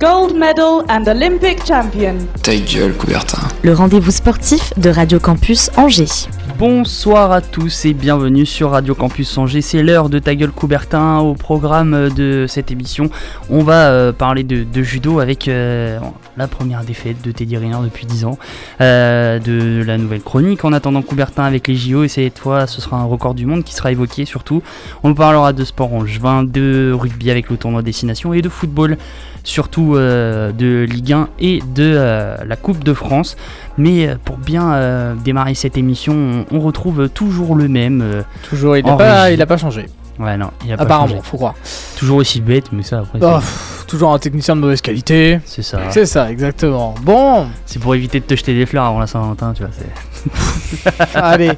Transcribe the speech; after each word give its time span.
Gold 0.00 0.34
medal 0.34 0.82
and 0.88 1.06
Olympic 1.06 1.62
champion. 1.66 2.16
Ta 2.42 2.56
gueule, 2.56 2.94
Coubertin. 2.96 3.46
le 3.62 3.74
rendez-vous 3.74 4.10
sportif 4.10 4.72
de 4.78 4.88
Radio 4.88 5.20
Campus 5.20 5.70
Angers. 5.76 6.30
Bonsoir 6.58 7.32
à 7.32 7.40
tous 7.40 7.84
et 7.84 7.94
bienvenue 7.94 8.44
sur 8.44 8.70
Radio 8.70 8.94
Campus 8.94 9.36
Angers. 9.38 9.62
C'est 9.62 9.82
l'heure 9.82 10.08
de 10.08 10.18
ta 10.18 10.34
gueule 10.34 10.52
Coubertin. 10.52 11.18
Au 11.18 11.34
programme 11.34 12.10
de 12.10 12.46
cette 12.48 12.70
émission, 12.70 13.10
on 13.48 13.62
va 13.62 13.88
euh, 13.88 14.12
parler 14.12 14.42
de, 14.42 14.64
de 14.64 14.82
judo 14.82 15.20
avec 15.20 15.48
euh, 15.48 15.98
la 16.36 16.48
première 16.48 16.84
défaite 16.84 17.22
de 17.22 17.32
Teddy 17.32 17.56
Riner 17.56 17.78
depuis 17.82 18.06
10 18.06 18.24
ans, 18.26 18.38
euh, 18.80 19.38
de 19.38 19.82
la 19.84 19.96
nouvelle 19.96 20.22
chronique 20.22 20.64
en 20.64 20.72
attendant 20.72 21.02
Coubertin 21.02 21.44
avec 21.44 21.66
les 21.68 21.76
JO 21.76 22.04
et 22.04 22.08
cette 22.08 22.38
fois 22.38 22.66
ce 22.66 22.80
sera 22.80 22.98
un 22.98 23.04
record 23.04 23.34
du 23.34 23.46
monde 23.46 23.64
qui 23.64 23.74
sera 23.74 23.90
évoqué 23.92 24.24
surtout. 24.24 24.62
On 25.02 25.14
parlera 25.14 25.52
de 25.52 25.64
sport 25.64 25.92
angevin, 25.92 26.42
de 26.42 26.92
rugby 26.94 27.30
avec 27.30 27.48
le 27.50 27.56
tournoi 27.56 27.82
destination 27.82 28.34
et 28.34 28.42
de 28.42 28.48
football 28.48 28.98
surtout 29.44 29.89
euh, 29.96 30.52
de 30.52 30.86
Ligue 30.90 31.12
1 31.12 31.28
et 31.38 31.60
de 31.74 31.94
euh, 31.96 32.36
la 32.46 32.56
Coupe 32.56 32.84
de 32.84 32.92
France. 32.92 33.36
Mais 33.78 34.08
euh, 34.08 34.14
pour 34.24 34.36
bien 34.36 35.16
démarrer 35.24 35.54
cette 35.54 35.76
émission, 35.76 36.44
on, 36.50 36.60
retrouve 36.60 37.08
toujours 37.08 37.54
le 37.54 37.68
même. 37.68 38.24
Toujours, 38.48 38.76
il 38.76 38.84
En 38.86 38.94
a, 38.94 38.96
pas, 38.96 39.22
régie. 39.24 39.34
il 39.34 39.42
a 39.42 39.46
pas 39.46 39.56
changé. 39.56 39.86
Ouais, 40.18 40.36
non, 40.36 40.50
il 40.64 40.72
a 40.72 40.76
pas 40.76 40.82
Apparemment, 40.84 41.08
changé. 41.08 41.20
faut 41.24 41.36
croire. 41.36 41.54
Toujours 41.96 42.18
aussi 42.18 42.40
bête, 42.40 42.66
mais 42.72 42.82
ça 42.82 42.98
après, 43.00 43.18
Oh, 43.22 43.36
pff, 43.38 43.84
toujours 43.86 44.12
un 44.12 44.18
technicien 44.18 44.56
de 44.56 44.60
mauvaise 44.60 44.80
qualité. 44.80 45.40
c'est 45.44 45.62
ça. 45.62 45.78
C'est 45.90 46.06
ça, 46.06 46.30
exactement. 46.30 46.94
Bon, 47.02 47.46
C'est 47.66 47.78
pour 47.80 47.94
éviter 47.94 48.20
de 48.20 48.24
te 48.24 48.34
jeter 48.34 48.54
des 48.54 48.66
fleurs 48.66 48.84
avant 48.84 48.98
la 49.00 49.06
Saint-Valentin, 49.06 49.52
tu 49.54 49.62
vois. 49.62 49.72
c'est- 49.76 51.08
allez. 51.14 51.52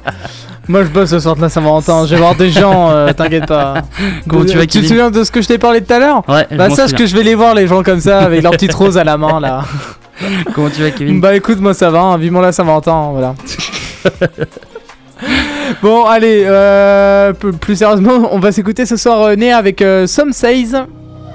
Moi 0.69 0.83
je 0.85 0.89
bosse 0.89 1.09
ce 1.09 1.19
soir 1.19 1.35
de 1.35 1.41
la 1.41 1.49
Saint-Valentin, 1.49 2.05
je 2.05 2.11
vais 2.15 2.21
voir 2.21 2.35
des 2.35 2.49
gens, 2.49 2.89
euh, 2.89 3.11
t'inquiète 3.17 3.47
pas. 3.47 3.81
Comment 4.29 4.45
tu 4.45 4.55
vas, 4.57 4.65
Tu 4.65 4.81
te 4.81 4.85
souviens 4.87 5.11
de 5.11 5.23
ce 5.25 5.31
que 5.31 5.41
je 5.41 5.47
t'ai 5.49 5.57
parlé 5.57 5.81
tout 5.81 5.91
à 5.93 5.99
l'heure 5.99 6.23
Ouais, 6.29 6.47
Bah 6.51 6.69
sache 6.69 6.91
souviens. 6.91 6.97
que 6.99 7.05
je 7.05 7.15
vais 7.17 7.23
les 7.23 7.35
voir 7.35 7.53
les 7.53 7.67
gens 7.67 7.83
comme 7.83 7.99
ça 7.99 8.19
avec 8.21 8.41
leur 8.41 8.53
petite 8.53 8.73
rose 8.73 8.97
à 8.97 9.03
la 9.03 9.17
main 9.17 9.41
là. 9.41 9.63
Comment 10.55 10.69
tu 10.69 10.81
vas, 10.81 10.91
Kevin 10.91 11.19
Bah 11.19 11.35
écoute 11.35 11.59
moi 11.59 11.73
ça 11.73 11.89
va, 11.89 11.99
hein, 12.01 12.17
vivement 12.17 12.39
la 12.39 12.53
Saint-Valentin, 12.53 13.09
voilà. 13.11 13.35
Bon 15.81 16.05
allez, 16.05 16.43
euh, 16.45 17.33
plus 17.33 17.75
sérieusement, 17.77 18.29
on 18.31 18.39
va 18.39 18.51
s'écouter 18.51 18.85
ce 18.85 18.97
soir 18.97 19.21
euh, 19.23 19.35
Né 19.35 19.51
avec 19.51 19.81
euh, 19.81 20.07
Some 20.07 20.33
Says. 20.33 20.71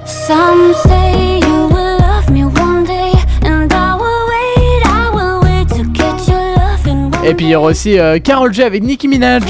Some 0.07 0.73
say 0.85 1.41
you 1.41 1.69
will 1.69 1.99
love 1.99 2.31
me 2.31 2.45
one 2.45 2.85
day, 2.85 3.13
and 3.45 3.73
I 3.73 3.95
will 3.95 4.29
wait, 4.29 4.87
I 4.87 5.11
will 5.13 5.41
wait 5.43 5.69
to 5.77 5.85
get 5.93 6.29
your 6.29 6.57
loving 6.57 7.11
one 7.15 7.25
Et 7.27 7.35
puis 7.35 7.47
il 7.47 7.51
y 7.51 7.55
aura 7.57 7.69
aussi 7.71 7.99
euh, 7.99 8.19
Carol 8.19 8.53
G 8.53 8.63
avec 8.65 8.83
Nicki 8.83 9.09
Minaj. 9.09 9.45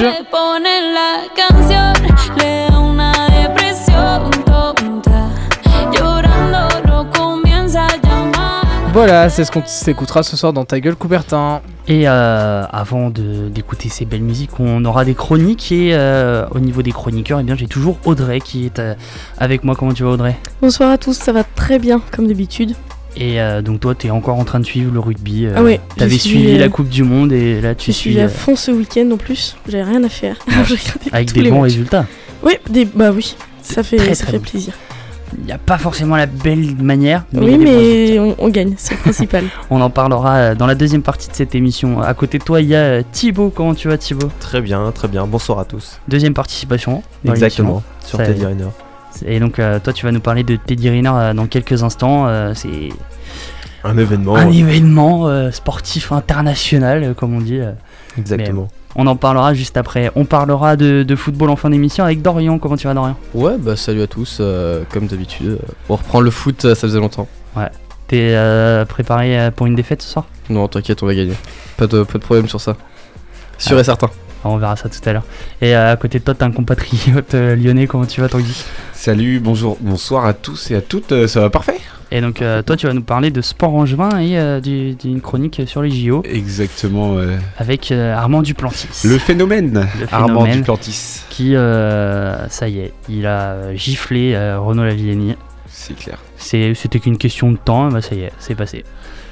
Voilà, 8.99 9.31
c'est 9.31 9.45
ce 9.45 9.53
qu'on 9.53 9.63
s'écoutera 9.65 10.25
ce 10.25 10.37
soir 10.37 10.53
dans 10.53 10.65
Ta 10.65 10.81
gueule 10.81 10.97
Coubertin. 10.97 11.61
Et 11.87 12.09
euh, 12.09 12.65
avant 12.69 13.11
de- 13.11 13.49
d'écouter 13.49 13.89
ces 13.89 14.05
belles 14.05 14.23
musiques, 14.25 14.59
on 14.59 14.85
aura 14.85 15.05
des 15.05 15.15
chroniques. 15.15 15.71
Et 15.71 15.91
euh, 15.93 16.45
au 16.51 16.59
niveau 16.59 16.83
des 16.83 16.91
chroniqueurs, 16.91 17.39
eh 17.39 17.45
bien, 17.45 17.55
j'ai 17.55 17.69
toujours 17.69 17.97
Audrey 18.05 18.41
qui 18.41 18.67
est 18.67 18.81
euh, 18.81 18.95
avec 19.37 19.63
moi. 19.63 19.77
Comment 19.77 19.93
tu 19.93 20.03
vas, 20.03 20.09
Audrey? 20.11 20.37
Bonsoir 20.61 20.91
à 20.91 20.99
tous, 20.99 21.13
ça 21.13 21.31
va 21.31 21.45
très 21.45 21.79
bien 21.79 22.03
comme 22.11 22.27
d'habitude. 22.27 22.75
Et 23.17 23.41
euh, 23.41 23.63
donc, 23.63 23.79
toi, 23.79 23.95
tu 23.95 24.09
es 24.09 24.11
encore 24.11 24.37
en 24.37 24.45
train 24.45 24.59
de 24.59 24.65
suivre 24.67 24.93
le 24.93 24.99
rugby. 24.99 25.47
euh, 25.47 25.53
Ah 25.55 25.63
ouais, 25.63 25.79
je 25.95 25.99
T'avais 26.01 26.11
suis, 26.19 26.31
suivi 26.31 26.57
euh, 26.57 26.59
la 26.59 26.69
Coupe 26.69 26.89
du 26.89 27.05
Monde 27.05 27.33
et 27.33 27.61
là, 27.61 27.77
tu 27.77 27.93
Je 27.93 27.97
suis 27.97 28.11
suis 28.15 28.21
à 28.21 28.25
euh, 28.25 28.29
fond 28.29 28.57
ce 28.57 28.73
week-end 28.73 29.09
en 29.13 29.17
plus, 29.17 29.55
j'avais 29.69 29.85
rien 29.85 30.03
à 30.03 30.09
faire. 30.09 30.35
Avec 31.13 31.33
des 31.33 31.43
bons 31.49 31.61
matchs. 31.61 31.71
résultats. 31.75 32.05
Oui, 32.43 32.55
des... 32.69 32.85
bah 32.85 33.13
oui, 33.15 33.37
ça 33.63 33.85
fait, 33.85 33.97
Très, 33.99 34.15
ça 34.17 34.25
très 34.25 34.33
fait 34.33 34.39
bon. 34.39 34.45
plaisir. 34.51 34.73
Il 35.37 35.45
n'y 35.45 35.53
a 35.53 35.59
pas 35.59 35.77
forcément 35.77 36.17
la 36.17 36.27
belle 36.27 36.75
manière, 36.81 37.25
mais 37.33 37.41
oui, 37.41 37.59
mais 37.59 38.19
on, 38.19 38.35
on 38.39 38.49
gagne, 38.49 38.75
c'est 38.79 38.95
le 38.95 39.01
principal. 39.01 39.45
On 39.71 39.81
en 39.81 39.91
parlera 39.91 40.37
euh, 40.37 40.55
dans 40.55 40.67
la 40.67 40.75
deuxième 40.75 41.03
partie 41.03 41.29
de 41.29 41.35
cette 41.35 41.55
émission. 41.55 42.01
À 42.01 42.15
côté 42.15 42.39
de 42.39 42.45
toi, 42.45 42.61
il 42.63 42.69
y 42.69 42.75
a 42.75 42.79
euh, 42.79 43.03
Thibaut. 43.13 43.51
Comment 43.55 43.75
tu 43.75 43.89
vas, 43.89 43.99
Thibaut? 43.99 44.31
Très 44.41 44.61
bien, 44.63 44.91
très 44.93 45.07
bien. 45.09 45.27
Bonsoir 45.27 45.59
à 45.59 45.65
tous. 45.67 46.01
Deuxième 46.09 46.33
participation. 46.35 47.03
dans 47.25 47.33
Exactement. 47.33 47.83
Sur 48.01 48.19
Ça- 48.19 48.27
Teddy 48.27 48.47
Riner. 48.47 48.69
Et 49.27 49.41
donc, 49.41 49.59
euh, 49.59 49.79
toi, 49.81 49.93
tu 49.93 50.07
vas 50.07 50.13
nous 50.13 50.21
parler 50.21 50.45
de 50.45 50.57
Teddy 50.57 50.89
Riner 50.89 51.11
euh, 51.13 51.35
dans 51.35 51.47
quelques 51.47 51.83
instants. 51.83 52.27
Euh, 52.29 52.53
c'est 52.55 52.89
Un 53.85 53.99
événement. 53.99 54.37
un 54.37 54.51
événement 54.51 55.27
euh, 55.29 55.51
sportif 55.51 56.13
international, 56.13 57.15
comme 57.17 57.35
on 57.35 57.41
dit. 57.41 57.61
Exactement. 58.19 58.69
On 58.97 59.07
en 59.07 59.17
parlera 59.17 59.55
juste 59.55 59.77
après. 59.77 60.11
On 60.17 60.25
parlera 60.25 60.77
de, 60.77 61.03
de 61.03 61.17
football 61.17 61.51
en 61.51 61.57
fin 61.57 61.71
d'émission 61.71 62.05
avec 62.05 62.21
Dorian. 62.23 62.59
Comment 62.59 62.77
tu 62.77 62.87
vas, 62.87 62.95
Dorian? 62.95 63.17
Ouais, 63.35 63.57
bah 63.59 63.77
salut 63.77 64.03
à 64.03 64.07
tous, 64.07 64.39
euh, 64.41 64.83
comme 64.93 65.07
d'habitude. 65.07 65.59
On 65.89 65.97
reprend 65.97 66.21
le 66.21 66.31
foot, 66.31 66.65
euh, 66.65 66.75
ça 66.75 66.83
faisait 66.89 66.99
longtemps. 66.99 67.29
T'es 68.09 68.31
euh, 68.35 68.87
préparé 68.87 69.39
euh, 69.39 69.51
pour 69.51 69.67
une 69.67 69.75
défaite 69.75 70.01
ce 70.01 70.09
soir? 70.11 70.25
Non, 70.49 70.67
t'inquiète, 70.67 71.03
on 71.03 71.07
va 71.07 71.15
gagner. 71.15 71.35
Pas 71.77 71.87
de, 71.87 72.03
pas 72.05 72.15
de 72.15 72.23
problème 72.25 72.49
sur 72.49 72.59
ça. 72.61 72.75
Sûr 73.59 73.77
Ah. 73.77 73.81
et 73.81 73.85
certain. 73.85 74.09
On 74.45 74.57
verra 74.57 74.77
ça 74.77 74.89
tout 74.89 75.01
à 75.09 75.13
l'heure. 75.13 75.25
Et 75.61 75.75
euh, 75.75 75.93
à 75.93 75.97
côté 75.97 76.19
de 76.21 76.25
toi, 76.25 76.35
t'as 76.35 76.47
un 76.47 76.53
compatriote 76.53 77.35
euh, 77.35 77.57
lyonnais. 77.57 77.87
Comment 77.87 78.07
tu 78.07 78.21
vas, 78.21 78.29
Tanguy? 78.29 78.65
Salut, 78.93 79.41
bonjour, 79.41 79.77
bonsoir 79.81 80.27
à 80.27 80.33
tous 80.35 80.71
et 80.71 80.75
à 80.77 80.81
toutes, 80.81 81.13
euh, 81.13 81.27
ça 81.27 81.41
va 81.41 81.51
parfait 81.51 81.79
Et 82.13 82.21
donc, 82.21 82.41
euh, 82.41 82.63
toi, 82.63 82.77
tu 82.77 82.87
vas 82.87 82.93
nous 82.93 83.03
parler 83.03 83.31
de 83.31 83.41
sport 83.41 83.75
angevin 83.75 84.19
et 84.21 84.39
euh, 84.39 84.61
du- 84.61 84.95
d'une 84.95 85.21
chronique 85.21 85.63
sur 85.67 85.83
les 85.83 85.91
JO 85.91 86.23
Exactement, 86.25 87.17
avec 87.59 87.91
euh, 87.93 88.15
Armand 88.15 88.43
Duplantis. 88.43 88.89
le 89.05 89.19
phénomène, 89.19 89.87
Le 90.01 90.07
Armand. 90.13 90.47
Duplantis. 90.47 91.23
Qui, 91.31 91.55
ça 91.55 92.69
y 92.69 92.79
est, 92.81 92.93
il 93.09 93.27
a 93.27 93.75
giflé 93.75 94.37
Renaud 94.57 94.85
Lavillenie. 94.85 95.35
C'est 95.71 95.95
clair. 95.97 96.19
C'était 96.37 96.99
qu'une 97.01 97.19
question 97.19 97.51
de 97.53 97.57
temps, 97.57 97.89
bah 97.89 98.01
ça 98.01 98.15
y 98.15 98.21
est, 98.23 98.33
c'est 98.39 98.55
passé. 98.55 98.85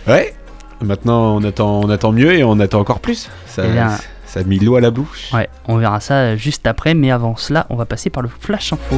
Ouais, 0.06 0.34
maintenant 0.82 1.36
on 1.36 1.44
attend, 1.44 1.80
on 1.80 1.90
attend 1.90 2.12
mieux 2.12 2.32
et 2.34 2.44
on 2.44 2.58
attend 2.60 2.80
encore 2.80 3.00
plus. 3.00 3.28
Ça, 3.46 3.62
Eh 3.66 3.72
bien- 3.72 3.90
ça 4.36 4.42
a 4.42 4.44
mis 4.44 4.58
l'eau 4.58 4.76
à 4.76 4.82
la 4.82 4.90
bouche. 4.90 5.30
Ouais, 5.32 5.48
on 5.66 5.78
verra 5.78 5.98
ça 5.98 6.36
juste 6.36 6.66
après, 6.66 6.92
mais 6.92 7.10
avant 7.10 7.36
cela, 7.36 7.66
on 7.70 7.76
va 7.76 7.86
passer 7.86 8.10
par 8.10 8.22
le 8.22 8.28
Flash 8.28 8.74
Info. 8.74 8.96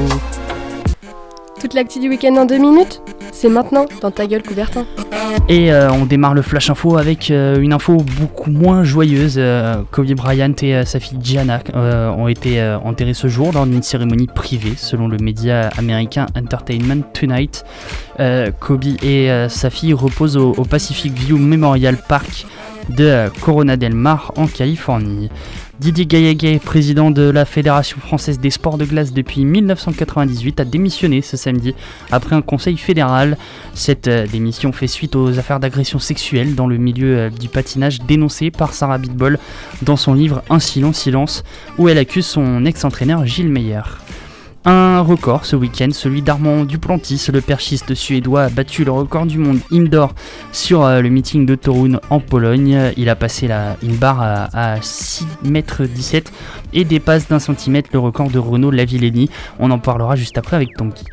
Toute 1.61 1.75
l'actu 1.75 2.01
du 2.01 2.09
week-end 2.09 2.35
en 2.37 2.45
deux 2.45 2.59
minutes 2.59 3.01
C'est 3.31 3.49
maintenant, 3.49 3.87
dans 4.03 4.11
ta 4.11 4.27
gueule 4.27 4.43
Coubertin. 4.43 4.85
Et 5.49 5.73
euh, 5.73 5.93
on 5.93 6.07
démarre 6.07 6.35
le 6.35 6.43
Flash 6.43 6.71
Info 6.71 6.97
avec 6.97 7.31
euh, 7.31 7.61
une 7.61 7.73
info 7.73 7.99
beaucoup 8.19 8.51
moins 8.51 8.83
joyeuse. 8.83 9.37
Euh, 9.39 9.83
Kobe 9.93 10.11
Bryant 10.13 10.53
et 10.63 10.75
euh, 10.75 10.85
sa 10.85 10.99
fille 10.99 11.19
Gianna 11.23 11.61
euh, 11.75 12.11
ont 12.11 12.27
été 12.27 12.61
euh, 12.61 12.79
enterrés 12.79 13.15
ce 13.15 13.29
jour 13.29 13.53
lors 13.53 13.67
d'une 13.67 13.83
cérémonie 13.83 14.27
privée, 14.27 14.75
selon 14.77 15.07
le 15.07 15.19
média 15.19 15.69
américain 15.79 16.27
Entertainment 16.37 17.03
Tonight. 17.13 17.65
Euh, 18.19 18.51
Kobe 18.59 18.85
et 19.03 19.31
euh, 19.31 19.49
sa 19.49 19.71
fille 19.71 19.93
reposent 19.95 20.37
au, 20.37 20.53
au 20.57 20.65
Pacific 20.65 21.13
View 21.13 21.39
Memorial 21.39 21.97
Park 21.97 22.47
de 22.89 23.31
Corona 23.41 23.77
del 23.77 23.95
Mar 23.95 24.33
en 24.37 24.47
Californie. 24.47 25.31
Didier 25.81 26.07
Gaillaguet, 26.07 26.59
président 26.59 27.13
de 27.13 27.23
la 27.23 27.45
Fédération 27.45 27.99
française 28.01 28.41
des 28.41 28.51
sports 28.51 28.79
de 28.79 28.85
glace 28.85 29.13
depuis 29.13 29.45
1998, 29.45 30.59
a 30.59 30.65
démissionné 30.65 31.23
ce 31.23 31.37
samedi 31.37 31.73
après 32.11 32.35
un 32.35 32.43
conseil 32.43 32.77
fédéral. 32.77 33.37
Cette 33.75 34.09
euh, 34.09 34.27
démission 34.27 34.73
fait 34.73 34.89
suite 34.89 35.15
aux 35.15 35.39
affaires 35.39 35.61
d'agression 35.61 36.01
sexuelle 36.01 36.57
dans 36.57 36.67
le 36.67 36.79
milieu 36.79 37.17
euh, 37.17 37.31
du 37.31 37.49
patinage 37.49 38.01
dénoncées 38.01 38.51
par 38.51 38.73
Sarah 38.73 38.99
Bitbol 38.99 39.39
dans 39.83 39.97
son 39.97 40.15
livre 40.15 40.43
Ainsi 40.51 40.81
long 40.81 40.93
silence, 40.93 41.45
où 41.79 41.89
elle 41.89 41.99
accuse 41.99 42.27
son 42.27 42.65
ex-entraîneur 42.65 43.25
Gilles 43.25 43.51
Meyer. 43.51 43.83
Un 44.65 45.01
record 45.01 45.45
ce 45.45 45.57
week-end, 45.57 45.89
celui 45.93 46.21
d'Armand 46.21 46.65
Duplantis, 46.65 47.29
le 47.33 47.41
perchiste 47.41 47.95
suédois 47.95 48.43
a 48.45 48.49
battu 48.51 48.85
le 48.85 48.91
record 48.91 49.25
du 49.25 49.39
monde 49.39 49.61
indoor 49.73 50.15
sur 50.53 50.85
euh, 50.85 51.01
le 51.01 51.09
meeting 51.09 51.47
de 51.47 51.55
Torun 51.55 52.01
en 52.11 52.21
Pologne. 52.21 52.93
Il 52.97 53.09
a 53.09 53.17
passé 53.17 53.47
la, 53.47 53.77
une 53.83 53.97
barre 53.97 54.21
à, 54.21 54.75
à 54.75 54.83
6 54.83 55.27
mètres 55.45 55.85
17 55.85 56.33
et 56.73 56.85
dépasse 56.85 57.29
d'un 57.29 57.39
centimètre 57.39 57.91
le 57.93 58.01
record 58.01 58.31
de 58.31 58.39
Renaud 58.39 58.71
Lavillenie. 58.71 59.31
On 59.59 59.71
en 59.71 59.79
parlera 59.79 60.17
juste 60.17 60.37
après 60.37 60.57
avec 60.57 60.75
Tonki. 60.77 61.05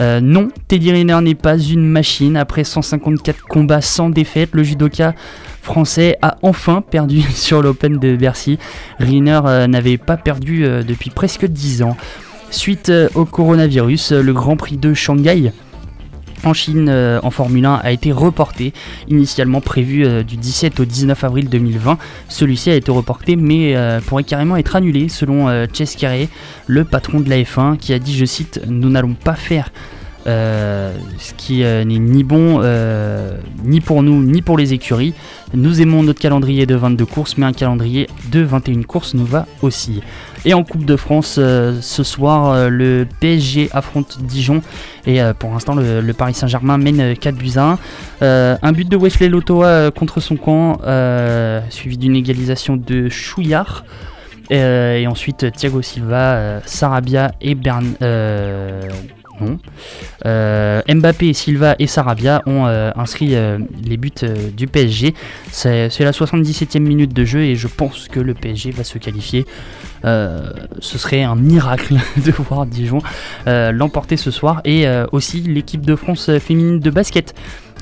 Euh, 0.00 0.20
non, 0.20 0.48
Teddy 0.68 0.92
Riner 0.92 1.20
n'est 1.20 1.34
pas 1.34 1.58
une 1.58 1.86
machine. 1.86 2.36
Après 2.36 2.64
154 2.64 3.42
combats 3.42 3.80
sans 3.80 4.10
défaite, 4.10 4.50
le 4.52 4.62
judoka 4.62 5.14
français 5.62 6.16
a 6.22 6.36
enfin 6.42 6.80
perdu 6.82 7.22
sur 7.34 7.62
l'Open 7.62 7.98
de 7.98 8.16
Bercy. 8.16 8.58
Riner 8.98 9.40
euh, 9.44 9.66
n'avait 9.66 9.98
pas 9.98 10.16
perdu 10.16 10.64
euh, 10.64 10.82
depuis 10.82 11.10
presque 11.10 11.46
10 11.46 11.82
ans. 11.82 11.96
Suite 12.54 12.88
euh, 12.88 13.08
au 13.16 13.24
coronavirus, 13.24 14.12
euh, 14.12 14.22
le 14.22 14.32
Grand 14.32 14.56
Prix 14.56 14.76
de 14.76 14.94
Shanghai 14.94 15.52
en 16.44 16.54
Chine 16.54 16.88
euh, 16.88 17.18
en 17.24 17.30
Formule 17.30 17.64
1 17.64 17.80
a 17.82 17.90
été 17.90 18.12
reporté, 18.12 18.72
initialement 19.08 19.60
prévu 19.60 20.06
du 20.22 20.36
17 20.36 20.78
au 20.78 20.84
19 20.84 21.24
avril 21.24 21.48
2020. 21.48 21.98
Celui-ci 22.28 22.70
a 22.70 22.76
été 22.76 22.92
reporté 22.92 23.34
mais 23.34 23.74
pourrait 24.06 24.24
carrément 24.24 24.56
être 24.56 24.76
annulé 24.76 25.08
selon 25.08 25.48
Chase 25.72 25.96
Carey, 25.96 26.28
le 26.66 26.84
patron 26.84 27.20
de 27.20 27.28
la 27.30 27.38
F1, 27.38 27.76
qui 27.76 27.92
a 27.92 27.98
dit, 27.98 28.14
je 28.16 28.24
cite, 28.24 28.60
Nous 28.68 28.90
n'allons 28.90 29.14
pas 29.14 29.34
faire 29.34 29.72
ce 30.26 31.34
qui 31.38 31.60
n'est 31.60 31.84
ni 31.84 32.24
bon 32.24 32.60
ni 33.64 33.80
pour 33.80 34.02
nous 34.02 34.22
ni 34.22 34.42
pour 34.42 34.58
les 34.58 34.74
écuries. 34.74 35.14
Nous 35.54 35.80
aimons 35.80 36.02
notre 36.02 36.20
calendrier 36.20 36.66
de 36.66 36.74
22 36.74 37.06
courses, 37.06 37.38
mais 37.38 37.46
un 37.46 37.54
calendrier 37.54 38.06
de 38.30 38.40
21 38.40 38.82
courses 38.82 39.14
nous 39.14 39.26
va 39.26 39.46
aussi. 39.62 40.02
Et 40.46 40.52
en 40.52 40.62
Coupe 40.62 40.84
de 40.84 40.96
France, 40.96 41.36
euh, 41.38 41.78
ce 41.80 42.02
soir, 42.02 42.52
euh, 42.52 42.68
le 42.68 43.06
PSG 43.20 43.70
affronte 43.72 44.18
Dijon. 44.22 44.62
Et 45.06 45.22
euh, 45.22 45.32
pour 45.32 45.50
l'instant, 45.50 45.74
le, 45.74 46.12
Paris 46.12 46.34
Saint-Germain 46.34 46.76
mène 46.76 47.00
euh, 47.00 47.14
4 47.14 47.34
buts 47.34 47.52
à 47.56 47.72
1. 47.72 47.78
Euh, 48.22 48.56
un 48.60 48.72
but 48.72 48.88
de 48.88 48.96
Wesley 48.96 49.28
Lotoa 49.28 49.90
contre 49.90 50.20
son 50.20 50.36
camp, 50.36 50.78
suivi 51.70 51.96
d'une 51.96 52.16
égalisation 52.16 52.76
de 52.76 53.08
Chouillard. 53.08 53.84
Et 54.50 55.06
ensuite, 55.06 55.50
Thiago 55.52 55.80
Silva, 55.80 56.60
Sarabia 56.66 57.32
et 57.40 57.54
Bern. 57.54 57.94
Non. 59.40 59.58
Euh, 60.26 60.82
Mbappé, 60.88 61.32
Silva 61.32 61.74
et 61.78 61.86
Sarabia 61.86 62.42
ont 62.46 62.66
euh, 62.66 62.90
inscrit 62.96 63.34
euh, 63.34 63.58
les 63.84 63.96
buts 63.96 64.12
du 64.56 64.66
PSG. 64.66 65.14
C'est 65.50 66.00
la 66.00 66.10
77e 66.10 66.80
minute 66.80 67.12
de 67.12 67.24
jeu 67.24 67.40
et 67.40 67.56
je 67.56 67.68
pense 67.68 68.08
que 68.08 68.20
le 68.20 68.34
PSG 68.34 68.70
va 68.70 68.84
se 68.84 68.98
qualifier. 68.98 69.46
Ce 70.04 70.98
serait 70.98 71.22
un 71.22 71.34
miracle 71.34 71.94
de 72.24 72.30
voir 72.32 72.66
Dijon 72.66 72.98
l'emporter 73.46 74.16
ce 74.16 74.30
soir. 74.30 74.60
Et 74.64 74.86
aussi 75.12 75.40
l'équipe 75.40 75.84
de 75.84 75.96
France 75.96 76.30
féminine 76.38 76.80
de 76.80 76.90
basket 76.90 77.34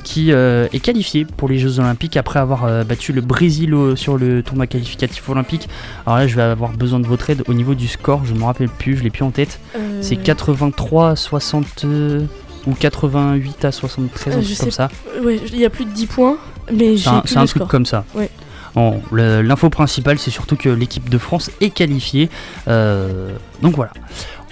qui 0.04 0.32
euh, 0.32 0.66
est 0.72 0.80
qualifiée 0.80 1.24
pour 1.24 1.48
les 1.48 1.58
Jeux 1.58 1.78
Olympiques 1.78 2.16
après 2.16 2.38
avoir 2.38 2.64
euh, 2.64 2.84
battu 2.84 3.12
le 3.12 3.20
Brésil 3.20 3.74
au- 3.74 3.96
sur 3.96 4.16
le 4.18 4.42
tournoi 4.42 4.66
qualificatif 4.66 5.28
olympique. 5.28 5.68
Alors 6.06 6.18
là, 6.18 6.26
je 6.26 6.34
vais 6.36 6.42
avoir 6.42 6.72
besoin 6.72 7.00
de 7.00 7.06
votre 7.06 7.30
aide 7.30 7.42
au 7.48 7.54
niveau 7.54 7.74
du 7.74 7.88
score. 7.88 8.24
Je 8.24 8.34
ne 8.34 8.38
me 8.38 8.44
rappelle 8.44 8.68
plus, 8.68 8.96
je 8.96 9.02
l'ai 9.02 9.10
plus 9.10 9.22
en 9.24 9.30
tête. 9.30 9.58
Euh, 9.76 9.98
C'est 10.02 10.16
83 10.16 11.10
à 11.10 11.16
60 11.16 11.84
euh, 11.84 12.24
ou 12.66 12.74
88 12.74 13.64
à 13.64 13.72
73, 13.72 14.36
un 14.36 14.40
truc 14.42 14.58
comme 14.58 14.70
ça. 14.70 14.88
Ouais, 15.22 15.40
il 15.52 15.58
y 15.58 15.64
a 15.64 15.70
plus 15.70 15.84
de 15.84 15.90
10 15.90 16.06
points, 16.06 16.36
mais 16.72 16.96
j'ai 16.96 17.10
C'est 17.26 17.36
un, 17.36 17.42
le 17.42 17.46
truc 17.48 17.62
score. 17.62 17.68
comme 17.68 17.86
ça. 17.86 18.04
Ouais. 18.14 18.30
Bon, 18.74 19.02
le- 19.12 19.42
l'info 19.42 19.68
principale, 19.70 20.18
c'est 20.18 20.30
surtout 20.30 20.56
que 20.56 20.68
l'équipe 20.68 21.08
de 21.10 21.18
France 21.18 21.50
est 21.60 21.70
qualifiée. 21.70 22.28
Donc 22.66 23.74
voilà. 23.76 23.92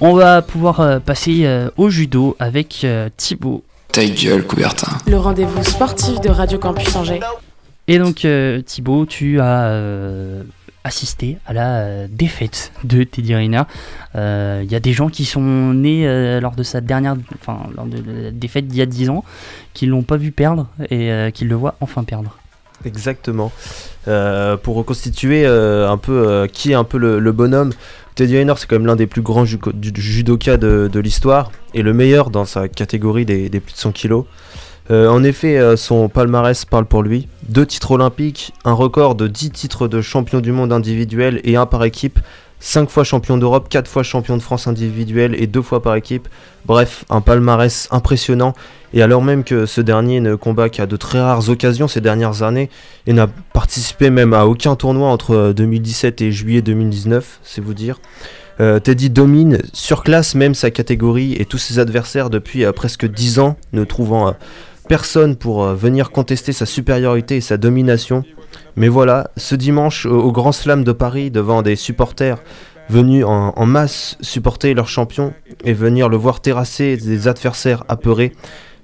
On 0.00 0.14
va 0.14 0.41
pouvoir 0.43 1.00
passer 1.00 1.46
au 1.76 1.91
judo 1.91 2.37
avec 2.38 2.87
Thibaut. 3.17 3.64
Ta 3.93 4.05
gueule, 4.05 4.47
Coubertin. 4.47 4.99
Le 5.07 5.17
rendez-vous 5.17 5.65
sportif 5.65 6.21
de 6.21 6.29
Radio 6.31 6.59
Campus 6.59 6.95
Angers. 6.95 7.21
Et 7.89 7.99
donc 7.99 8.25
euh, 8.25 8.61
Thibaut, 8.63 9.05
tu 9.07 9.41
as 9.41 9.65
euh, 9.65 10.45
assisté 10.85 11.39
à 11.47 11.53
la 11.53 11.79
euh, 11.81 12.07
défaite 12.09 12.73
de 12.85 13.03
Teddy 13.03 13.35
Riner. 13.35 13.63
Euh, 14.15 14.61
Il 14.65 14.71
y 14.71 14.77
a 14.77 14.81
des 14.81 14.93
gens 14.93 15.09
qui 15.09 15.25
sont 15.25 15.41
nés 15.75 16.07
euh, 16.07 16.41
lors 16.41 16.55
de 16.55 16.63
sa 16.63 16.81
dernière, 16.81 17.17
enfin 17.35 17.59
lors 17.77 17.87
de 17.87 17.97
la 18.25 18.31
défaite 18.31 18.69
d'il 18.69 18.79
y 18.79 18.83
a 18.83 18.87
10 18.87 19.11
ans, 19.11 19.25
qui 19.75 19.87
l'ont 19.87 20.03
pas 20.03 20.17
vu 20.17 20.31
perdre 20.31 20.69
et 20.89 21.11
euh, 21.11 21.31
qui 21.31 21.45
le 21.45 21.57
voient 21.57 21.75
enfin 21.81 22.05
perdre. 22.05 22.37
Exactement. 22.85 23.53
Euh, 24.09 24.57
pour 24.57 24.77
reconstituer 24.77 25.45
euh, 25.45 25.91
un 25.91 25.99
peu 25.99 26.27
euh, 26.27 26.47
qui 26.47 26.71
est 26.71 26.75
un 26.75 26.85
peu 26.85 26.97
le, 26.97 27.19
le 27.19 27.33
bonhomme, 27.33 27.73
Teddy 28.15 28.39
Riner 28.39 28.55
c'est 28.57 28.69
quand 28.69 28.77
même 28.77 28.87
l'un 28.87 28.97
des 28.97 29.07
plus 29.07 29.23
grands 29.23 29.45
judokas 29.45 30.57
de, 30.57 30.91
de 30.93 31.01
l'histoire 31.01 31.51
et 31.75 31.83
le 31.83 31.93
meilleur 31.93 32.31
dans 32.31 32.45
sa 32.45 32.69
catégorie 32.69 33.25
des, 33.25 33.49
des 33.49 33.61
plus 33.61 33.73
de 33.73 33.79
100 33.79 33.93
kilos. 33.93 34.25
Euh, 34.91 35.09
en 35.09 35.23
effet, 35.23 35.57
euh, 35.59 35.77
son 35.77 36.09
palmarès 36.09 36.65
parle 36.65 36.85
pour 36.85 37.03
lui. 37.03 37.29
Deux 37.49 37.65
titres 37.65 37.93
olympiques, 37.93 38.53
un 38.65 38.73
record 38.73 39.15
de 39.15 39.29
10 39.29 39.51
titres 39.53 39.87
de 39.87 40.01
champion 40.01 40.41
du 40.41 40.51
monde 40.51 40.73
individuel 40.73 41.41
et 41.45 41.57
un 41.57 41.67
par 41.67 41.85
équipe. 41.85 42.19
5 42.59 42.91
fois 42.91 43.05
champion 43.05 43.39
d'Europe, 43.39 43.69
4 43.69 43.89
fois 43.89 44.03
champion 44.03 44.37
de 44.37 44.43
France 44.43 44.67
individuel 44.67 45.35
et 45.41 45.47
2 45.47 45.63
fois 45.63 45.81
par 45.81 45.95
équipe. 45.95 46.29
Bref, 46.67 47.05
un 47.09 47.21
palmarès 47.21 47.89
impressionnant. 47.91 48.53
Et 48.93 49.03
alors 49.03 49.23
même 49.23 49.45
que 49.45 49.67
ce 49.67 49.81
dernier 49.81 50.21
ne 50.21 50.35
combat 50.35 50.69
qu'à 50.69 50.87
de 50.87 50.97
très 50.97 51.21
rares 51.21 51.49
occasions 51.49 51.89
ces 51.89 52.01
dernières 52.01 52.43
années 52.43 52.71
et 53.07 53.13
n'a 53.13 53.29
participé 53.53 54.11
même 54.11 54.35
à 54.35 54.47
aucun 54.47 54.75
tournoi 54.77 55.09
entre 55.09 55.35
euh, 55.35 55.53
2017 55.53 56.21
et 56.23 56.33
juillet 56.33 56.63
2019, 56.63 57.41
c'est 57.43 57.61
vous 57.61 57.75
dire. 57.75 58.01
Euh, 58.61 58.79
Teddy 58.79 59.09
domine, 59.09 59.59
surclasse 59.73 60.35
même 60.35 60.55
sa 60.55 60.71
catégorie 60.71 61.35
et 61.39 61.47
tous 61.47 61.57
ses 61.57 61.79
adversaires 61.79 62.29
depuis 62.29 62.65
euh, 62.65 62.73
presque 62.73 63.07
10 63.07 63.39
ans, 63.39 63.57
ne 63.73 63.85
trouvant 63.85 64.29
euh, 64.29 64.33
personne 64.87 65.37
pour 65.37 65.65
euh, 65.65 65.75
venir 65.75 66.11
contester 66.11 66.53
sa 66.53 66.67
supériorité 66.67 67.37
et 67.37 67.41
sa 67.41 67.57
domination. 67.57 68.23
Mais 68.77 68.89
voilà, 68.89 69.31
ce 69.39 69.55
dimanche 69.55 70.05
au, 70.05 70.31
Grand 70.31 70.53
Slam 70.53 70.85
de 70.85 70.93
Paris, 70.93 71.31
devant 71.31 71.63
des 71.63 71.75
supporters 71.75 72.37
venus 72.91 73.25
en, 73.25 73.55
en 73.57 73.67
masse 73.67 74.19
supporter 74.21 74.75
leur 74.75 74.89
champion 74.89 75.33
et 75.65 75.73
venir 75.73 76.11
le 76.11 76.19
voir 76.19 76.43
terrasser 76.43 76.99
des 76.99 77.29
adversaires 77.29 77.85
apeurés, 77.89 78.33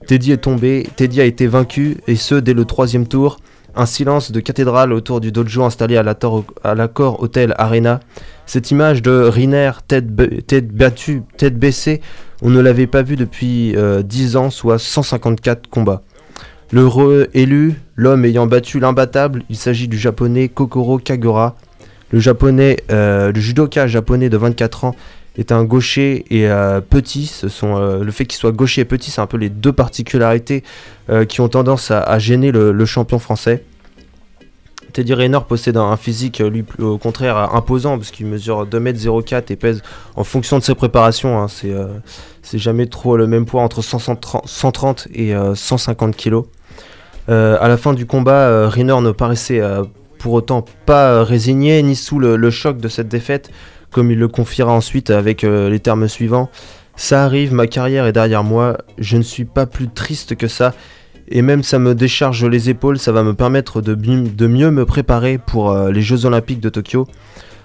Teddy 0.06 0.32
est 0.32 0.36
tombé, 0.38 0.86
Teddy 0.96 1.20
a 1.20 1.24
été 1.24 1.46
vaincu, 1.46 1.96
et 2.06 2.16
ce 2.16 2.34
dès 2.36 2.54
le 2.54 2.64
troisième 2.64 3.06
tour. 3.06 3.38
Un 3.74 3.86
silence 3.86 4.32
de 4.32 4.40
cathédrale 4.40 4.92
autour 4.92 5.20
du 5.20 5.32
dojo 5.32 5.62
installé 5.64 5.96
à 5.98 6.02
l'accord 6.74 7.22
Hotel 7.22 7.54
Arena. 7.58 8.00
Cette 8.46 8.70
image 8.70 9.02
de 9.02 9.10
Riner, 9.10 9.72
tête, 9.86 10.08
ba- 10.08 10.28
tête 10.46 10.68
battue, 10.68 11.22
tête 11.36 11.58
baissée, 11.58 12.00
on 12.40 12.48
ne 12.48 12.60
l'avait 12.60 12.86
pas 12.86 13.02
vu 13.02 13.16
depuis 13.16 13.74
euh, 13.76 14.02
10 14.02 14.36
ans, 14.36 14.50
soit 14.50 14.78
154 14.78 15.68
combats. 15.68 16.02
L'heureux 16.72 17.28
élu, 17.34 17.74
l'homme 17.96 18.24
ayant 18.24 18.46
battu 18.46 18.80
l'imbattable, 18.80 19.42
il 19.50 19.56
s'agit 19.56 19.88
du 19.88 19.98
japonais 19.98 20.48
Kokoro 20.48 20.98
Kagura. 20.98 21.56
Le 22.10 22.18
japonais, 22.20 22.78
euh, 22.90 23.30
le 23.32 23.40
judoka 23.40 23.86
japonais 23.86 24.28
de 24.30 24.36
24 24.36 24.84
ans 24.84 24.94
est 25.36 25.52
un 25.52 25.64
gaucher 25.64 26.24
et 26.30 26.48
euh, 26.48 26.80
petit. 26.80 27.26
Ce 27.26 27.48
sont 27.48 27.76
euh, 27.76 28.02
le 28.02 28.10
fait 28.10 28.24
qu'il 28.24 28.38
soit 28.38 28.52
gaucher 28.52 28.82
et 28.82 28.84
petit, 28.84 29.10
c'est 29.10 29.20
un 29.20 29.26
peu 29.26 29.36
les 29.36 29.50
deux 29.50 29.72
particularités 29.72 30.62
euh, 31.10 31.24
qui 31.24 31.40
ont 31.40 31.48
tendance 31.48 31.90
à, 31.90 32.18
gêner 32.18 32.50
le, 32.50 32.84
champion 32.86 33.18
français. 33.18 33.64
Teddy 34.92 35.12
Rayner 35.12 35.40
possède 35.46 35.76
un, 35.76 35.96
physique 35.96 36.38
lui 36.38 36.64
au 36.78 36.96
contraire 36.96 37.54
imposant 37.54 37.98
parce 37.98 38.10
qu'il 38.10 38.26
mesure 38.26 38.66
2m04 38.66 39.52
et 39.52 39.56
pèse 39.56 39.82
en 40.14 40.24
fonction 40.24 40.58
de 40.58 40.62
ses 40.62 40.74
préparations. 40.74 41.42
hein, 41.42 41.48
c'est 41.48 42.58
jamais 42.58 42.86
trop 42.86 43.16
le 43.16 43.26
même 43.26 43.44
poids 43.44 43.62
entre 43.62 43.82
130, 43.82 44.46
130 44.46 45.08
et 45.12 45.34
euh, 45.34 45.54
150 45.54 46.16
kg. 46.16 46.44
à 47.28 47.68
la 47.68 47.76
fin 47.76 47.92
du 47.92 48.06
combat, 48.06 48.68
Rayner 48.68 48.98
ne 49.02 49.10
paraissait 49.10 49.60
pour 50.18 50.32
autant 50.32 50.64
pas 50.86 51.24
résigné 51.24 51.82
ni 51.82 51.94
sous 51.94 52.18
le 52.18 52.50
choc 52.50 52.78
de 52.78 52.88
cette 52.88 53.08
défaite, 53.08 53.50
comme 53.96 54.10
il 54.10 54.18
le 54.18 54.28
confiera 54.28 54.74
ensuite 54.74 55.08
avec 55.08 55.42
euh, 55.42 55.70
les 55.70 55.80
termes 55.80 56.06
suivants. 56.06 56.50
Ça 56.96 57.24
arrive, 57.24 57.54
ma 57.54 57.66
carrière 57.66 58.04
est 58.04 58.12
derrière 58.12 58.44
moi, 58.44 58.76
je 58.98 59.16
ne 59.16 59.22
suis 59.22 59.46
pas 59.46 59.64
plus 59.64 59.88
triste 59.88 60.36
que 60.36 60.48
ça, 60.48 60.74
et 61.28 61.40
même 61.40 61.62
ça 61.62 61.78
me 61.78 61.94
décharge 61.94 62.44
les 62.44 62.68
épaules, 62.68 62.98
ça 62.98 63.10
va 63.10 63.22
me 63.22 63.32
permettre 63.32 63.80
de, 63.80 64.46
mieux 64.46 64.70
me 64.70 64.84
préparer 64.84 65.38
pour 65.38 65.70
euh, 65.70 65.90
les 65.90 66.02
Jeux 66.02 66.26
Olympiques 66.26 66.60
de 66.60 66.68
Tokyo. 66.68 67.06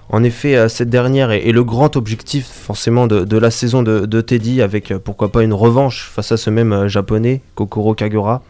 En 0.08 0.24
effet, 0.24 0.56
euh, 0.56 0.70
cette 0.70 0.88
dernière 0.88 1.32
est, 1.32 1.52
le 1.52 1.64
grand 1.64 1.96
objectif 1.96 2.46
forcément 2.46 3.06
de, 3.06 3.36
la 3.36 3.50
saison 3.50 3.82
de, 3.82 4.20
Teddy, 4.22 4.62
avec 4.62 4.94
pourquoi 5.04 5.30
pas 5.30 5.42
une 5.42 5.52
revanche 5.52 6.10
face 6.14 6.32
à 6.32 6.38
ce 6.38 6.48
même 6.48 6.88
japonais, 6.88 7.42
Kokoro 7.56 7.94
Kagura. 7.94 8.42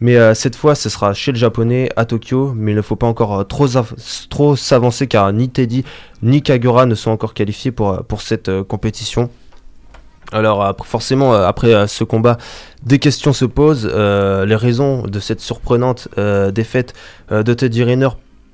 Mais 0.00 0.16
euh, 0.16 0.34
cette 0.34 0.56
fois, 0.56 0.74
ce 0.74 0.88
sera 0.88 1.14
chez 1.14 1.32
le 1.32 1.38
japonais 1.38 1.88
à 1.96 2.04
Tokyo, 2.04 2.52
mais 2.54 2.72
il 2.72 2.76
ne 2.76 2.82
faut 2.82 2.96
pas 2.96 3.06
encore 3.06 3.40
euh, 3.40 3.44
trop, 3.44 3.76
av- 3.76 3.94
trop 4.28 4.54
s'avancer 4.56 5.06
car 5.06 5.32
ni 5.32 5.48
Teddy 5.48 5.84
ni 6.22 6.42
Kagura 6.42 6.86
ne 6.86 6.94
sont 6.94 7.10
encore 7.10 7.32
qualifiés 7.34 7.70
pour, 7.72 7.92
euh, 7.92 8.16
cette 8.18 8.50
compétition. 8.62 9.30
Alors 10.32 10.74
forcément, 10.84 11.34
après 11.34 11.86
ce 11.86 12.02
combat, 12.02 12.36
des 12.82 12.98
questions 12.98 13.32
se 13.32 13.44
posent. 13.44 13.86
Les 13.86 14.56
raisons 14.56 15.02
de 15.02 15.20
cette 15.20 15.40
surprenante 15.40 16.08
défaite 16.52 16.94
de 17.30 17.54
Teddy 17.54 17.84
Rayner 17.84 18.08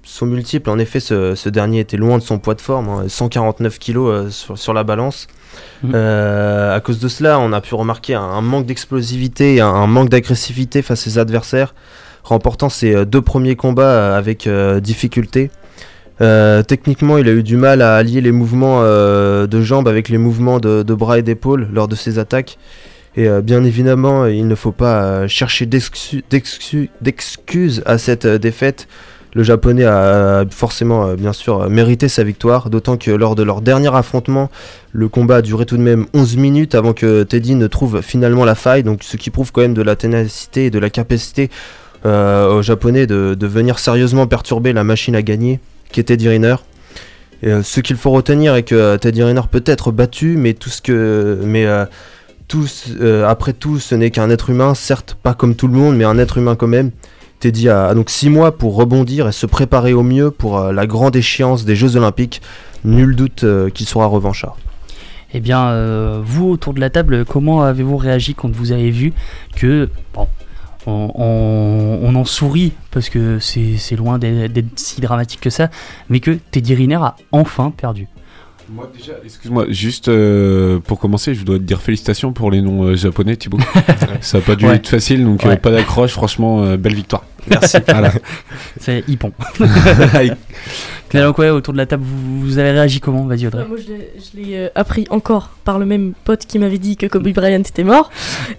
sont 0.04 0.26
multiples. 0.26 0.70
En 0.70 0.78
effet, 0.78 1.00
ce, 1.00 1.48
dernier 1.48 1.80
était 1.80 1.96
loin 1.96 2.18
de 2.18 2.22
son 2.22 2.38
poids 2.38 2.54
de 2.54 2.60
forme, 2.60 2.88
hein, 2.88 3.04
149 3.08 3.78
kg 3.78 3.96
euh, 3.96 4.30
sur, 4.30 4.58
sur 4.58 4.72
la 4.72 4.84
balance. 4.84 5.26
Euh, 5.94 6.76
à 6.76 6.80
cause 6.80 7.00
de 7.00 7.08
cela, 7.08 7.38
on 7.40 7.52
a 7.52 7.60
pu 7.60 7.74
remarquer 7.74 8.14
un, 8.14 8.40
manque 8.40 8.66
d'explosivité 8.66 9.60
un, 9.60 9.66
un 9.66 9.86
manque 9.86 10.08
d'agressivité 10.10 10.80
face 10.82 11.00
à 11.00 11.10
ses 11.10 11.18
adversaires, 11.18 11.74
remportant 12.22 12.68
ses 12.68 12.94
euh, 12.94 13.04
deux 13.04 13.20
premiers 13.20 13.56
combats 13.56 13.82
euh, 13.82 14.18
avec 14.18 14.46
euh, 14.46 14.80
difficulté. 14.80 15.50
Techniquement, 16.68 17.18
il 17.18 17.28
a 17.28 17.32
eu 17.32 17.42
du 17.42 17.56
mal 17.56 17.82
à 17.82 17.96
allier 17.96 18.20
les 18.20 18.30
mouvements 18.30 18.80
de 18.84 19.60
jambes 19.60 19.88
avec 19.88 20.08
les 20.08 20.18
mouvements 20.18 20.60
de, 20.60 20.94
bras 20.94 21.18
et 21.18 21.22
d'épaules 21.22 21.66
lors 21.72 21.88
de 21.88 21.96
ses 21.96 22.20
attaques. 22.20 22.58
Et 23.16 23.28
bien 23.42 23.64
évidemment, 23.64 24.26
il 24.26 24.46
ne 24.46 24.54
faut 24.54 24.70
pas 24.70 25.26
chercher 25.26 25.66
d'excu- 25.66 26.22
d'excu- 26.30 26.90
d'excuses 27.00 27.82
à 27.86 27.98
cette 27.98 28.28
défaite. 28.28 28.86
Le 29.34 29.42
japonais 29.42 29.84
a 29.84 30.44
forcément, 30.50 31.06
euh, 31.06 31.14
bien 31.14 31.32
sûr, 31.32 31.70
mérité 31.70 32.08
sa 32.08 32.22
victoire, 32.22 32.68
d'autant 32.68 32.96
que 32.96 33.10
lors 33.10 33.34
de 33.34 33.42
leur 33.42 33.62
dernier 33.62 33.94
affrontement, 33.94 34.50
le 34.92 35.08
combat 35.08 35.36
a 35.36 35.42
duré 35.42 35.64
tout 35.64 35.78
de 35.78 35.82
même 35.82 36.06
11 36.12 36.36
minutes 36.36 36.74
avant 36.74 36.92
que 36.92 37.22
Teddy 37.22 37.54
ne 37.54 37.66
trouve 37.66 38.02
finalement 38.02 38.44
la 38.44 38.54
faille, 38.54 38.82
donc 38.82 39.02
ce 39.02 39.16
qui 39.16 39.30
prouve 39.30 39.50
quand 39.52 39.62
même 39.62 39.74
de 39.74 39.82
la 39.82 39.96
ténacité 39.96 40.66
et 40.66 40.70
de 40.70 40.78
la 40.78 40.90
capacité 40.90 41.48
euh, 42.04 42.54
aux 42.54 42.62
japonais 42.62 43.06
de, 43.06 43.46
venir 43.46 43.78
sérieusement 43.78 44.26
perturber 44.26 44.72
la 44.72 44.82
machine 44.82 45.14
à 45.14 45.22
gagner, 45.22 45.60
qui 45.92 46.00
est 46.00 46.04
Teddy 46.04 46.28
Riner. 46.28 46.56
Euh, 47.44 47.62
ce 47.62 47.80
qu'il 47.80 47.96
faut 47.96 48.10
retenir 48.10 48.56
est 48.56 48.64
que 48.64 48.74
euh, 48.74 48.98
Teddy 48.98 49.22
Riner 49.22 49.42
peut 49.48 49.62
être 49.66 49.92
battu, 49.92 50.36
mais 50.36 50.54
tout 50.54 50.68
ce 50.68 50.82
que, 50.82 51.38
mais 51.44 51.64
tout 52.48 52.66
après 53.24 53.52
tout, 53.52 53.78
ce 53.78 53.94
n'est 53.94 54.10
qu'un 54.10 54.30
être 54.30 54.50
humain, 54.50 54.74
certes 54.74 55.16
pas 55.22 55.32
comme 55.34 55.54
tout 55.54 55.68
le 55.68 55.74
monde, 55.74 55.96
mais 55.96 56.04
un 56.04 56.18
être 56.18 56.38
humain 56.38 56.56
quand 56.56 56.66
même. 56.66 56.90
Teddy 57.42 57.68
a, 57.68 57.92
donc 57.92 58.08
6 58.08 58.30
mois 58.30 58.56
pour 58.56 58.76
rebondir 58.76 59.26
et 59.26 59.32
se 59.32 59.46
préparer 59.46 59.92
au 59.94 60.04
mieux 60.04 60.30
pour 60.30 60.58
euh, 60.58 60.72
la 60.72 60.86
grande 60.86 61.16
échéance 61.16 61.64
des 61.64 61.74
Jeux 61.74 61.96
Olympiques. 61.96 62.40
Nul 62.84 63.16
doute 63.16 63.42
euh, 63.42 63.68
qu'il 63.68 63.86
sera 63.86 64.06
revanchard. 64.06 64.56
Eh 65.34 65.40
bien, 65.40 65.66
euh, 65.70 66.20
vous 66.24 66.48
autour 66.50 66.72
de 66.72 66.78
la 66.78 66.88
table, 66.88 67.24
comment 67.24 67.62
avez-vous 67.62 67.96
réagi 67.96 68.34
quand 68.36 68.50
vous 68.54 68.70
avez 68.70 68.90
vu 68.92 69.12
que, 69.56 69.88
bon, 70.14 70.28
on, 70.86 71.10
on- 71.16 71.98
on 72.02 72.14
en 72.14 72.24
sourit 72.24 72.72
parce 72.92 73.08
que 73.08 73.38
c'est 73.40 73.96
loin 73.96 74.18
d'être 74.20 74.66
si 74.76 75.00
dramatique 75.00 75.40
que 75.40 75.50
ça, 75.50 75.68
mais 76.08 76.20
que 76.20 76.30
Teddy 76.52 76.74
Riner 76.76 76.96
a 77.02 77.16
enfin 77.32 77.72
perdu 77.76 78.06
Moi 78.72 78.88
déjà, 78.96 79.14
excuse-moi, 79.24 79.66
juste 79.70 80.06
euh, 80.08 80.78
pour 80.80 80.98
commencer, 81.00 81.34
je 81.34 81.44
dois 81.44 81.56
te 81.58 81.62
dire 81.64 81.80
félicitations 81.80 82.32
pour 82.32 82.50
les 82.52 82.60
noms 82.62 82.84
euh, 82.84 82.94
japonais, 82.96 83.34
Thibaut. 83.36 83.58
Ça 84.20 84.38
a 84.38 84.40
pas 84.40 84.54
dû 84.54 84.66
Ouais. 84.66 84.76
être 84.76 84.88
facile, 84.88 85.24
donc 85.24 85.44
euh, 85.44 85.48
Ouais. 85.50 85.56
pas 85.56 85.70
d'accroche, 85.72 86.12
franchement, 86.12 86.62
euh, 86.62 86.76
belle 86.76 86.94
victoire. 86.94 87.24
Merci. 87.48 87.76
Voilà. 87.88 88.12
C'est 88.80 89.04
Hippon. 89.08 89.32
donc 91.14 91.38
ouais, 91.38 91.50
autour 91.50 91.72
de 91.74 91.78
la 91.78 91.86
table, 91.86 92.04
vous, 92.06 92.40
vous 92.40 92.58
avez 92.58 92.70
réagi 92.70 93.00
comment 93.00 93.24
Vas-y 93.26 93.46
Audrey. 93.46 93.62
Ouais, 93.62 93.68
moi, 93.68 93.76
je 93.78 94.38
l'ai- 94.40 94.56
euh, 94.56 94.68
appris 94.74 95.06
encore 95.10 95.50
par 95.64 95.78
le 95.78 95.84
même 95.86 96.12
pote 96.24 96.46
qui 96.46 96.58
m'avait 96.58 96.78
dit 96.78 96.96
que 96.96 97.06
Kobe 97.06 97.28
Bryant 97.28 97.60
était 97.60 97.84
mort. 97.84 98.10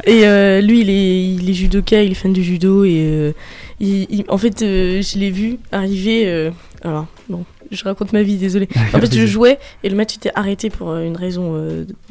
Et 0.05 0.27
euh, 0.27 0.61
lui, 0.61 0.81
il 0.81 0.89
est, 0.89 1.23
il 1.33 1.49
est 1.49 1.53
judoka, 1.53 2.01
il 2.03 2.11
est 2.11 2.15
fan 2.15 2.33
du 2.33 2.43
judo. 2.43 2.83
Et 2.83 3.05
euh, 3.09 3.31
il- 3.79 4.07
il- 4.09 4.25
en 4.27 4.37
fait, 4.37 4.61
euh, 4.61 5.01
je 5.01 5.17
l'ai 5.17 5.31
vu 5.31 5.57
arriver. 5.71 6.23
euh, 6.27 6.51
alors, 6.83 7.07
bon, 7.29 7.43
je 7.71 7.83
raconte 7.85 8.13
ma 8.13 8.21
vie, 8.21 8.35
désolé. 8.37 8.67
En 8.93 8.99
fait, 8.99 9.13
je 9.15 9.25
jouais 9.25 9.57
et 9.83 9.89
le 9.89 9.95
match 9.95 10.15
était 10.15 10.31
arrêté 10.35 10.69
pour 10.69 10.95
une 10.95 11.17
raison 11.17 11.55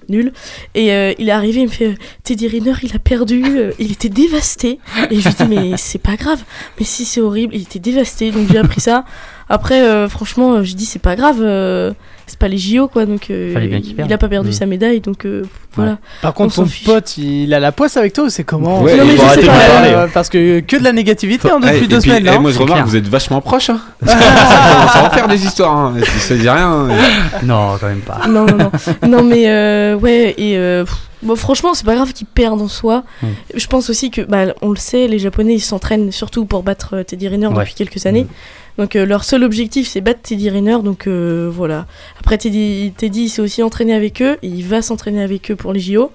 nulle. 0.09 0.33
Et 0.75 0.93
euh, 0.93 1.13
il 1.19 1.29
est 1.29 1.33
arrivé, 1.33 1.61
il 1.61 1.67
me 1.67 1.71
fait 1.71 1.89
euh, 1.89 1.95
Teddy 2.25 2.49
Riner, 2.49 2.75
il 2.83 2.95
a 2.95 2.99
perdu, 2.99 3.43
euh, 3.47 3.73
il 3.79 3.93
était 3.93 4.09
dévasté. 4.09 4.79
Et 5.11 5.21
je 5.21 5.29
lui 5.29 5.35
dis, 5.35 5.45
mais 5.49 5.77
c'est 5.77 5.99
pas 5.99 6.17
grave. 6.17 6.43
Mais 6.79 6.85
si, 6.85 7.05
c'est 7.05 7.21
horrible, 7.21 7.55
il 7.55 7.63
était 7.63 7.79
dévasté. 7.79 8.31
Donc 8.31 8.51
j'ai 8.51 8.59
appris 8.59 8.81
ça. 8.81 9.05
Après, 9.49 9.83
euh, 9.83 10.09
franchement, 10.09 10.55
euh, 10.55 10.63
je 10.63 10.75
dis, 10.75 10.87
c'est 10.87 10.99
pas 10.99 11.17
grave. 11.17 11.39
euh, 11.41 11.93
c'est 12.27 12.39
pas 12.39 12.49
les 12.49 12.57
JO, 12.57 12.89
quoi. 12.89 13.05
Donc 13.05 13.31
euh, 13.31 13.53
Fallait 13.53 13.67
bien 13.67 13.81
qu'il 13.83 13.95
perde. 13.95 14.09
il 14.09 14.15
a 14.15 14.17
pas 14.19 14.29
perdu 14.29 14.51
Mm. 14.51 14.53
sa 14.53 14.65
médaille. 14.67 15.01
Donc 15.01 15.27
euh, 15.27 15.43
voilà. 15.75 15.99
Par 16.23 16.31
On 16.31 16.35
contre, 16.35 16.55
s'en 16.55 16.63
ton 16.63 16.69
fiche. 16.69 16.87
pote, 16.87 17.19
il 17.19 17.53
a 17.53 17.61
la 17.61 17.73
poisse 17.73 17.97
avec 17.97 18.13
toi 18.15 18.25
ou 18.25 18.29
c'est 18.31 18.45
comment 18.45 18.81
Ouais, 18.81 18.97
Non, 18.97 19.05
mais 19.05 19.15
il 19.15 19.19
faut 19.19 19.25
je 19.25 19.41
sais 19.41 19.41
arrêter 19.41 19.43
de 19.43 19.47
pas. 19.49 19.75
parler. 19.75 19.91
Euh, 19.91 20.07
Parce 20.15 20.29
que 20.31 20.61
que 20.61 20.77
de 20.77 20.85
la 20.85 20.93
négativité 20.93 21.51
hein, 21.51 21.59
Eh, 21.63 21.67
depuis 21.67 21.85
et 21.85 21.89
deux 21.89 21.99
puis, 21.99 22.09
semaines. 22.11 22.23
eh, 22.27 22.31
là, 22.31 22.39
moi 22.39 22.51
je 22.53 22.59
remarque 22.59 22.83
que 22.85 22.89
vous 22.89 22.97
êtes 22.97 23.09
vachement 23.09 23.41
proches. 23.43 23.69
Hein. 23.71 23.81
ça 24.07 24.15
commence 24.17 24.97
à 24.97 25.05
en 25.07 25.11
faire 25.11 25.29
des 25.29 25.45
histoires. 25.45 25.77
Hein. 25.77 25.95
Si 26.03 26.21
ça 26.21 26.35
dit 26.37 26.49
rien. 26.49 26.71
hein. 26.71 26.89
Non, 27.43 27.77
quand 27.81 27.89
même 27.89 28.01
pas. 28.01 28.21
non, 28.29 28.47
non, 28.47 28.57
non. 28.57 28.71
non, 29.09 29.23
mais 29.25 29.45
euh, 29.49 29.97
ouais, 29.97 30.35
et 30.39 30.57
euh, 30.57 30.85
pff, 30.85 30.97
bon, 31.23 31.37
franchement, 31.37 31.75
c'est 31.75 31.85
pas 31.85 31.97
grave 31.97 32.13
qu'ils 32.15 32.27
perdent 32.29 32.63
en 32.63 32.69
soi. 32.69 33.03
Mm. 33.23 33.27
Je 33.57 33.67
pense 33.67 33.91
aussi 33.91 34.11
que, 34.11 34.23
bah, 34.23 34.55
on 34.63 34.71
le 34.71 34.77
sait, 34.77 35.07
les 35.09 35.19
Japonais, 35.19 35.55
ils 35.55 35.61
s'entraînent 35.61 36.13
surtout 36.13 36.47
pour 36.47 36.63
battre 36.63 36.95
euh, 36.99 37.03
Teddy 37.03 37.29
Riner 37.29 37.49
Ouais. 37.49 37.55
depuis 37.59 37.75
quelques 37.75 38.07
années. 38.07 38.27
Donc, 38.79 38.97
euh, 38.97 39.05
leur 39.05 39.25
seul 39.25 39.45
objectif, 39.45 39.87
c'est 39.89 40.01
battre 40.01 40.21
Teddy 40.23 40.49
Riner. 40.51 40.79
Donc, 40.83 41.07
euh, 41.07 41.51
voilà. 41.53 41.87
Après, 42.19 42.39
Teddy, 42.39 42.93
Teddy 42.97 43.25
il 43.25 43.29
s'est 43.29 43.43
aussi 43.43 43.63
entraîné 43.63 43.95
avec 43.95 44.23
eux. 44.23 44.39
Et 44.43 44.49
il 44.49 44.65
va 44.67 44.81
s'entraîner 44.83 45.23
avec 45.23 45.51
eux 45.51 45.57
pour 45.57 45.73
les 45.73 45.81
JO. 45.81 46.11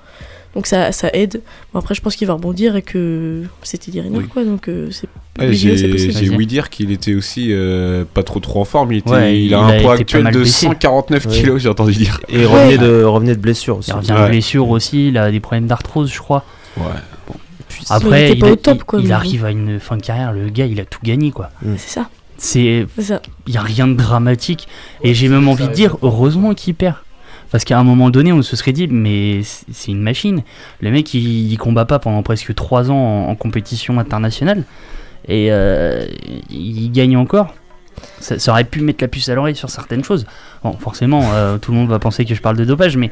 Donc, 0.55 0.65
ça, 0.65 0.91
ça 0.91 1.09
aide. 1.13 1.41
Bon, 1.71 1.79
après, 1.79 1.93
je 1.93 2.01
pense 2.01 2.15
qu'il 2.15 2.25
va 2.27 2.33
rebondir 2.33 2.75
et 2.75 2.81
que 2.81 3.43
c'est 3.61 3.77
Teddy 3.77 4.01
Riner, 4.01 4.17
Oui. 4.17 4.27
quoi. 4.27 4.43
Donc, 4.43 4.69
euh, 4.69 4.89
c'est. 4.91 5.07
J'ai 5.51 5.87
possible. 5.91 6.13
j'ai 6.13 6.29
ouï 6.31 6.47
dire 6.47 6.71
qu'il 6.71 6.89
était 6.91 7.13
aussi 7.13 7.49
euh, 7.51 8.05
pas 8.11 8.23
trop 8.23 8.39
trop 8.39 8.61
en 8.61 8.65
forme. 8.65 8.91
Il, 8.91 8.97
était- 8.99 9.11
Ouais, 9.11 9.39
il 9.39 9.53
a 9.53 9.69
il 9.69 9.75
un 9.77 9.81
poids 9.83 9.93
actuel 9.93 10.23
de 10.25 10.31
blessé. 10.39 10.65
149 10.65 11.25
Ouais. 11.27 11.31
kilos, 11.31 11.61
j'ai 11.61 11.69
entendu 11.69 11.91
dire. 11.93 12.19
Et 12.27 12.39
il 12.39 12.45
revenait, 12.47 12.79
de, 12.79 13.03
revenait 13.03 13.35
de 13.35 13.39
blessure 13.39 13.77
aussi. 13.77 13.91
Il 13.91 13.93
revient 13.97 14.13
Ouais. 14.13 14.23
de 14.23 14.27
blessure 14.29 14.67
aussi, 14.69 15.09
il 15.09 15.17
a 15.19 15.29
des 15.29 15.39
problèmes 15.39 15.67
d'arthrose, 15.67 16.11
je 16.11 16.17
crois. 16.17 16.43
Ouais. 16.77 16.83
Après, 17.89 18.29
il 18.29 18.31
était 18.31 18.39
pas 18.39 18.47
a- 18.47 18.51
au 18.51 18.55
top, 18.55 18.77
il- 18.79 18.83
quoi, 18.83 18.99
il 18.99 19.11
arrive 19.13 19.45
à 19.45 19.51
une 19.51 19.79
fin 19.79 19.95
de 19.97 20.01
carrière, 20.01 20.33
le 20.33 20.49
gars, 20.49 20.65
il 20.65 20.79
a 20.79 20.85
tout 20.85 20.99
gagné, 21.03 21.29
quoi. 21.29 21.51
C'est 21.77 21.89
ça. 21.99 22.09
C'est, 22.37 22.85
il 23.47 23.53
y 23.53 23.57
a 23.57 23.61
rien 23.61 23.87
de 23.87 23.95
dramatique. 23.95 24.67
Et 25.03 25.13
j'ai 25.13 25.27
même 25.27 25.47
envie 25.47 25.67
de 25.67 25.73
dire, 25.73 25.97
heureusement 26.01 26.53
qu'il 26.53 26.75
perd. 26.75 26.95
Parce 27.51 27.63
qu'à 27.63 27.79
un 27.79 27.83
moment 27.83 28.09
donné, 28.09 28.33
on 28.33 28.41
se 28.41 28.55
serait 28.55 28.73
dit, 28.73 28.87
mais 28.87 29.41
c'est 29.43 29.65
c'est 29.71 29.91
une 29.91 30.01
machine. 30.01 30.43
Le 30.81 30.91
mec, 30.91 31.13
il, 31.13 31.51
il 31.51 31.57
combat 31.57 31.85
pas 31.85 31.97
pendant 31.97 32.21
presque 32.21 32.53
3 32.53 32.91
ans 32.91 32.95
en, 32.95 33.29
en 33.29 33.35
compétition 33.35 33.99
internationale. 33.99 34.63
Et 35.27 35.47
euh, 35.51 36.05
il 36.49 36.91
gagne 36.91 37.17
encore. 37.17 37.53
Ça, 38.19 38.37
ça 38.37 38.51
aurait 38.51 38.63
pu 38.63 38.81
mettre 38.81 39.03
la 39.03 39.07
puce 39.07 39.29
à 39.29 39.35
l'oreille 39.35 39.55
sur 39.55 39.69
certaines 39.69 40.03
choses. 40.03 40.25
Bon, 40.63 40.73
forcément, 40.73 41.31
euh, 41.33 41.57
tout 41.57 41.71
le 41.71 41.77
monde 41.77 41.89
va 41.89 41.99
penser 41.99 42.25
que 42.25 42.35
je 42.35 42.41
parle 42.41 42.57
de 42.57 42.65
dopage, 42.65 42.97
mais 42.97 43.11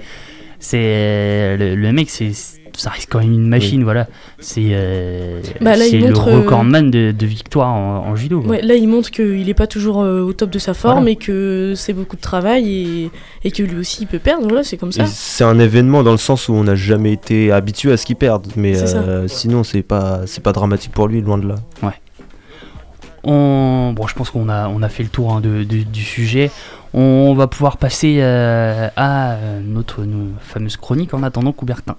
c'est 0.59 1.57
le, 1.57 1.75
le 1.75 1.91
mec, 1.91 2.09
c'est 2.09 2.31
ça 2.77 2.89
reste 2.91 3.07
quand 3.11 3.19
même 3.19 3.31
une 3.33 3.47
machine, 3.47 3.83
voilà. 3.83 4.07
C'est 4.39 4.69
euh, 4.71 5.41
Bah, 5.61 5.75
là, 5.75 5.85
il 5.85 5.91
c'est 5.91 5.97
le 5.99 6.07
montre, 6.07 6.27
euh, 6.27 6.37
recordman 6.39 6.91
de, 6.91 7.11
de 7.11 7.25
victoire 7.25 7.69
en, 7.73 8.07
en 8.07 8.15
judo. 8.15 8.41
Ouais, 8.41 8.61
là, 8.61 8.75
il 8.75 8.87
montre 8.87 9.11
qu'il 9.11 9.47
est 9.49 9.53
pas 9.53 9.67
toujours 9.67 10.01
euh, 10.01 10.21
au 10.21 10.33
top 10.33 10.49
de 10.49 10.59
sa 10.59 10.73
forme 10.73 10.97
Voilà. 10.97 11.11
et 11.11 11.15
que 11.15 11.73
c'est 11.75 11.93
beaucoup 11.93 12.15
de 12.15 12.21
travail 12.21 12.69
et, 12.69 13.11
et 13.43 13.51
que 13.51 13.63
lui 13.63 13.77
aussi 13.79 14.03
il 14.03 14.07
peut 14.07 14.19
perdre. 14.19 14.47
Voilà, 14.47 14.63
c'est 14.63 14.77
comme 14.77 14.91
ça. 14.91 15.05
C'est 15.05 15.43
un 15.43 15.59
événement 15.59 16.03
dans 16.03 16.11
le 16.11 16.17
sens 16.17 16.49
où 16.49 16.53
on 16.53 16.63
n'a 16.63 16.75
jamais 16.75 17.13
été 17.13 17.51
habitué 17.51 17.91
à 17.91 17.97
ce 17.97 18.05
qu'il 18.05 18.15
perde, 18.15 18.47
mais 18.55 18.77
euh, 18.77 19.27
sinon 19.27 19.63
c'est 19.63 19.83
pas 19.83 20.21
c'est 20.25 20.41
pas 20.43 20.51
dramatique 20.51 20.91
pour 20.91 21.07
lui, 21.07 21.21
loin 21.21 21.37
de 21.37 21.47
là. 21.47 21.55
Ouais. 21.83 21.89
On... 23.23 23.93
Bon, 23.95 24.05
je 24.07 24.13
pense 24.13 24.29
qu'on 24.29 24.49
a, 24.49 24.67
on 24.67 24.83
a 24.83 24.89
fait 24.89 25.03
le 25.03 25.09
tour 25.09 25.33
hein, 25.33 25.41
de, 25.41 25.63
de- 25.63 25.83
du 25.83 26.03
sujet. 26.03 26.51
On 26.93 27.33
va 27.33 27.47
pouvoir 27.47 27.77
passer 27.77 28.17
euh, 28.19 28.87
à 28.95 29.35
notre, 29.63 30.05
fameuse 30.41 30.77
chronique 30.77 31.13
en 31.13 31.23
attendant 31.23 31.51
Coubertin. 31.51 31.95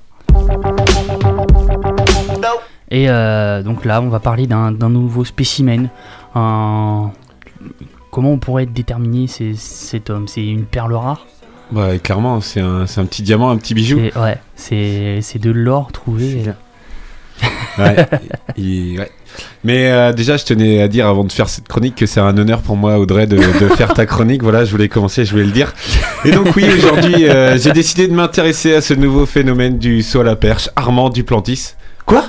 Et 2.90 3.10
euh, 3.10 3.62
donc 3.62 3.84
là, 3.84 4.00
on 4.00 4.08
va 4.08 4.20
parler 4.20 4.46
d'un 4.46 4.70
nouveau 4.88 5.24
spécimen. 5.24 5.88
Un... 6.34 7.10
Comment 8.10 8.32
on 8.32 8.38
pourrait 8.38 8.66
déterminer 8.66 9.26
ces- 9.26 9.54
cet 9.56 10.08
homme? 10.08 10.28
C'est 10.28 10.46
une 10.46 10.64
perle 10.64 10.94
rare? 10.94 11.26
Ouais, 11.72 11.98
clairement, 11.98 12.40
c'est 12.40 12.60
un, 12.60 12.86
c'est 12.86 13.00
un 13.00 13.06
petit 13.06 13.22
diamant, 13.22 13.50
un 13.50 13.56
petit 13.56 13.74
bijou. 13.74 13.98
Ouais, 13.98 14.38
c'est 14.54 15.18
c'est 15.20 15.40
de 15.40 15.50
l'or 15.50 15.90
trouvé. 15.92 16.44
Ouais. 17.78 18.06
Mais 19.64 19.90
euh, 19.90 20.12
déjà, 20.12 20.36
je 20.36 20.44
tenais 20.44 20.80
à 20.80 20.88
dire 20.88 21.06
avant 21.06 21.24
de 21.24 21.32
faire 21.32 21.48
cette 21.48 21.68
chronique 21.68 21.96
que 21.96 22.06
c'est 22.06 22.20
un 22.20 22.36
honneur 22.38 22.62
pour 22.62 22.76
moi, 22.76 22.98
Audrey, 22.98 23.26
de, 23.26 23.36
de 23.36 23.68
faire 23.74 23.92
ta 23.92 24.06
chronique. 24.06 24.42
Voilà, 24.42 24.64
je 24.64 24.70
voulais 24.70 24.88
commencer, 24.88 25.24
je 25.24 25.32
voulais 25.32 25.44
le 25.44 25.50
dire. 25.50 25.74
Et 26.24 26.30
donc 26.30 26.54
oui, 26.56 26.64
aujourd'hui, 26.74 27.28
euh, 27.28 27.58
j'ai 27.58 27.72
décidé 27.72 28.08
de 28.08 28.14
m'intéresser 28.14 28.74
à 28.74 28.80
ce 28.80 28.94
nouveau 28.94 29.26
phénomène 29.26 29.76
du 29.78 30.02
saut 30.02 30.20
à 30.20 30.24
la 30.24 30.36
perche, 30.36 30.70
Armand 30.76 31.10
Duplantis. 31.10 31.74
Quoi? 32.06 32.24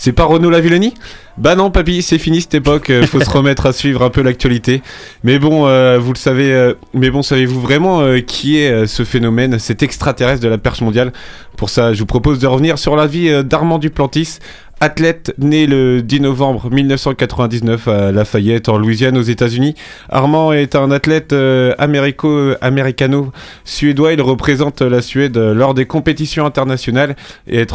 C'est 0.00 0.12
pas 0.12 0.26
Renaud 0.26 0.48
Lavillenie 0.48 0.94
Bah 1.38 1.56
non, 1.56 1.72
papy, 1.72 2.02
c'est 2.02 2.18
fini 2.18 2.40
cette 2.40 2.54
époque. 2.54 2.88
euh, 2.90 3.04
faut 3.04 3.20
se 3.20 3.28
remettre 3.36 3.66
à 3.66 3.72
suivre 3.72 4.04
un 4.04 4.10
peu 4.10 4.22
l'actualité. 4.22 4.80
Mais 5.24 5.40
bon, 5.40 5.66
euh, 5.66 5.98
vous 5.98 6.12
le 6.12 6.18
savez. 6.18 6.52
euh, 6.52 6.74
mais 6.94 7.10
bon, 7.10 7.22
savez-vous 7.22 7.60
vraiment 7.60 8.04
qui 8.24 8.58
est 8.58 8.86
ce 8.86 9.02
phénomène, 9.02 9.58
cet 9.58 9.82
extraterrestre 9.82 10.40
de 10.40 10.46
la 10.48 10.56
perche 10.56 10.82
mondiale? 10.82 11.12
Pour 11.56 11.68
ça, 11.68 11.94
je 11.94 11.98
vous 11.98 12.06
propose 12.06 12.38
de 12.38 12.46
revenir 12.46 12.78
sur 12.78 12.94
la 12.94 13.08
vie 13.08 13.42
d'Armand 13.42 13.78
Duplantis. 13.80 14.38
Athlète 14.80 15.34
né 15.38 15.66
le 15.66 16.02
10 16.02 16.20
novembre 16.20 16.70
1999 16.70 17.88
à 17.88 18.12
Lafayette 18.12 18.68
en 18.68 18.78
Louisiane 18.78 19.18
aux 19.18 19.22
États-Unis, 19.22 19.74
Armand 20.08 20.52
est 20.52 20.76
un 20.76 20.92
athlète 20.92 21.32
euh, 21.32 21.74
américo-américano-suédois. 21.78 24.12
Il 24.12 24.22
représente 24.22 24.82
la 24.82 25.02
Suède 25.02 25.36
lors 25.36 25.74
des 25.74 25.86
compétitions 25.86 26.46
internationales 26.46 27.16
et, 27.48 27.66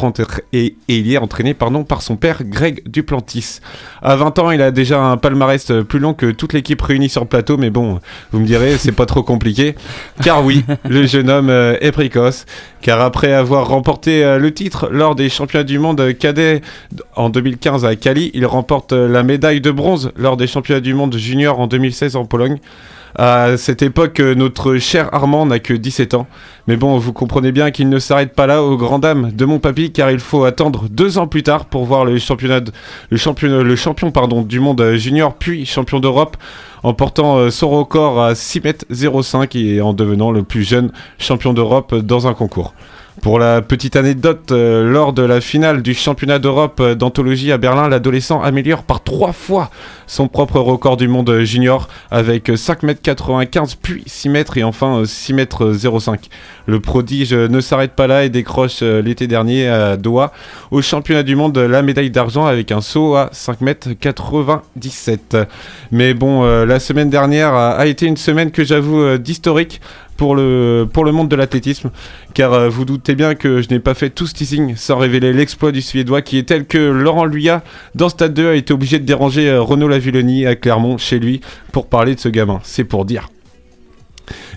il 0.88 1.12
est 1.12 1.18
entraîné 1.18 1.54
par 1.54 2.02
son 2.02 2.16
père 2.16 2.46
Greg 2.46 2.88
Duplantis. 2.88 3.60
À 4.02 4.16
20 4.16 4.40
ans, 4.40 4.52
il 4.52 4.62
a 4.62 4.72
déjà 4.72 5.02
un 5.02 5.18
palmarès 5.18 5.74
plus 5.88 6.00
long 6.00 6.14
que 6.14 6.32
toute 6.32 6.54
l'équipe 6.54 6.82
réunie 6.82 7.10
sur 7.10 7.20
le 7.22 7.28
plateau, 7.28 7.58
mais 7.58 7.70
bon, 7.70 8.00
vous 8.32 8.40
me 8.40 8.46
direz, 8.46 8.78
c'est 8.78 8.94
pas 8.94 9.06
trop 9.06 9.24
compliqué. 9.24 9.76
Car 10.24 10.46
oui, 10.46 10.64
le 10.88 11.06
jeune 11.06 11.30
homme 11.30 11.50
euh, 11.50 11.76
est 11.82 11.92
précoce, 11.92 12.46
car 12.82 13.02
après 13.02 13.34
avoir 13.34 13.68
remporté 13.68 14.24
euh, 14.24 14.40
le 14.40 14.54
titre 14.54 14.88
lors 14.92 15.16
des 15.16 15.28
championnats 15.30 15.64
du 15.64 15.80
monde 15.80 16.14
cadet 16.18 16.62
En 17.16 17.30
2015 17.30 17.86
à 17.86 17.96
Cali, 17.96 18.32
il 18.34 18.46
remporte 18.46 18.94
euh, 18.94 19.08
la 19.08 19.24
médaille 19.24 19.62
de 19.62 19.72
bronze 19.72 20.12
lors 20.16 20.38
des 20.38 20.48
championnats 20.48 20.82
du 20.82 20.94
monde 20.94 21.16
junior 21.16 21.60
en 21.60 21.68
2016 21.68 22.16
en 22.16 22.26
Pologne. 22.26 22.58
À 23.16 23.58
cette 23.58 23.84
époque, 23.84 24.20
euh, 24.20 24.34
notre 24.34 24.78
cher 24.78 25.14
Armand 25.14 25.46
n'a 25.46 25.60
que 25.60 25.74
17 25.74 26.16
ans. 26.16 26.28
Mais 26.68 26.76
bon, 26.76 26.98
vous 26.98 27.14
comprenez 27.14 27.52
bien 27.52 27.72
qu'il 27.72 27.90
ne 27.90 28.00
s'arrête 28.00 28.34
pas 28.34 28.48
là 28.48 28.64
aux 28.64 28.76
grand 28.76 29.00
dames 29.00 29.32
de 29.32 29.46
mon 29.46 29.60
papy, 29.60 29.92
car 29.92 30.10
il 30.10 30.20
faut 30.20 30.46
attendre 30.46 30.86
deux 30.90 31.18
ans 31.18 31.28
plus 31.28 31.44
tard 31.44 31.66
pour 31.66 31.86
voir 31.86 32.06
le, 32.06 32.18
championnat 32.18 32.62
le, 33.10 33.18
champion, 33.18 34.44
du 34.44 34.60
monde 34.60 34.82
euh, 34.82 34.96
junior, 34.96 35.36
puis 35.36 35.66
champion 35.66 36.00
d'Europe, 36.00 36.38
en 36.82 36.94
portant 36.94 37.50
son 37.50 37.70
record 37.70 38.22
à 38.22 38.36
6 38.36 38.62
mètres 38.62 38.86
05 38.90 39.56
et 39.56 39.80
en 39.82 39.94
devenant 39.94 40.32
le 40.32 40.44
plus 40.44 40.64
jeune 40.64 40.92
champion 41.20 41.54
d'Europe 41.54 41.96
dans 41.96 42.28
un 42.28 42.34
concours. 42.34 42.74
Pour 43.22 43.38
la 43.38 43.62
petite 43.62 43.96
anecdote, 43.96 44.52
euh, 44.52 44.90
lors 44.90 45.14
de 45.14 45.22
la 45.22 45.40
finale 45.40 45.82
du 45.82 45.94
championnat 45.94 46.40
d'Europe 46.40 46.80
euh, 46.80 46.96
d'anthologie 46.96 47.52
à 47.52 47.58
Berlin, 47.58 47.88
l'adolescent 47.88 48.42
améliore 48.42 48.84
par 48.84 49.04
trois 49.04 49.34
fois 49.34 49.70
son 50.14 50.28
propre 50.28 50.60
record 50.60 50.98
du 50.98 51.08
monde 51.08 51.30
euh, 51.30 51.44
junior 51.44 51.88
avec 52.12 52.50
euh, 52.50 52.56
5m95 52.56 53.76
puis 53.82 54.04
6 54.06 54.30
mètres 54.30 54.58
et 54.58 54.64
enfin 54.64 55.00
euh, 55.00 55.06
6 55.06 55.34
mètres 55.34 55.74
05. 55.74 56.28
Le 56.68 56.80
prodige 56.80 57.34
ne 57.34 57.62
s'arrête 57.62 57.94
pas 57.94 58.06
là 58.08 58.24
et 58.24 58.30
décroche 58.30 58.82
l'été 58.82 59.28
dernier 59.28 59.68
à 59.68 59.98
Doha 59.98 60.32
au 60.72 60.82
championnat 60.82 61.24
du 61.24 61.36
monde 61.36 61.58
la 61.58 61.82
médaille 61.82 62.10
d'argent 62.10 62.46
avec 62.46 62.72
un 62.72 62.80
saut 62.80 63.16
à 63.16 63.32
5m97. 63.34 65.46
Mais 65.92 66.14
bon, 66.14 66.44
la 66.64 66.80
semaine 66.80 67.10
dernière 67.10 67.54
a, 67.54 67.86
été 67.86 68.06
une 68.06 68.16
semaine 68.16 68.52
que 68.52 68.64
j'avoue 68.64 69.18
d'historique 69.18 69.82
pour 70.16 70.36
le, 70.36 70.88
monde 71.12 71.30
de 71.30 71.36
l'athlétisme, 71.36 71.92
car 72.34 72.54
euh, 72.54 72.70
vous 72.70 72.86
doutez 72.86 73.16
bien 73.16 73.36
que 73.36 73.62
je 73.62 73.70
n'ai 73.70 73.80
pas 73.80 73.94
fait 73.94 74.10
tout 74.10 74.28
ce 74.28 74.34
teasing 74.34 74.76
sans 74.76 74.98
révéler 74.98 75.34
l'exploit 75.34 75.72
du 75.72 75.82
Suédois 75.82 76.22
qui 76.22 76.38
est 76.38 76.44
tel 76.44 76.66
que 76.66 76.78
Laurent 76.78 77.26
Luyat, 77.26 77.64
dans 77.96 78.10
Stade 78.10 78.34
2, 78.34 78.50
a 78.50 78.56
été 78.56 78.74
obligé 78.74 79.00
de 79.00 79.06
déranger 79.06 79.50
euh, 79.50 79.62
Renaud 79.62 79.88
Lavilloni 79.88 80.46
à 80.46 80.56
Clermont, 80.56 80.98
chez 80.98 81.20
lui, 81.20 81.42
pour 81.72 81.88
parler 81.88 82.16
de 82.16 82.20
ce 82.20 82.30
gamin. 82.30 82.60
C'est 82.64 82.84
pour 82.84 83.06
dire. 83.06 83.30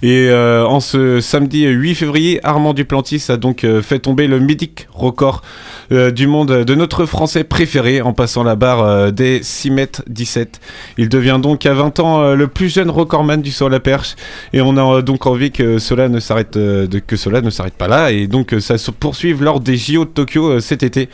Et 0.02 0.28
euh, 0.28 0.66
en 0.66 0.80
ce 0.80 1.20
samedi 1.20 1.64
8 1.64 1.94
février, 1.94 2.40
Armand 2.44 2.74
Duplantis 2.74 3.24
a 3.30 3.36
donc 3.38 3.64
euh, 3.64 3.80
fait 3.80 3.98
tomber 3.98 4.26
le 4.26 4.38
mythique 4.38 4.88
record 4.92 5.42
euh, 5.90 6.10
du 6.10 6.26
monde 6.26 6.64
de 6.64 6.74
notre 6.74 7.06
Français 7.06 7.44
préféré 7.44 8.02
en 8.02 8.12
passant 8.12 8.42
la 8.42 8.56
barre 8.56 9.12
des 9.12 9.42
6 9.42 9.70
mètres 9.70 10.02
17. 10.08 10.60
Il 10.98 11.08
devient 11.08 11.38
donc 11.40 11.64
à 11.64 11.72
20 11.72 12.00
ans 12.00 12.34
le 12.34 12.46
plus 12.46 12.68
jeune 12.68 12.90
recordman 12.90 13.40
du 13.40 13.52
à 13.58 13.68
la 13.70 13.80
perche 13.80 14.16
et 14.52 14.60
on 14.60 14.76
a 14.76 15.00
donc 15.00 15.26
envie 15.26 15.50
que 15.50 15.78
cela 15.78 16.08
ne 16.08 16.20
s'arrête 16.20 16.58
pas 17.78 17.88
là 17.88 18.12
et 18.12 18.26
donc 18.26 18.54
ça 18.60 18.76
se 18.76 18.90
poursuive 18.90 19.42
lors 19.42 19.60
des 19.60 19.76
JO 19.76 20.04
de 20.04 20.10
Tokyo 20.10 20.60
cet 20.60 20.82
été. 20.82 21.08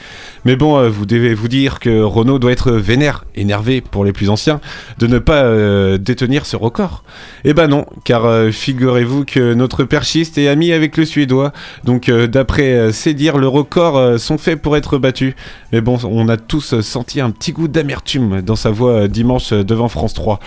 Mais 0.45 0.57
bon, 0.57 0.89
vous 0.89 1.07
devez 1.07 1.35
vous 1.35 1.49
dire 1.49 1.79
que 1.79 2.03
Renault 2.03 2.41
doit 2.41 2.51
être 2.53 2.73
vénère, 2.73 3.25
énervé 3.37 3.81
pour 3.81 4.05
les 4.05 4.13
plus 4.13 4.29
anciens, 4.29 4.61
de 4.99 5.07
ne 5.07 5.19
pas 5.19 5.99
détenir 5.99 6.47
ce 6.47 6.57
record. 6.57 7.05
Eh 7.45 7.55
ben 7.55 7.69
non, 7.69 7.87
car 8.05 8.51
figurez-vous 8.73 9.27
que 9.27 9.53
notre 9.53 9.85
perchiste 9.85 10.39
est 10.39 10.49
ami 10.49 10.73
avec 10.73 10.97
le 10.97 11.05
Suédois, 11.05 11.53
donc 11.85 12.09
euh, 12.09 12.27
d'après 12.27 12.73
euh, 12.73 12.91
ses 12.91 13.13
dires, 13.13 13.37
le 13.37 13.47
record 13.47 13.99
euh, 13.99 14.17
sont 14.17 14.39
faits 14.39 14.63
pour 14.63 14.79
être 14.79 14.97
battus. 14.97 15.35
Mais 15.73 15.83
bon, 15.83 15.99
on 16.05 16.27
a 16.31 16.39
tous 16.39 16.81
senti 16.81 17.21
un 17.21 17.31
petit 17.31 17.53
goût 17.53 17.69
d'amertume 17.69 18.41
dans 18.41 18.57
sa 18.57 18.71
voix 18.71 19.09
dimanche 19.09 19.53
devant 19.53 19.89
France 19.89 20.15
3. 20.15 20.41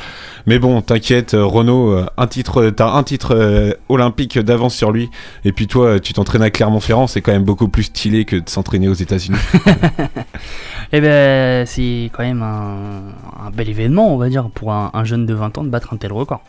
Mais 0.48 0.58
bon, 0.58 0.82
t'inquiète, 0.82 1.36
Renaud, 1.39 1.91
euh, 1.91 2.05
un 2.17 2.25
titre, 2.25 2.72
t'as 2.72 2.94
un 2.94 3.03
titre 3.03 3.77
olympique 3.89 4.39
d'avance 4.39 4.74
sur 4.74 4.91
lui. 4.91 5.12
Et 5.44 5.51
puis 5.51 5.67
toi, 5.67 6.00
tu 6.00 6.13
t'entraînes 6.13 6.41
à 6.41 6.50
Clermont-Ferrand, 6.50 7.05
c'est 7.05 7.22
quand 7.22 7.32
même 7.32 7.44
beaucoup 7.44 7.67
plus 7.67 7.84
stylé 7.84 8.25
que 8.25 8.38
de 8.38 8.50
s'entraîner 8.50 8.88
aux 8.88 8.94
États-Unis. 8.94 9.38
Eh 10.91 11.01
ben, 11.01 11.65
c'est 11.65 12.12
quand 12.13 12.24
même 12.24 12.44
un, 12.44 13.50
bel 13.51 13.67
événement, 13.67 14.13
on 14.13 14.17
va 14.17 14.29
dire, 14.29 14.50
pour 14.53 14.72
un 14.72 15.03
jeune 15.03 15.25
de 15.25 15.34
20 15.34 15.58
ans 15.58 15.63
de 15.63 15.70
battre 15.70 15.94
un 15.94 15.98
tel 15.98 16.13
record. 16.13 16.41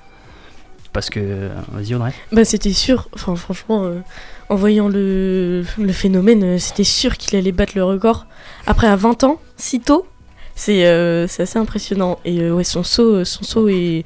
Parce 0.93 1.11
que. 1.11 1.49
Vas-y, 1.73 1.95
Audrey. 1.95 2.13
Bah 2.33 2.45
c'était 2.45 2.73
sûr, 2.73 3.09
enfin 3.15 3.37
franchement, 3.37 3.85
euh, 3.85 4.01
en 4.49 4.57
voyant 4.57 4.89
le, 4.89 5.65
le 5.79 5.93
phénomène, 5.93 6.45
euh, 6.45 6.59
c'était 6.59 6.85
sûr 6.85 7.17
qu'il 7.17 7.37
allait 7.37 7.53
battre 7.53 7.73
le 7.77 7.85
record. 7.85 8.27
Après 8.67 8.87
à 8.87 8.97
20 8.97 9.25
ans, 9.25 9.41
si 9.57 9.81
tôt, 9.81 10.07
c'est 10.55 10.87
euh, 10.87 11.25
assez 11.25 11.59
impressionnant. 11.59 12.19
Et 12.25 12.41
euh, 12.41 12.55
ouais, 12.55 12.65
son 12.65 12.83
saut, 12.83 13.25
son 13.25 13.43
saut 13.45 13.69
est 13.69 14.05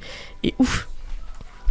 ouf. 0.59 0.89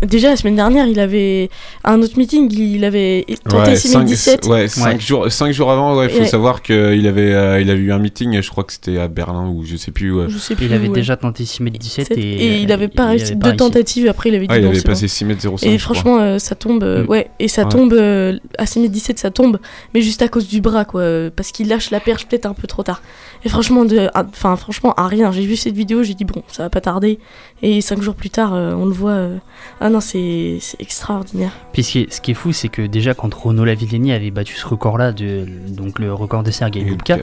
Déjà 0.05 0.29
la 0.29 0.35
semaine 0.37 0.55
dernière, 0.55 0.87
il 0.87 0.99
avait 0.99 1.49
à 1.83 1.91
un 1.93 2.01
autre 2.01 2.17
meeting, 2.17 2.49
il 2.53 2.85
avait 2.85 3.25
tenté 3.49 3.71
Ouais, 3.71 3.75
6017. 3.75 4.45
cinq- 4.45 4.51
ouais, 4.51 4.67
cinq 4.67 5.01
Jours, 5.01 5.31
cinq 5.31 5.51
jours 5.51 5.71
avant, 5.71 6.01
il 6.03 6.09
faut 6.09 6.19
Ouais. 6.19 6.25
savoir 6.25 6.61
qu'il 6.61 7.05
avait, 7.07 7.33
euh, 7.33 7.59
il 7.61 7.69
avait 7.69 7.79
eu 7.81 7.91
un 7.91 7.99
meeting, 7.99 8.41
je 8.41 8.49
crois 8.49 8.63
que 8.63 8.71
c'était 8.73 8.97
à 8.97 9.07
Berlin 9.07 9.47
ou 9.49 9.65
je 9.65 9.75
sais 9.75 9.91
plus. 9.91 10.13
ouais. 10.13 10.25
Je 10.29 10.37
sais 10.37 10.53
Il 10.53 10.57
plus, 10.67 10.73
avait 10.73 10.87
ouais. 10.87 10.93
déjà 10.95 11.17
tenté 11.17 11.43
6 11.45 11.61
mètres 11.63 11.77
17 11.79 12.11
et, 12.11 12.21
Et 12.21 12.57
il 12.61 12.71
avait 12.71 12.87
pas 12.87 13.05
il 13.05 13.09
réussi 13.09 13.25
avait 13.33 13.35
deux 13.51 13.55
tentatives. 13.55 14.07
Après, 14.07 14.29
il 14.29 14.35
avait 14.35 14.47
dit 14.47 14.53
Ah, 14.53 14.57
il 14.57 14.63
non, 14.63 14.69
avait 14.69 14.81
passé 14.81 15.03
bon. 15.05 15.07
6 15.09 15.25
mètres 15.25 15.41
05, 15.41 15.67
Et 15.67 15.77
franchement, 15.77 16.19
euh, 16.19 16.37
ça 16.39 16.55
tombe. 16.55 16.83
euh, 16.83 17.03
Mm. 17.03 17.07
Ouais, 17.09 17.29
et 17.39 17.47
ça 17.47 17.63
Ouais. 17.63 17.69
tombe 17.69 17.93
euh, 17.93 18.37
à 18.57 18.65
6 18.65 18.79
mètres 18.79 18.93
17, 18.93 19.19
ça 19.19 19.31
tombe, 19.31 19.59
mais 19.93 20.01
juste 20.01 20.21
à 20.21 20.27
cause 20.27 20.47
du 20.47 20.61
bras, 20.61 20.85
quoi. 20.85 21.01
euh, 21.01 21.29
Parce 21.35 21.51
qu'il 21.51 21.67
lâche 21.67 21.91
la 21.91 21.99
perche 21.99 22.25
peut-être 22.27 22.45
un 22.45 22.53
peu 22.53 22.67
trop 22.67 22.83
tard. 22.83 23.01
Et 23.45 23.49
franchement, 23.49 23.85
de, 23.85 24.09
à- 24.13 24.25
enfin, 24.29 24.55
franchement, 24.57 24.93
à 24.95 25.07
rien. 25.07 25.31
J'ai 25.31 25.45
vu 25.45 25.55
cette 25.55 25.75
vidéo, 25.75 26.03
j'ai 26.03 26.13
dit 26.13 26.25
bon, 26.25 26.43
ça 26.47 26.63
va 26.63 26.69
pas 26.69 26.81
tarder. 26.81 27.19
Et 27.61 27.79
5 27.81 28.01
jours 28.01 28.15
plus 28.15 28.29
tard, 28.29 28.53
euh, 28.53 28.73
on 28.73 28.85
le 28.85 28.91
voit. 28.91 29.11
euh, 29.11 29.37
Ah 29.79 29.89
non, 29.89 29.99
c'est 30.01 30.57
c'est 30.59 30.79
extraordinaire. 30.81 31.51
Puis 31.73 31.83
ce 31.83 31.91
qui 31.91 31.99
est, 31.99 32.11
ce 32.13 32.19
qui 32.21 32.31
est 32.31 32.33
fou, 32.33 32.51
c'est 32.51 32.67
que 32.69 32.81
déjà 32.81 33.13
quand 33.13 33.33
Renaud 33.33 33.63
Lavillenie 33.65 34.11
avait 34.11 34.31
battu 34.31 34.55
ce 34.55 34.65
record-là, 34.67 35.11
de, 35.13 35.45
donc 35.69 35.99
le 35.99 36.13
record 36.13 36.43
de 36.43 36.51
Sergei 36.51 36.83
Bubka, 36.83 37.17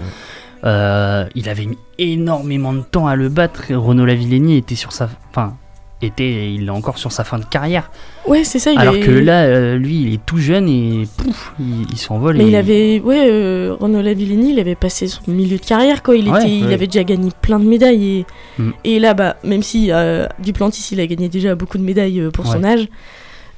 euh, 0.64 1.26
il 1.34 1.48
avait 1.48 1.66
mis 1.66 1.78
énormément 1.98 2.72
de 2.72 2.80
temps 2.80 3.06
à 3.06 3.14
le 3.16 3.28
battre. 3.28 3.64
Renaud 3.74 4.06
Lavillenie 4.06 4.56
était 4.56 4.74
sur 4.74 4.92
sa, 4.92 5.08
enfin, 5.30 5.54
était, 6.02 6.52
il 6.52 6.66
est 6.66 6.70
encore 6.70 6.98
sur 6.98 7.10
sa 7.10 7.24
fin 7.24 7.38
de 7.38 7.44
carrière. 7.44 7.90
Ouais, 8.26 8.44
c'est 8.44 8.58
ça. 8.58 8.70
Il 8.72 8.78
Alors 8.78 8.96
est- 8.96 9.00
que 9.00 9.10
là, 9.10 9.44
euh, 9.44 9.76
lui, 9.78 10.02
il 10.02 10.14
est 10.14 10.26
tout 10.26 10.36
jeune 10.38 10.68
et 10.68 11.08
pouf, 11.16 11.54
il, 11.58 11.86
il 11.90 11.96
s'envole. 11.96 12.36
Mais 12.36 12.44
et- 12.44 12.48
il 12.48 12.56
avait, 12.56 13.00
ouais, 13.00 13.24
euh, 13.30 13.74
Renaud 13.80 14.02
Lavillenie, 14.02 14.52
il 14.52 14.60
avait 14.60 14.74
passé 14.74 15.06
son 15.08 15.22
milieu 15.28 15.56
de 15.56 15.64
carrière, 15.64 16.02
quoi. 16.02 16.14
Il, 16.16 16.28
Ouais, 16.28 16.38
était, 16.40 16.50
il 16.58 16.72
avait 16.72 16.86
déjà 16.86 17.02
gagné 17.04 17.30
plein 17.40 17.58
de 17.58 17.64
médailles. 17.64 18.18
Et, 18.18 18.26
Mm. 18.62 18.70
et 18.84 18.98
là, 18.98 19.14
bah, 19.14 19.36
même 19.42 19.62
si 19.62 19.90
euh, 19.90 20.26
Duplantis, 20.38 20.86
il 20.92 21.00
a 21.00 21.06
gagné 21.06 21.28
déjà 21.30 21.54
beaucoup 21.54 21.78
de 21.78 21.82
médailles 21.84 22.20
euh, 22.20 22.30
pour 22.30 22.46
son 22.46 22.62
âge, 22.64 22.88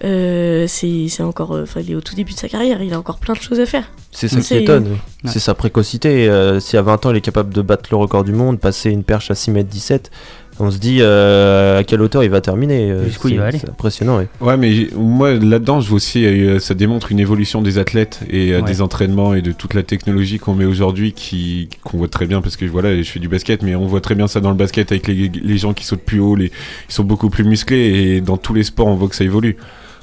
euh, 0.05 0.66
c'est 0.68 1.07
c'est 1.09 1.24
encore. 1.24 1.53
euh, 1.57 1.64
Enfin, 1.64 1.81
il 1.81 1.90
est 1.90 1.94
au 1.96 2.01
tout 2.01 2.14
début 2.14 2.33
de 2.33 2.38
sa 2.38 2.48
carrière, 2.48 2.81
il 2.83 2.94
a 2.94 2.98
encore 2.98 3.18
plein 3.18 3.35
de 3.35 3.40
choses 3.40 3.59
à 3.59 3.66
faire. 3.66 3.90
C'est 4.12 4.29
ça 4.29 4.40
qui 4.40 4.55
étonne. 4.55 4.96
C'est 5.24 5.40
sa 5.40 5.55
précocité. 5.55 6.29
Euh, 6.29 6.61
si 6.61 6.77
à 6.77 6.83
20 6.83 7.05
ans 7.07 7.11
il 7.11 7.16
est 7.16 7.20
capable 7.20 7.53
de 7.53 7.62
battre 7.62 7.88
le 7.90 7.96
record 7.96 8.22
du 8.22 8.33
monde, 8.33 8.61
passer 8.61 8.90
une 8.90 9.03
perche 9.03 9.31
à 9.33 9.35
6 9.35 9.51
mètres 9.51 9.68
17, 9.68 10.11
on 10.61 10.71
se 10.71 10.79
dit 10.79 10.99
euh, 11.01 11.79
à 11.79 11.85
quelle 11.85 12.01
hauteur 12.03 12.25
il 12.25 12.31
va 12.31 12.40
terminer. 12.40 12.90
euh, 12.90 13.05
Jusqu'où 13.05 13.29
il 13.29 13.33
c'est- 13.35 13.38
va 13.38 13.47
aller. 13.47 13.59
C'est 13.59 13.68
impressionnant. 13.71 14.18
oui. 14.18 14.25
Ouais, 14.40 14.57
mais 14.57 14.88
moi 14.97 15.33
là-dedans, 15.35 15.81
je 15.81 15.88
vois 15.88 15.97
aussi, 15.97 16.25
euh, 16.27 16.59
ça 16.59 16.75
démontre 16.75 17.12
une 17.12 17.21
évolution 17.21 17.62
des 17.62 17.79
athlètes 17.79 18.21
et 18.31 18.53
euh, 18.53 18.61
Ouais. 18.61 18.62
des 18.66 18.83
entraînements 18.83 19.35
et 19.35 19.42
de 19.42 19.53
toute 19.53 19.75
la 19.75 19.83
technologie 19.83 20.38
qu'on 20.38 20.55
met 20.55 20.64
aujourd'hui, 20.64 21.12
qui 21.12 21.68
qu'on 21.85 21.99
voit 21.99 22.09
très 22.09 22.27
bien 22.27 22.40
parce 22.40 22.57
que 22.57 22.64
voilà, 22.64 22.97
je 22.97 23.09
fais 23.09 23.21
du 23.21 23.29
basket, 23.29 23.62
mais 23.62 23.75
on 23.75 23.87
voit 23.87 24.01
très 24.01 24.14
bien 24.14 24.27
ça 24.27 24.40
dans 24.40 24.51
le 24.51 24.57
basket 24.57 24.90
avec 24.92 25.07
les, 25.07 25.29
les 25.29 25.59
gens 25.59 25.73
qui 25.75 25.85
sautent 25.85 26.03
plus 26.03 26.21
haut, 26.21 26.35
les, 26.37 26.47
ils 26.88 26.92
sont 26.92 27.05
beaucoup 27.05 27.31
plus 27.31 27.44
musclés 27.44 28.14
et 28.16 28.21
dans 28.21 28.37
tous 28.37 28.55
les 28.55 28.64
sports, 28.64 28.87
on 28.88 28.94
voit 28.94 29.09
que 29.09 29.16
ça 29.16 29.25
évolue. 29.25 29.57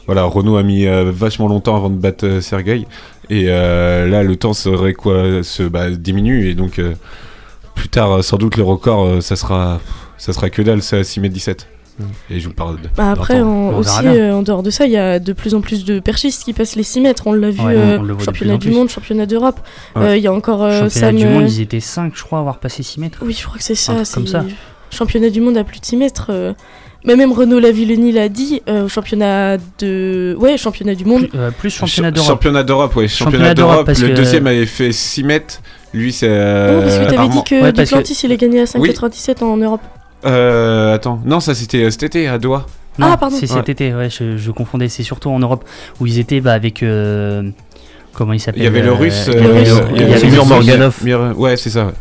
Voilà, 0.07 0.23
Renault 0.23 0.55
a 0.57 0.63
mis 0.63 0.85
euh, 0.85 1.11
vachement 1.11 1.47
longtemps 1.47 1.75
avant 1.75 1.89
de 1.89 1.95
battre 1.97 2.25
euh, 2.27 2.39
Sergei 2.39 2.85
et 3.31 3.45
euh, 3.47 4.07
là, 4.07 4.21
le 4.21 4.35
temps 4.35 4.53
serait 4.53 4.93
quoi, 4.93 5.41
se 5.41 5.63
bah, 5.63 5.89
diminue 5.89 6.47
et 6.47 6.53
donc 6.53 6.77
euh, 6.77 6.93
plus 7.73 7.89
tard, 7.89 8.23
sans 8.23 8.37
doute 8.37 8.55
le 8.55 8.63
record, 8.63 9.21
ça 9.23 9.35
sera, 9.35 9.81
ça 10.17 10.34
sera 10.34 10.49
que 10.49 10.62
dalle, 10.62 10.82
c'est 10.82 10.97
à 10.97 11.04
6 11.04 11.19
mètres 11.19 11.34
17. 11.34 11.67
Et 12.30 12.41
je 12.41 12.47
vous 12.49 12.54
parle 12.54 12.75
de. 12.82 12.89
Bah 12.97 13.12
après, 13.12 13.39
aussi, 13.39 14.06
euh, 14.06 14.34
en 14.36 14.41
dehors 14.41 14.63
de 14.63 14.69
ça, 14.69 14.86
il 14.86 14.91
y 14.91 14.97
a 14.97 15.17
de 15.17 15.32
plus 15.32 15.56
en 15.56 15.62
plus 15.62 15.86
de 15.86 16.01
perchistes 16.01 16.43
qui 16.43 16.51
passent 16.51 16.75
les 16.75 16.84
6 16.84 16.99
mètres. 16.99 17.23
On 17.25 17.32
l'a 17.32 17.49
vu, 17.51 17.62
Ouais, 17.62 17.73
euh, 17.78 17.97
on 17.99 18.19
championnat 18.19 18.58
du 18.58 18.69
monde, 18.69 18.89
championnat 18.89 19.25
d'Europe. 19.25 19.62
Ouais. 19.95 20.01
Euh, 20.04 20.17
Il 20.17 20.23
y 20.23 20.28
a 20.28 20.34
encore 20.34 20.62
euh, 20.63 20.89
Championnat 20.89 21.08
Sam. 21.08 21.15
du 21.15 21.25
monde, 21.25 21.49
ils 21.49 21.62
étaient 21.62 21.80
5, 21.80 22.12
je 22.13 22.21
crois, 22.23 22.39
à 22.39 22.41
avoir 22.41 22.60
passé 22.60 22.84
6 22.84 22.99
mètres. 22.99 23.19
Oui, 23.21 23.34
je 23.39 23.45
crois 23.45 23.58
que 23.58 23.63
c'est 23.63 23.75
ça. 23.75 23.93
comme 24.13 24.28
ça. 24.28 24.43
Championnat 24.91 25.30
du 25.30 25.39
monde 25.39 25.56
à 25.58 25.63
plus 25.63 25.80
de 25.80 25.86
6 25.86 25.95
mètres. 25.95 26.28
euh, 26.32 26.51
Mais 27.06 27.15
même 27.15 27.32
Renaud 27.32 27.60
Lavillenie 27.60 28.12
l'a 28.12 28.28
dit, 28.28 28.62
euh, 28.67 28.86
au 28.86 28.89
championnat 28.89 29.58
de. 29.80 30.36
Ouais, 30.38 30.58
championnat 30.58 30.95
du 30.95 31.06
monde. 31.06 31.28
Plus, 31.30 31.39
euh, 31.39 31.51
plus 31.51 31.69
championnat 31.69 32.08
Ch- 32.10 32.13
d'Europe. 32.15 32.28
Championnat 32.30 32.63
d'Europe, 32.63 32.95
ouais. 32.97 33.08
Championnat 33.08 33.54
d'Europe, 33.54 33.88
Le 33.88 33.93
que- 33.93 34.13
deuxième 34.15 34.47
avait 34.47 34.65
fait 34.65 34.91
6 34.91 35.23
mètres. 35.23 35.62
Lui, 35.93 36.12
c'est. 36.12 36.28
non, 36.28 36.82
parce 36.82 36.97
que 36.97 37.10
t'avais 37.15 37.30
dit 37.30 37.43
que 37.45 37.56
Ouais, 37.56 37.71
parce 37.71 37.89
que- 37.89 37.95
Duplantis 37.95 38.19
il 38.25 38.32
a 38.34 38.36
gagné 38.36 38.60
à 38.60 38.63
Oui. 38.75 38.89
5,97 38.89 39.43
en 39.43 39.56
Europe. 39.56 39.80
Euh, 40.25 40.95
attends. 40.95 41.21
Non, 41.25 41.39
ça 41.39 41.53
c'était 41.55 41.83
euh, 41.83 41.91
cet 41.91 42.03
été 42.03 42.27
à 42.27 42.38
Doha. 42.38 42.65
Non, 42.97 43.07
Ah, 43.11 43.17
pardon. 43.17 43.35
C'est 43.39 43.47
cet 43.47 43.65
Ouais. 43.67 43.71
été, 43.73 43.93
ouais, 43.93 44.09
je, 44.09 44.38
je 44.38 44.51
confondais. 44.51 44.88
C'est 44.89 45.03
surtout 45.03 45.29
en 45.29 45.39
Europe 45.39 45.65
où 45.99 46.07
ils 46.07 46.19
étaient 46.19 46.39
bah, 46.41 46.53
avec. 46.53 46.81
euh, 46.83 47.43
comment 48.13 48.31
il 48.31 48.39
s'appelle 48.39 48.61
Il 48.61 48.63
y 48.63 48.67
avait 48.67 48.81
le 48.81 48.89
euh, 48.89 48.93
russe. 48.93 49.25
il 49.27 49.33
y 49.33 49.38
euh, 49.38 49.49
avait 49.49 49.63
le- 49.65 49.65
il 49.65 49.65
y 49.65 49.95
il 49.95 50.01
y 50.01 50.03
avait 50.03 50.13
avait 50.13 50.21
Timur 50.21 50.43
le- 50.43 50.49
Morganov. 50.49 50.95
Mir- 51.03 51.33
Ouais, 51.38 51.57
c'est 51.57 51.69
ça. 51.69 51.88
ouais. 51.88 51.91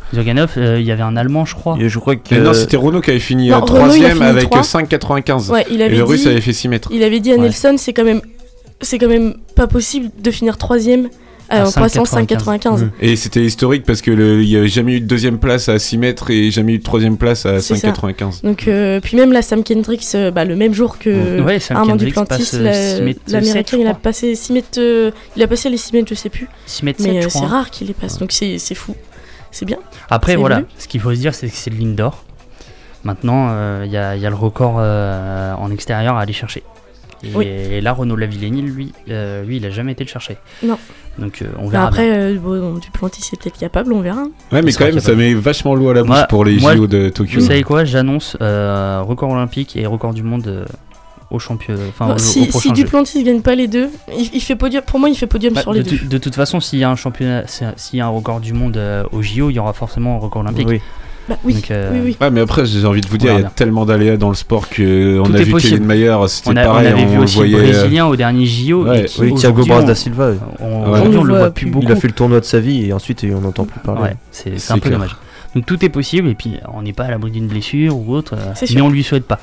Euh, 0.56 0.78
il 0.80 0.86
y 0.86 0.92
avait 0.92 1.02
un 1.02 1.16
Allemand, 1.16 1.44
je 1.44 1.54
crois. 1.56 1.76
Et 1.80 1.88
je 1.88 1.98
crois 1.98 2.14
que. 2.14 2.22
Mais 2.34 2.40
non, 2.40 2.54
c'était 2.54 2.76
Renault 2.76 3.00
qui 3.00 3.10
avait 3.10 3.18
fini 3.18 3.48
Non, 3.48 3.56
euh, 3.56 3.60
Renault, 3.60 3.74
il 3.74 3.80
a 3.80 3.84
troisième 3.88 4.12
fini 4.12 4.24
avec 4.26 4.44
trois. 4.50 4.62
5,95. 4.62 5.50
Ouais, 5.50 5.66
il 5.70 5.80
Et 5.80 5.84
avait 5.84 5.96
le 5.96 6.04
russe 6.04 6.22
dit- 6.22 6.28
avait 6.28 6.40
fait 6.40 6.52
6 6.52 6.68
mètres. 6.68 6.88
Il 6.92 7.02
avait 7.02 7.18
dit 7.20 7.32
à 7.32 7.34
Ouais. 7.34 7.40
Nelson, 7.42 7.74
c'est 7.76 7.92
quand 7.92 8.04
même. 8.04 8.20
C'est 8.80 8.98
quand 8.98 9.08
même 9.08 9.34
pas 9.56 9.66
possible 9.66 10.10
de 10.20 10.30
finir 10.30 10.58
troisième 10.58 11.06
Euh, 11.06 11.08
en 11.50 11.70
passant 11.72 12.04
5,95. 12.04 12.88
Et 13.00 13.16
c'était 13.16 13.42
historique 13.44 13.84
parce 13.84 14.00
que 14.02 14.10
le- 14.10 14.42
il 14.42 14.48
n'y 14.48 14.56
avait 14.56 14.68
jamais 14.68 14.94
eu 14.94 15.00
de 15.00 15.06
deuxième 15.06 15.38
place 15.38 15.68
à 15.68 15.78
6 15.78 15.98
mètres 15.98 16.30
et 16.30 16.50
jamais 16.50 16.74
eu 16.74 16.78
de 16.78 16.82
troisième 16.82 17.16
place 17.16 17.44
à 17.46 17.60
C'est 17.60 17.76
ça. 17.76 17.88
5,95. 17.88 18.42
Donc, 18.42 18.66
euh, 18.68 19.00
puis 19.00 19.16
même 19.16 19.32
là, 19.32 19.42
Sam 19.42 19.62
Kendricks, 19.62 20.04
euh, 20.14 20.30
bah, 20.30 20.44
le 20.44 20.56
même 20.56 20.72
jour 20.74 20.98
que 20.98 21.40
Ouais, 21.42 21.60
Sam 21.60 21.76
Armand 21.76 21.96
Duplantis, 21.96 22.50
euh, 22.54 22.62
la- 22.62 22.96
6 22.96 23.02
mètres 23.02 23.20
l'américain, 23.28 23.52
7, 23.52 23.70
je 23.72 23.76
il 23.76 23.86
a 23.86 23.94
passé 23.94 24.34
6 24.34 24.52
mètres. 24.52 24.78
euh, 24.78 25.10
il 25.36 25.42
a 25.42 25.46
passé 25.46 25.68
les 25.70 25.76
6 25.76 25.92
mètres, 25.92 26.08
je 26.08 26.14
sais 26.14 26.28
plus. 26.30 26.48
6 26.66 26.82
mètres 26.84 27.00
Mais 27.02 27.20
7, 27.20 27.22
je 27.24 27.28
c'est 27.28 27.38
rare 27.44 27.70
qu'il 27.70 27.86
les 27.88 27.94
passe, 27.94 28.18
donc 28.18 28.32
c'est 28.32 28.58
c'est 28.58 28.74
fou. 28.74 28.94
C'est 29.50 29.64
bien. 29.66 29.78
Après, 30.10 30.34
voilà, 30.36 30.62
ce 30.78 30.88
qu'il 30.88 31.00
faut 31.00 31.14
se 31.14 31.20
dire, 31.20 31.34
c'est 31.34 31.48
que 31.48 31.54
c'est 31.54 31.70
de 31.70 31.76
l'indoor. 31.78 32.24
Maintenant, 33.04 33.48
euh, 33.50 33.82
il 33.84 33.92
y, 33.92 33.96
a, 33.98 34.16
il 34.16 34.22
y 34.22 34.26
a 34.26 34.30
le 34.30 34.34
record 34.34 34.76
euh, 34.78 35.52
en 35.54 35.70
extérieur 35.70 36.16
à 36.16 36.22
aller 36.22 36.32
chercher. 36.32 36.62
Et, 37.24 37.30
Oui. 37.34 37.46
et 37.46 37.80
là, 37.80 37.92
Renaud 37.92 38.16
Lavillenie, 38.16 38.62
lui, 38.62 38.92
euh, 39.10 39.44
lui, 39.44 39.56
il 39.58 39.66
a 39.66 39.70
jamais 39.70 39.92
été 39.92 40.04
le 40.04 40.08
chercher. 40.10 40.36
Non. 40.62 40.78
Donc, 41.18 41.42
euh, 41.42 41.46
on 41.58 41.68
verra. 41.68 41.86
après, 41.86 42.10
euh, 42.10 42.36
bon, 42.38 42.74
Duplantis 42.78 43.22
est 43.32 43.40
peut-être 43.40 43.58
capable, 43.58 43.92
on 43.92 44.00
verra. 44.00 44.24
Ouais, 44.52 44.62
mais 44.62 44.72
quand 44.72 44.84
même, 44.84 45.00
ça 45.00 45.14
met 45.14 45.32
vachement 45.34 45.74
l'eau 45.74 45.88
à 45.90 45.94
la 45.94 46.02
bouche 46.02 46.10
Moi- 46.10 46.26
pour 46.28 46.44
les 46.44 46.58
moi, 46.58 46.74
JO 46.76 46.86
de 46.86 47.08
Tokyo. 47.08 47.40
Vous 47.40 47.46
savez 47.46 47.62
quoi 47.62 47.84
J'annonce 47.84 48.36
euh, 48.40 49.00
record 49.02 49.30
olympique 49.30 49.76
et 49.76 49.86
record 49.86 50.12
du 50.12 50.22
monde 50.24 50.46
euh, 50.48 50.64
au 51.30 51.38
champion. 51.38 51.74
Enfin, 51.88 52.08
Bon, 52.08 52.14
au, 52.14 52.18
si 52.18 52.50
au 52.52 52.60
si. 52.60 52.72
Duplantis 52.72 53.22
gagne 53.22 53.42
pas 53.42 53.54
les 53.54 53.68
deux, 53.68 53.90
il, 54.16 54.28
il 54.34 54.40
fait 54.40 54.56
podium. 54.56 54.82
Pour 54.84 54.98
moi, 54.98 55.08
il 55.08 55.14
fait 55.16 55.26
podium 55.28 55.54
Bah, 55.54 55.62
sur 55.62 55.72
de, 55.72 55.78
les 55.78 55.82
deux. 55.84 55.98
de 55.98 56.18
toute 56.18 56.34
façon, 56.34 56.58
s'il 56.60 56.80
y 56.80 56.84
a 56.84 56.90
un 56.90 56.96
championnat, 56.96 57.44
s'il 57.46 57.98
y 57.98 58.00
a 58.02 58.06
un 58.06 58.10
record 58.10 58.40
du 58.40 58.52
monde 58.52 58.76
euh, 58.76 59.04
au 59.12 59.22
JO, 59.22 59.50
il 59.50 59.54
y 59.54 59.58
aura 59.60 59.72
forcément 59.72 60.16
un 60.16 60.18
record 60.18 60.42
olympique. 60.42 60.68
Oui. 60.68 60.80
Bah 61.28 61.36
oui, 61.42 61.54
Donc, 61.54 61.70
euh, 61.70 61.90
oui, 61.92 62.00
oui. 62.04 62.16
Ouais, 62.20 62.30
mais 62.30 62.40
après, 62.42 62.66
j'ai 62.66 62.84
envie 62.86 63.00
de 63.00 63.06
vous 63.08 63.16
dire, 63.16 63.30
il 63.32 63.34
y 63.36 63.38
a 63.38 63.40
bien. 63.42 63.52
tellement 63.56 63.86
d'aléas 63.86 64.18
dans 64.18 64.28
le 64.28 64.34
sport 64.34 64.68
que 64.68 65.18
on 65.20 65.24
Tout 65.24 65.34
a 65.34 65.38
vu 65.38 65.52
possible. 65.52 65.72
Kevin 65.76 65.86
Mayer, 65.86 66.16
c'était 66.28 66.50
On, 66.50 66.56
a- 66.56 66.62
on 66.62 66.66
pareil, 66.66 66.86
avait 66.88 67.06
vu 67.06 67.16
on 67.18 67.22
aussi 67.22 67.36
voyait. 67.36 67.56
le 67.56 67.62
Brésilien 67.72 68.06
au 68.06 68.16
dernier 68.16 68.44
JO. 68.44 68.84
Ouais, 68.84 69.06
Oui, 69.18 69.34
Thiago 69.34 69.64
Braz 69.64 69.84
da 69.84 69.94
Silva. 69.94 70.32
on- 70.60 70.82
Ouais. 70.84 70.90
Aujourd'hui, 70.90 71.16
on, 71.16 71.20
On 71.20 71.24
le 71.24 71.30
voit 71.30 71.38
voit 71.38 71.50
plus 71.50 71.66
beaucoup. 71.70 71.86
Il 71.86 71.92
a 71.92 71.96
fait 71.96 72.08
le 72.08 72.12
tournoi 72.14 72.40
de 72.40 72.44
sa 72.44 72.60
vie 72.60 72.84
et 72.86 72.92
ensuite 72.92 73.24
on 73.34 73.40
n'entend 73.40 73.64
plus 73.64 73.80
parler. 73.80 74.02
Ouais, 74.02 74.16
c'est 74.32 74.50
un 74.70 74.74
peu 74.74 74.80
clair. 74.80 74.92
dommage. 74.92 75.16
Donc 75.54 75.64
tout 75.66 75.82
est 75.84 75.88
possible 75.88 76.28
et 76.28 76.34
puis 76.34 76.58
on 76.74 76.82
n'est 76.82 76.92
pas 76.92 77.04
à 77.04 77.10
l'abri 77.10 77.30
d'une 77.30 77.46
blessure 77.46 77.96
ou 77.96 78.12
autre, 78.14 78.34
euh, 78.34 78.52
mais 78.60 78.66
sûr. 78.66 78.84
on 78.84 78.90
lui 78.90 79.02
souhaite 79.02 79.24
pas. 79.24 79.38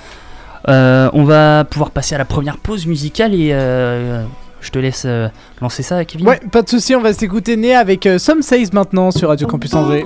Euh, 0.70 1.10
on 1.14 1.24
va 1.24 1.64
pouvoir 1.64 1.90
passer 1.90 2.14
à 2.14 2.18
la 2.20 2.26
première 2.26 2.58
pause 2.58 2.86
musicale 2.86 3.34
et 3.34 3.50
euh, 3.54 4.24
je 4.60 4.70
te 4.70 4.78
laisse 4.78 5.04
euh, 5.08 5.30
lancer 5.62 5.82
ça, 5.82 6.06
Kevin. 6.06 6.28
Ouais, 6.28 6.40
pas 6.52 6.62
de 6.62 6.70
souci, 6.70 6.94
on 6.96 7.02
va 7.02 7.14
s'écouter 7.14 7.58
Né 7.58 7.74
avec 7.74 8.06
euh, 8.06 8.20
Some 8.20 8.44
Says 8.44 8.70
maintenant 8.74 9.10
sur 9.10 9.30
Radio 9.30 9.48
Campus 9.48 9.74
Angers. 9.74 10.06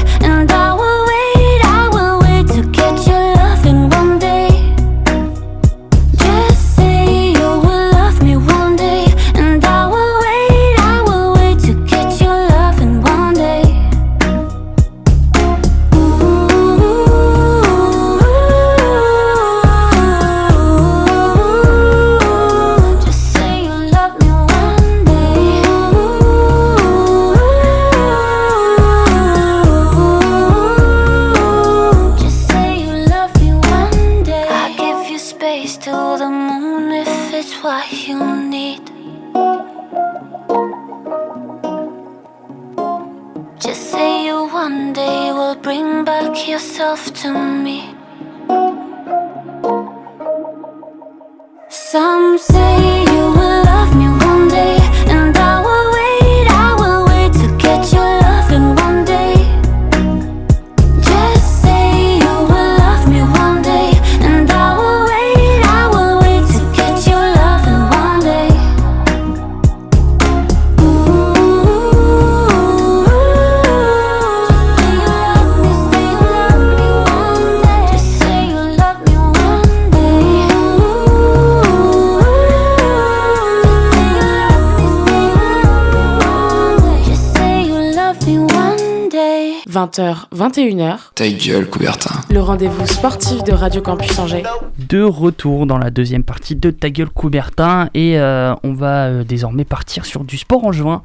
20h, 89.91 90.29
21h, 90.33 90.97
Ta 91.15 91.27
gueule, 91.27 91.69
Coubertin. 91.69 92.21
le 92.29 92.39
rendez-vous 92.39 92.85
sportif 92.87 93.43
de 93.43 93.51
Radio 93.51 93.81
Campus 93.81 94.17
Angers. 94.19 94.43
De 94.77 95.01
retour 95.01 95.65
dans 95.65 95.77
la 95.77 95.89
deuxième 95.89 96.23
partie 96.23 96.55
de 96.55 96.71
Ta 96.71 96.89
gueule 96.89 97.09
Coubertin 97.09 97.89
et 97.93 98.17
euh, 98.17 98.53
on 98.63 98.73
va 98.73 99.07
euh, 99.07 99.23
désormais 99.25 99.65
partir 99.65 100.05
sur 100.05 100.23
du 100.23 100.37
sport 100.37 100.63
en 100.63 100.71
juin 100.71 101.01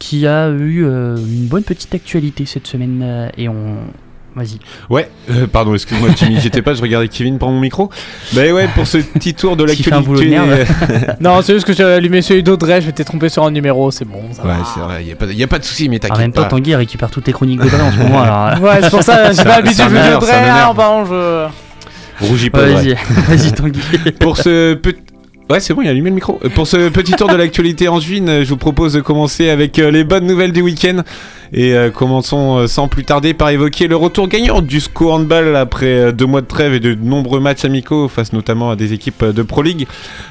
qui 0.00 0.26
a 0.26 0.48
eu 0.48 0.84
euh, 0.84 1.16
une 1.16 1.46
bonne 1.46 1.62
petite 1.62 1.94
actualité 1.94 2.46
cette 2.46 2.66
semaine 2.66 3.00
euh, 3.04 3.28
et 3.36 3.48
on... 3.48 3.76
Vas-y. 4.36 4.58
Ouais, 4.90 5.08
euh, 5.30 5.46
pardon, 5.46 5.72
excuse-moi 5.72 6.10
Jimmy, 6.14 6.38
j'étais 6.42 6.60
pas, 6.60 6.74
je 6.74 6.82
regardais 6.82 7.08
Kevin 7.08 7.38
prendre 7.38 7.54
mon 7.54 7.60
micro. 7.60 7.88
Bah 8.34 8.42
ouais, 8.52 8.68
pour 8.74 8.86
ce 8.86 8.98
petit 8.98 9.32
tour 9.32 9.56
de 9.56 9.64
l'actualité. 9.64 10.26
merde. 10.28 10.66
non, 11.20 11.40
c'est 11.40 11.54
juste 11.54 11.66
que 11.66 11.72
j'ai 11.72 11.82
allumé 11.84 12.20
celui 12.20 12.42
d'Audrey, 12.42 12.82
je 12.82 12.86
m'étais 12.86 13.02
trompé 13.02 13.30
sur 13.30 13.44
un 13.44 13.50
numéro, 13.50 13.90
c'est 13.90 14.04
bon. 14.04 14.20
Ça 14.32 14.42
Ouais, 14.44 14.52
c'est 14.74 14.80
vrai, 14.80 15.04
y 15.06 15.12
a 15.12 15.16
pas, 15.16 15.24
y 15.26 15.42
a 15.42 15.46
pas 15.46 15.58
de 15.58 15.64
souci, 15.64 15.88
mais 15.88 15.96
En 15.96 16.00
t'inquiète 16.00 16.18
même 16.18 16.32
temps, 16.32 16.42
pas. 16.42 16.48
Tanguy 16.48 16.74
récupère 16.76 17.10
toutes 17.10 17.26
les 17.26 17.32
chroniques 17.32 17.60
d'Audrey 17.60 17.80
en 17.80 17.90
ce 17.90 17.96
moment. 17.96 18.20
Alors, 18.22 18.62
Ouais, 18.62 18.78
c'est 18.82 18.90
pour 18.90 19.02
ça, 19.02 19.32
j'ai 19.32 19.42
pas 19.42 19.56
l'habitude 19.62 19.78
de 19.78 19.84
honneur. 19.86 20.22
hein, 20.22 20.74
pardon, 20.76 21.06
je. 21.06 21.46
Rougis 22.26 22.50
pas. 22.50 22.60
Vas-y, 22.66 22.94
vas-y 23.28 23.52
Tanguy. 23.52 23.80
pour 24.20 24.36
ce 24.36 24.74
petit 24.74 25.00
Ouais, 25.48 25.60
c'est 25.60 25.74
bon, 25.74 25.82
il 25.82 25.86
a 25.86 25.92
allumé 25.92 26.10
le 26.10 26.16
micro. 26.16 26.40
Euh, 26.44 26.48
Pour 26.48 26.66
ce 26.66 26.88
petit 26.88 27.12
tour 27.12 27.28
de 27.28 27.36
l'actualité 27.36 27.86
en 27.86 28.00
juin, 28.00 28.26
euh, 28.26 28.42
je 28.42 28.48
vous 28.48 28.56
propose 28.56 28.94
de 28.94 29.00
commencer 29.00 29.48
avec 29.48 29.78
euh, 29.78 29.92
les 29.92 30.02
bonnes 30.02 30.26
nouvelles 30.26 30.50
du 30.50 30.60
week-end. 30.60 31.04
Et 31.52 31.74
commençons 31.94 32.66
sans 32.66 32.88
plus 32.88 33.04
tarder 33.04 33.32
par 33.32 33.50
évoquer 33.50 33.86
le 33.86 33.94
retour 33.94 34.26
gagnant 34.26 34.60
du 34.60 34.80
SCO 34.80 35.12
Handball 35.12 35.54
après 35.54 36.12
deux 36.12 36.26
mois 36.26 36.40
de 36.40 36.46
trêve 36.46 36.74
et 36.74 36.80
de 36.80 36.94
nombreux 36.94 37.38
matchs 37.38 37.64
amicaux 37.64 38.08
face 38.08 38.32
notamment 38.32 38.72
à 38.72 38.76
des 38.76 38.92
équipes 38.92 39.24
de 39.24 39.42
Pro 39.42 39.62
League. 39.62 39.86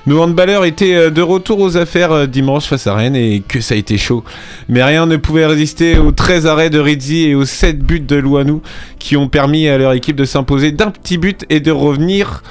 Nos 0.07 0.21
handballeurs 0.21 0.65
étaient 0.65 1.09
de 1.09 1.21
retour 1.21 1.61
aux 1.61 1.77
affaires 1.77 2.27
dimanche 2.27 2.65
face 2.65 2.85
à 2.85 2.95
Rennes 2.95 3.15
et 3.15 3.41
que 3.47 3.61
ça 3.61 3.75
a 3.75 3.77
été 3.77 3.97
chaud. 3.97 4.25
Mais 4.67 4.83
rien 4.83 5.05
ne 5.05 5.15
pouvait 5.15 5.45
résister 5.45 5.97
aux 5.97 6.11
13 6.11 6.47
arrêts 6.47 6.69
de 6.69 6.79
Rizzi 6.79 7.29
et 7.29 7.33
aux 7.33 7.45
7 7.45 7.79
buts 7.79 8.01
de 8.01 8.17
Louanou 8.17 8.61
qui 8.99 9.15
ont 9.15 9.29
permis 9.29 9.69
à 9.69 9.77
leur 9.77 9.93
équipe 9.93 10.17
de 10.17 10.25
s'imposer 10.25 10.73
d'un 10.73 10.91
petit 10.91 11.17
but 11.17 11.45
et 11.49 11.61
de 11.61 11.71
revenir 11.71 12.43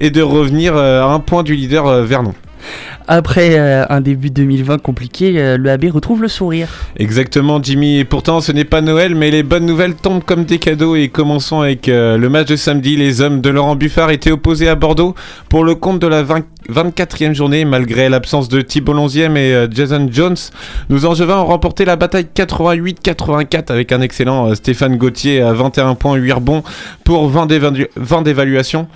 et 0.00 0.10
de 0.10 0.22
revenir 0.22 0.74
euh, 0.74 1.02
à 1.02 1.06
un 1.06 1.20
point 1.20 1.42
du 1.42 1.54
leader 1.54 1.86
euh, 1.86 2.04
Vernon. 2.04 2.34
Après 3.12 3.58
euh, 3.58 3.84
un 3.90 4.00
début 4.00 4.30
2020 4.30 4.78
compliqué, 4.80 5.32
euh, 5.36 5.56
le 5.56 5.68
AB 5.68 5.86
retrouve 5.92 6.22
le 6.22 6.28
sourire. 6.28 6.68
Exactement, 6.96 7.60
Jimmy. 7.60 7.98
Et 7.98 8.04
pourtant, 8.04 8.40
ce 8.40 8.52
n'est 8.52 8.64
pas 8.64 8.82
Noël, 8.82 9.16
mais 9.16 9.32
les 9.32 9.42
bonnes 9.42 9.66
nouvelles 9.66 9.96
tombent 9.96 10.22
comme 10.22 10.44
des 10.44 10.58
cadeaux. 10.58 10.94
Et 10.94 11.08
commençons 11.08 11.60
avec 11.60 11.88
euh, 11.88 12.16
le 12.16 12.28
match 12.28 12.46
de 12.46 12.54
samedi. 12.54 12.94
Les 12.96 13.20
hommes 13.20 13.40
de 13.40 13.50
Laurent 13.50 13.74
Buffard 13.74 14.12
étaient 14.12 14.30
opposés 14.30 14.68
à 14.68 14.76
Bordeaux 14.76 15.16
pour 15.48 15.64
le 15.64 15.74
compte 15.74 15.98
de 15.98 16.06
la 16.06 16.22
20 16.22 16.44
24e 16.70 17.34
journée, 17.34 17.64
malgré 17.64 18.08
l'absence 18.08 18.48
de 18.48 18.60
Thibault 18.60 18.92
Lonzième 18.92 19.36
et 19.36 19.52
euh, 19.54 19.66
Jason 19.68 20.06
Jones. 20.08 20.36
Nos 20.88 21.04
Angevins 21.04 21.38
ont 21.38 21.46
remporté 21.46 21.84
la 21.84 21.96
bataille 21.96 22.28
88-84 22.32 23.72
avec 23.72 23.90
un 23.90 24.00
excellent 24.02 24.54
Stéphane 24.54 24.96
Gauthier 24.96 25.42
à 25.42 25.52
21 25.52 25.96
points, 25.96 26.14
8 26.14 26.32
rebonds 26.32 26.62
pour 27.02 27.28
20 27.28 27.46
d'évalu- 27.46 27.88
20 27.96 28.22
d'évaluation. 28.22 28.86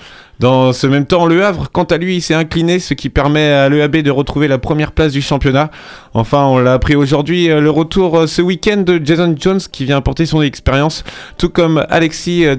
Dans 0.41 0.73
ce 0.73 0.89
même 0.89 1.07
temps, 1.07 1.27
Le 1.27 1.45
Havre, 1.45 1.69
quant 1.73 1.85
à 1.85 1.97
lui, 1.97 2.21
s'est 2.21 2.35
incliné, 2.35 2.81
ce 2.81 2.95
qui 2.95 3.09
permet 3.09 3.53
à 3.53 3.69
l'EAB 3.69 3.99
de 4.05 4.13
retrouver 4.13 4.47
la 4.47 4.59
première 4.59 4.93
place 4.93 5.13
du 5.13 5.21
championnat. 5.21 5.71
Enfin, 6.15 6.45
on 6.47 6.59
l'a 6.59 6.75
appris 6.75 6.95
aujourd'hui, 6.95 7.51
euh, 7.51 7.61
le 7.61 7.71
retour 7.71 8.19
euh, 8.19 8.27
ce 8.29 8.41
week-end 8.41 8.83
de 8.83 9.01
Jason 9.05 9.35
Jones 9.37 9.61
qui 9.73 9.85
vient 9.85 9.97
apporter 9.97 10.27
son 10.27 10.43
expérience, 10.43 11.03
tout 11.39 11.49
comme 11.49 11.85
Alexis 11.91 12.47
euh, 12.47 12.55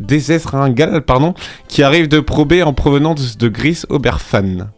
Dezesringal, 0.00 1.02
pardon, 1.02 1.34
qui 1.68 1.84
arrive 1.84 2.08
de 2.08 2.18
Pro 2.18 2.44
B 2.44 2.54
en 2.64 2.72
provenance 2.72 3.38
de 3.38 3.48
Gris 3.48 3.82
Oberfan. 3.88 4.68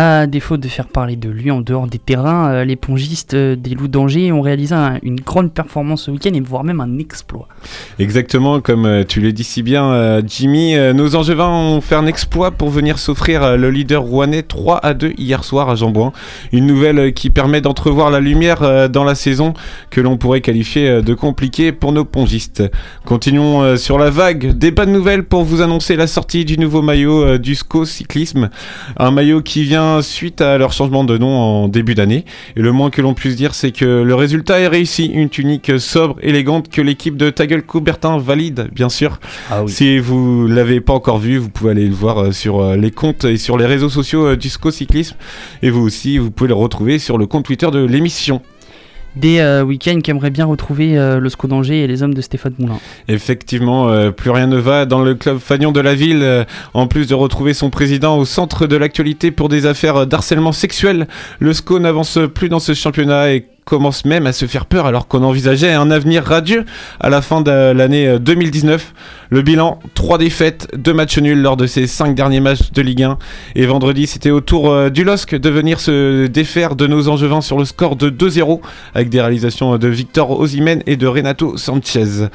À 0.00 0.28
défaut 0.28 0.58
de 0.58 0.68
faire 0.68 0.86
parler 0.86 1.16
de 1.16 1.28
lui 1.28 1.50
en 1.50 1.60
dehors 1.60 1.88
des 1.88 1.98
terrains, 1.98 2.50
euh, 2.52 2.64
les 2.64 2.76
pongistes 2.76 3.34
euh, 3.34 3.56
des 3.56 3.70
Loups 3.74 3.88
d'Angers 3.88 4.30
ont 4.30 4.42
réalisé 4.42 4.72
un- 4.72 5.00
une 5.02 5.18
grande 5.18 5.52
performance 5.52 6.02
ce 6.04 6.12
week-end 6.12 6.30
et 6.34 6.40
voire 6.40 6.62
même 6.62 6.80
un 6.80 6.98
exploit. 6.98 7.48
Exactement, 7.98 8.60
comme 8.60 8.86
euh, 8.86 9.02
tu 9.02 9.20
le 9.20 9.32
dis 9.32 9.42
si 9.42 9.64
bien, 9.64 10.20
Jimmy, 10.24 10.76
nos 10.94 11.16
Angevins 11.16 11.48
ont 11.48 11.80
fait 11.80 11.96
un 11.96 12.06
exploit 12.06 12.52
pour 12.52 12.68
venir 12.70 12.96
s'offrir 13.00 13.56
le 13.56 13.70
leader 13.72 14.02
rouennais 14.02 14.44
3 14.44 14.78
à 14.86 14.94
2 14.94 15.14
hier 15.18 15.42
soir 15.42 15.68
à 15.68 15.74
Jambouin. 15.74 16.12
Une 16.52 16.66
nouvelle 16.68 17.12
qui 17.12 17.30
permet 17.30 17.60
d'entrevoir 17.60 18.12
la 18.12 18.20
lumière 18.20 18.88
dans 18.90 19.02
la 19.02 19.16
saison 19.16 19.52
que 19.90 20.00
l'on 20.00 20.16
pourrait 20.16 20.42
qualifier 20.42 21.02
de 21.02 21.14
compliquée 21.14 21.72
pour 21.72 21.90
nos 21.90 22.04
pongistes. 22.04 22.62
Continuons 23.04 23.76
sur 23.76 23.98
la 23.98 24.10
vague 24.10 24.52
des 24.56 24.70
bonnes 24.70 24.92
nouvelles 24.92 25.24
pour 25.24 25.42
vous 25.42 25.60
annoncer 25.60 25.96
la 25.96 26.06
sortie 26.06 26.44
du 26.44 26.56
nouveau 26.56 26.82
maillot 26.82 27.38
du 27.38 27.56
SCO 27.56 27.84
Cyclisme. 27.84 28.48
Un 28.96 29.10
maillot 29.10 29.42
qui 29.42 29.64
vient 29.64 29.87
suite 30.02 30.40
à 30.40 30.58
leur 30.58 30.72
changement 30.72 31.04
de 31.04 31.18
nom 31.18 31.36
en 31.36 31.68
début 31.68 31.94
d'année. 31.94 32.24
Et 32.56 32.60
le 32.60 32.72
moins 32.72 32.90
que 32.90 33.00
l'on 33.02 33.14
puisse 33.14 33.36
dire, 33.36 33.54
c'est 33.54 33.72
que 33.72 33.84
le 33.84 34.14
résultat 34.14 34.60
est 34.60 34.68
réussi. 34.68 35.06
Une 35.06 35.28
tunique 35.28 35.78
sobre, 35.78 36.16
élégante, 36.22 36.68
que 36.70 36.80
l'équipe 36.80 37.16
de 37.16 37.30
Tagel 37.30 37.62
Coubertin 37.62 38.18
valide, 38.18 38.68
bien 38.72 38.88
sûr. 38.88 39.18
Si 39.66 39.98
vous 39.98 40.46
l'avez 40.46 40.80
pas 40.80 40.92
encore 40.92 41.18
vu, 41.18 41.38
vous 41.38 41.50
pouvez 41.50 41.70
aller 41.70 41.86
le 41.86 41.94
voir 41.94 42.18
euh, 42.18 42.32
sur 42.32 42.60
euh, 42.60 42.76
les 42.76 42.90
comptes 42.90 43.24
et 43.24 43.36
sur 43.36 43.56
les 43.56 43.66
réseaux 43.66 43.88
sociaux 43.88 44.26
euh, 44.26 44.36
du 44.36 44.48
SCO 44.48 44.70
Cyclisme. 44.70 45.16
Et 45.62 45.70
vous 45.70 45.80
aussi, 45.80 46.18
vous 46.18 46.30
pouvez 46.30 46.48
le 46.48 46.54
retrouver 46.54 46.98
sur 46.98 47.18
le 47.18 47.26
compte 47.26 47.44
Twitter 47.44 47.70
de 47.70 47.80
l'émission. 47.80 48.42
Des 49.16 49.40
euh, 49.40 49.62
week-ends 49.62 50.00
qui 50.00 50.10
aimeraient 50.10 50.30
bien 50.30 50.44
retrouver 50.44 50.96
euh, 50.96 51.18
le 51.18 51.28
SCO 51.28 51.48
d'Angers 51.48 51.82
et 51.82 51.86
les 51.86 52.02
hommes 52.02 52.14
de 52.14 52.20
Stéphane 52.20 52.54
Moulin. 52.58 52.78
Effectivement, 53.08 53.88
euh, 53.88 54.10
plus 54.10 54.30
rien 54.30 54.46
ne 54.46 54.58
va 54.58 54.86
dans 54.86 55.02
le 55.02 55.14
club 55.14 55.38
fagnon 55.38 55.72
de 55.72 55.80
la 55.80 55.94
ville. 55.94 56.22
euh, 56.22 56.44
en 56.74 56.86
plus 56.86 57.08
de 57.08 57.14
retrouver 57.14 57.54
son 57.54 57.70
président 57.70 58.16
au 58.18 58.24
centre 58.24 58.66
de 58.66 58.76
l'actualité 58.76 59.30
pour 59.30 59.48
des 59.48 59.66
affaires 59.66 60.06
d'harcèlement 60.06 60.52
sexuel, 60.52 61.08
le 61.40 61.52
SCO 61.52 61.78
n'avance 61.80 62.18
plus 62.32 62.48
dans 62.48 62.60
ce 62.60 62.74
championnat 62.74 63.32
et 63.32 63.46
commence 63.68 64.06
même 64.06 64.26
à 64.26 64.32
se 64.32 64.46
faire 64.46 64.64
peur 64.64 64.86
alors 64.86 65.08
qu'on 65.08 65.22
envisageait 65.22 65.74
un 65.74 65.90
avenir 65.90 66.24
radieux 66.24 66.64
à 67.00 67.10
la 67.10 67.20
fin 67.20 67.42
de 67.42 67.72
l'année 67.72 68.08
euh, 68.08 68.18
2019. 68.18 68.94
Le 69.30 69.42
bilan, 69.42 69.78
3 69.94 70.16
défaites, 70.16 70.68
2 70.74 70.94
matchs 70.94 71.18
nuls 71.18 71.42
lors 71.42 71.58
de 71.58 71.66
ces 71.66 71.86
5 71.86 72.14
derniers 72.14 72.40
matchs 72.40 72.72
de 72.72 72.80
Ligue 72.80 73.02
1. 73.02 73.18
Et 73.56 73.66
vendredi, 73.66 74.06
c'était 74.06 74.30
au 74.30 74.40
tour 74.40 74.70
euh, 74.70 74.88
du 74.88 75.04
LOSC 75.04 75.34
de 75.34 75.50
venir 75.50 75.80
se 75.80 76.26
défaire 76.26 76.76
de 76.76 76.86
nos 76.86 77.08
Angevins 77.08 77.42
sur 77.42 77.58
le 77.58 77.66
score 77.66 77.96
de 77.96 78.08
2-0 78.08 78.60
avec 78.94 79.10
des 79.10 79.20
réalisations 79.20 79.76
de 79.76 79.88
Victor 79.88 80.30
Osimhen 80.40 80.82
et 80.86 80.96
de 80.96 81.06
Renato 81.06 81.58
Sanchez. 81.58 82.28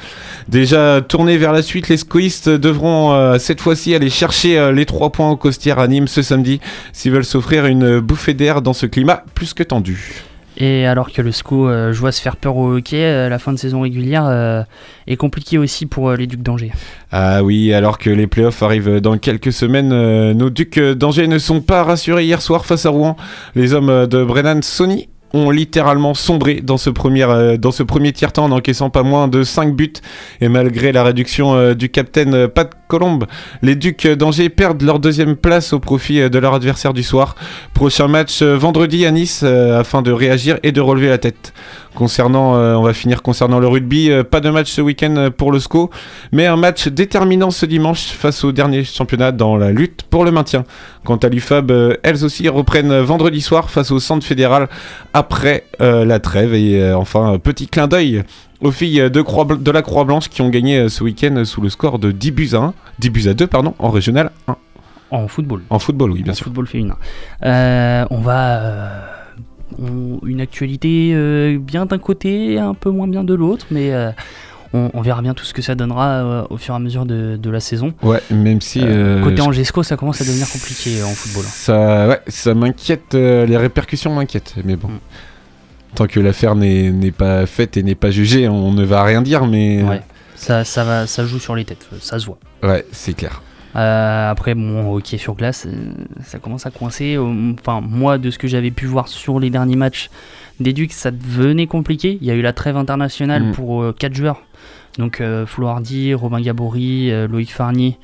Déjà 0.48 1.00
tournés 1.00 1.36
vers 1.36 1.52
la 1.52 1.62
suite, 1.62 1.88
les 1.88 1.96
scoïstes 1.96 2.48
devront 2.48 3.12
euh, 3.12 3.38
cette 3.38 3.60
fois-ci 3.60 3.94
aller 3.94 4.10
chercher 4.10 4.58
euh, 4.58 4.72
les 4.72 4.86
3 4.86 5.10
points 5.10 5.30
au 5.30 5.36
Costière 5.36 5.78
à 5.78 5.88
Nîmes 5.88 6.08
ce 6.08 6.22
samedi 6.22 6.60
s'ils 6.92 7.10
veulent 7.10 7.24
s'offrir 7.24 7.66
une 7.66 7.98
bouffée 7.98 8.34
d'air 8.34 8.62
dans 8.62 8.72
ce 8.72 8.86
climat 8.86 9.24
plus 9.34 9.52
que 9.52 9.62
tendu. 9.62 10.24
Et 10.56 10.86
alors 10.86 11.10
que 11.10 11.20
le 11.20 11.32
SCO 11.32 11.68
euh, 11.68 11.92
joue 11.92 12.06
à 12.06 12.12
se 12.12 12.20
faire 12.20 12.36
peur 12.36 12.56
au 12.56 12.76
hockey, 12.76 13.02
euh, 13.02 13.28
la 13.28 13.38
fin 13.38 13.52
de 13.52 13.58
saison 13.58 13.80
régulière 13.80 14.24
euh, 14.26 14.62
est 15.06 15.16
compliquée 15.16 15.58
aussi 15.58 15.86
pour 15.86 16.12
les 16.12 16.26
Ducs 16.26 16.42
d'Angers. 16.42 16.72
Ah 17.10 17.42
oui, 17.42 17.72
alors 17.74 17.98
que 17.98 18.10
les 18.10 18.26
playoffs 18.26 18.62
arrivent 18.62 19.00
dans 19.00 19.18
quelques 19.18 19.52
semaines, 19.52 20.32
nos 20.32 20.50
Ducs 20.50 20.78
d'Angers 20.78 21.28
ne 21.28 21.38
sont 21.38 21.60
pas 21.60 21.82
rassurés 21.82 22.24
hier 22.24 22.40
soir 22.40 22.66
face 22.66 22.86
à 22.86 22.90
Rouen. 22.90 23.16
Les 23.54 23.72
hommes 23.72 24.06
de 24.06 24.24
Brennan 24.24 24.62
Sony 24.62 25.08
ont 25.32 25.50
littéralement 25.50 26.14
sombré 26.14 26.60
dans 26.62 26.76
ce 26.76 26.90
premier, 26.90 28.12
tiers-temps 28.12 28.44
en 28.44 28.52
encaissant 28.52 28.90
pas 28.90 29.02
moins 29.02 29.26
de 29.26 29.42
5 29.42 29.74
buts. 29.74 29.92
Et 30.40 30.48
malgré 30.48 30.92
la 30.92 31.02
réduction 31.02 31.74
du 31.74 31.88
capitaine 31.88 32.48
Pat 32.48 32.70
Colombe, 32.88 33.26
les 33.62 33.76
Ducs 33.76 34.06
d'Angers 34.06 34.48
perdent 34.48 34.82
leur 34.82 34.98
deuxième 34.98 35.36
place 35.36 35.72
au 35.72 35.80
profit 35.80 36.20
euh, 36.20 36.28
de 36.28 36.38
leur 36.38 36.54
adversaire 36.54 36.92
du 36.92 37.02
soir. 37.02 37.34
Prochain 37.72 38.08
match 38.08 38.42
euh, 38.42 38.56
vendredi 38.56 39.06
à 39.06 39.10
Nice 39.10 39.42
euh, 39.42 39.80
afin 39.80 40.02
de 40.02 40.12
réagir 40.12 40.58
et 40.62 40.72
de 40.72 40.80
relever 40.80 41.08
la 41.08 41.18
tête. 41.18 41.52
Concernant, 41.94 42.54
on 42.54 42.82
va 42.82 42.92
finir 42.92 43.22
concernant 43.22 43.60
le 43.60 43.68
rugby, 43.68 44.10
pas 44.28 44.40
de 44.40 44.50
match 44.50 44.68
ce 44.68 44.80
week-end 44.80 45.28
pour 45.36 45.52
le 45.52 45.60
SCO, 45.60 45.90
mais 46.32 46.44
un 46.44 46.56
match 46.56 46.88
déterminant 46.88 47.52
ce 47.52 47.66
dimanche 47.66 48.06
face 48.06 48.42
au 48.42 48.50
dernier 48.50 48.82
championnat 48.82 49.30
dans 49.30 49.56
la 49.56 49.70
lutte 49.70 50.02
pour 50.02 50.24
le 50.24 50.32
maintien. 50.32 50.64
Quant 51.04 51.18
à 51.18 51.28
l'UFAB, 51.28 51.98
elles 52.02 52.24
aussi 52.24 52.48
reprennent 52.48 52.98
vendredi 52.98 53.40
soir 53.40 53.70
face 53.70 53.92
au 53.92 54.00
centre 54.00 54.26
fédéral 54.26 54.68
après 55.12 55.66
la 55.78 56.18
trêve. 56.18 56.54
Et 56.54 56.92
enfin, 56.92 57.38
petit 57.38 57.68
clin 57.68 57.86
d'œil 57.86 58.24
aux 58.60 58.70
filles 58.70 59.10
de, 59.10 59.22
Croix, 59.22 59.44
de 59.44 59.70
la 59.70 59.82
Croix-Blanche 59.82 60.28
qui 60.28 60.42
ont 60.42 60.48
gagné 60.50 60.78
euh, 60.78 60.88
ce 60.88 61.02
week-end 61.04 61.44
sous 61.44 61.60
le 61.60 61.68
score 61.68 61.98
de 61.98 62.12
10 62.12 62.30
buts 62.30 62.50
à 62.54 62.58
1, 62.58 62.74
10 62.98 63.10
buts 63.10 63.28
à 63.28 63.34
2 63.34 63.46
pardon, 63.46 63.74
en 63.78 63.90
régional 63.90 64.30
1. 64.48 64.56
En 65.10 65.28
football. 65.28 65.62
En 65.70 65.78
football, 65.78 66.10
oui, 66.12 66.22
bien 66.22 66.32
en 66.32 66.34
sûr. 66.36 66.44
football 66.44 66.66
féminin. 66.66 66.96
Euh, 67.44 68.04
on 68.10 68.20
va. 68.20 68.56
euh, 68.62 69.00
on- 69.78 70.18
une 70.26 70.40
actualité 70.40 71.12
euh, 71.14 71.58
bien 71.58 71.86
d'un 71.86 71.98
côté, 71.98 72.58
un 72.58 72.74
peu 72.74 72.90
moins 72.90 73.06
bien 73.08 73.22
de 73.24 73.34
l'autre, 73.34 73.66
mais 73.70 73.92
euh, 73.92 74.10
on, 74.72 74.90
on 74.94 75.00
verra 75.02 75.22
bien 75.22 75.34
tout 75.34 75.44
ce 75.44 75.52
que 75.54 75.62
ça 75.62 75.74
donnera 75.74 76.06
euh, 76.08 76.42
au 76.50 76.56
fur 76.56 76.74
et 76.74 76.76
à 76.76 76.80
mesure 76.80 77.06
de, 77.06 77.36
de 77.36 77.50
la 77.50 77.60
saison. 77.60 77.92
Ouais, 78.02 78.20
même 78.30 78.60
si. 78.60 78.80
Euh, 78.80 79.20
euh, 79.20 79.22
côté 79.22 79.40
Angesco, 79.42 79.82
ça 79.84 79.96
commence 79.96 80.20
à 80.20 80.24
devenir 80.24 80.48
compliqué 80.48 81.00
euh, 81.00 81.04
en 81.04 81.10
football. 81.10 81.44
Ça, 81.44 82.08
ouais, 82.08 82.20
ça 82.28 82.54
m'inquiète, 82.54 83.14
euh, 83.14 83.46
les 83.46 83.56
répercussions 83.56 84.14
m'inquiètent, 84.14 84.54
mais 84.64 84.74
Mm. 84.76 84.78
Tant 85.94 86.06
que 86.06 86.18
l'affaire 86.20 86.54
n'est 86.54 87.12
pas 87.12 87.46
faite 87.46 87.76
et 87.76 87.82
n'est 87.82 87.94
pas 87.94 88.10
jugée, 88.10 88.48
on 88.48 88.72
ne 88.72 88.84
va 88.84 89.02
rien 89.04 89.22
dire, 89.22 89.46
mais. 89.46 89.82
Ouais, 89.82 90.00
ça, 90.34 90.64
ça, 90.64 90.84
va, 90.84 91.06
ça 91.06 91.24
joue 91.24 91.38
sur 91.38 91.54
les 91.54 91.64
têtes, 91.64 91.86
ça 92.00 92.18
se 92.18 92.26
voit. 92.26 92.38
Ouais, 92.62 92.84
c'est 92.92 93.14
clair. 93.14 93.42
Euh, 93.76 94.30
après, 94.30 94.54
bon, 94.54 94.92
ok, 94.94 95.06
sur 95.18 95.34
glace, 95.34 95.66
euh, 95.66 95.72
ça 96.24 96.38
commence 96.38 96.64
à 96.66 96.70
coincer. 96.70 97.16
Euh, 97.16 97.52
Enfin, 97.60 97.80
moi, 97.80 98.18
de 98.18 98.30
ce 98.30 98.38
que 98.38 98.46
j'avais 98.48 98.70
pu 98.70 98.86
voir 98.86 99.08
sur 99.08 99.40
les 99.40 99.50
derniers 99.50 99.76
matchs 99.76 100.10
des 100.60 100.72
Ducs, 100.72 100.92
ça 100.92 101.10
devenait 101.10 101.66
compliqué. 101.66 102.16
Il 102.20 102.26
y 102.26 102.30
a 102.30 102.34
eu 102.34 102.42
la 102.42 102.52
trêve 102.52 102.76
internationale 102.76 103.42
Mm. 103.48 103.52
pour 103.52 103.84
4 103.98 104.14
joueurs. 104.14 104.42
Donc, 104.98 105.20
euh, 105.20 105.44
Flo 105.46 105.66
Hardy, 105.66 106.14
Robin 106.14 106.40
Gabory, 106.40 107.10
euh, 107.10 107.26
Loïc 107.26 107.52
Farnier 107.52 107.98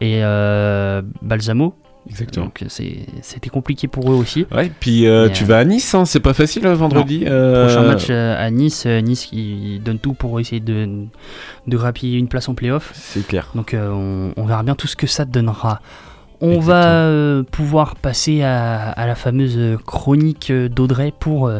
et 0.00 0.20
euh, 0.24 1.02
Balsamo. 1.20 1.74
Exactement. 2.08 2.46
Donc, 2.46 2.64
c'est- 2.68 3.06
c'était 3.22 3.50
compliqué 3.50 3.86
pour 3.88 4.10
eux 4.10 4.14
aussi. 4.14 4.46
Ouais, 4.52 4.70
puis 4.80 5.06
euh, 5.06 5.28
tu 5.28 5.44
euh, 5.44 5.46
vas 5.46 5.58
à 5.58 5.64
Nice, 5.64 5.94
hein, 5.94 6.04
c'est 6.06 6.20
pas 6.20 6.32
facile 6.32 6.66
euh, 6.66 6.74
vendredi. 6.74 7.24
euh, 7.26 7.66
Prochain 7.66 7.82
match 7.86 8.06
euh, 8.10 8.34
à 8.38 8.50
Nice. 8.50 8.84
euh, 8.86 9.00
Nice 9.00 9.26
qui 9.26 9.80
donne 9.84 9.98
tout 9.98 10.14
pour 10.14 10.40
essayer 10.40 10.60
de, 10.60 10.88
de 11.66 11.76
grappiller 11.76 12.18
une 12.18 12.28
place 12.28 12.48
en 12.48 12.54
playoff. 12.54 12.90
C'est 12.94 13.26
clair. 13.26 13.48
Donc 13.54 13.74
euh, 13.74 13.90
on, 13.90 14.32
on 14.40 14.44
verra 14.46 14.62
bien 14.62 14.74
tout 14.74 14.86
ce 14.86 14.96
que 14.96 15.06
ça 15.06 15.24
donnera. 15.24 15.80
On 16.40 16.58
va 16.58 16.86
euh, 16.86 17.42
pouvoir 17.42 17.96
passer 17.96 18.42
à, 18.42 18.90
à 18.92 19.06
la 19.06 19.14
fameuse 19.14 19.76
chronique 19.86 20.50
euh, 20.50 20.68
d'Audrey 20.70 21.12
pour 21.20 21.48
euh, 21.48 21.58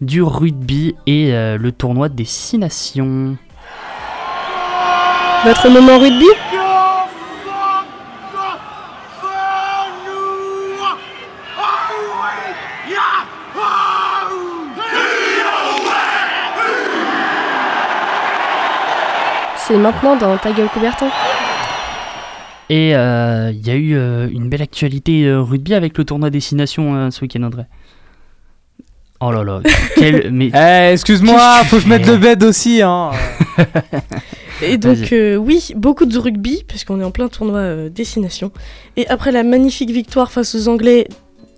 du 0.00 0.20
rugby 0.20 0.96
et 1.06 1.32
euh, 1.32 1.56
le 1.56 1.70
tournoi 1.70 2.08
des 2.08 2.24
Six 2.24 2.58
Nations. 2.58 3.36
Votre 5.44 5.68
moment 5.70 5.98
rugby? 6.00 6.26
C'est 19.66 19.76
maintenant 19.76 20.16
dans 20.16 20.36
Ta 20.36 20.52
gueule 20.52 20.68
Coubertin. 20.68 21.08
Et 22.68 22.94
euh, 22.94 23.52
il 23.52 23.66
y 23.66 23.70
a 23.70 23.74
eu 23.74 23.96
euh, 23.96 24.28
une 24.30 24.48
belle 24.48 24.62
actualité 24.62 25.24
euh, 25.24 25.40
rugby 25.40 25.74
avec 25.74 25.96
le 25.98 26.04
tournoi 26.04 26.30
Destination 26.30 26.94
euh, 26.94 27.10
ce 27.10 27.22
week-end, 27.22 27.42
André. 27.42 27.64
Oh 29.20 29.32
là 29.32 29.42
là, 29.44 29.60
quel. 29.96 30.30
Mais... 30.30 30.50
Eh, 30.54 30.92
excuse-moi, 30.92 31.64
faut 31.64 31.76
que 31.76 31.82
je 31.82 31.88
mette 31.88 32.06
le 32.06 32.16
bed 32.16 32.42
aussi. 32.44 32.82
Hein. 32.82 33.10
Et 34.62 34.78
donc, 34.78 35.12
euh, 35.12 35.36
oui, 35.36 35.72
beaucoup 35.76 36.06
de 36.06 36.18
rugby, 36.18 36.64
puisqu'on 36.66 37.00
est 37.00 37.04
en 37.04 37.10
plein 37.10 37.28
tournoi 37.28 37.58
euh, 37.58 37.88
destination. 37.88 38.52
Et 38.96 39.06
après 39.08 39.32
la 39.32 39.42
magnifique 39.42 39.90
victoire 39.90 40.30
face 40.30 40.54
aux 40.54 40.68
Anglais 40.68 41.08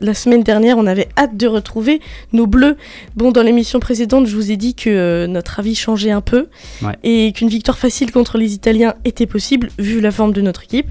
la 0.00 0.14
semaine 0.14 0.42
dernière, 0.42 0.78
on 0.78 0.86
avait 0.86 1.08
hâte 1.16 1.36
de 1.36 1.46
retrouver 1.46 2.00
nos 2.32 2.46
bleus. 2.46 2.76
Bon, 3.16 3.32
dans 3.32 3.42
l'émission 3.42 3.80
précédente, 3.80 4.26
je 4.26 4.34
vous 4.36 4.50
ai 4.50 4.56
dit 4.56 4.74
que 4.74 4.90
euh, 4.90 5.26
notre 5.26 5.58
avis 5.60 5.74
changeait 5.74 6.10
un 6.10 6.20
peu 6.20 6.48
Ouais. 6.82 6.94
et 7.02 7.32
qu'une 7.32 7.48
victoire 7.48 7.78
facile 7.78 8.12
contre 8.12 8.38
les 8.38 8.54
Italiens 8.54 8.94
était 9.04 9.26
possible, 9.26 9.70
vu 9.78 10.00
la 10.00 10.10
forme 10.10 10.32
de 10.32 10.40
notre 10.40 10.64
équipe. 10.64 10.88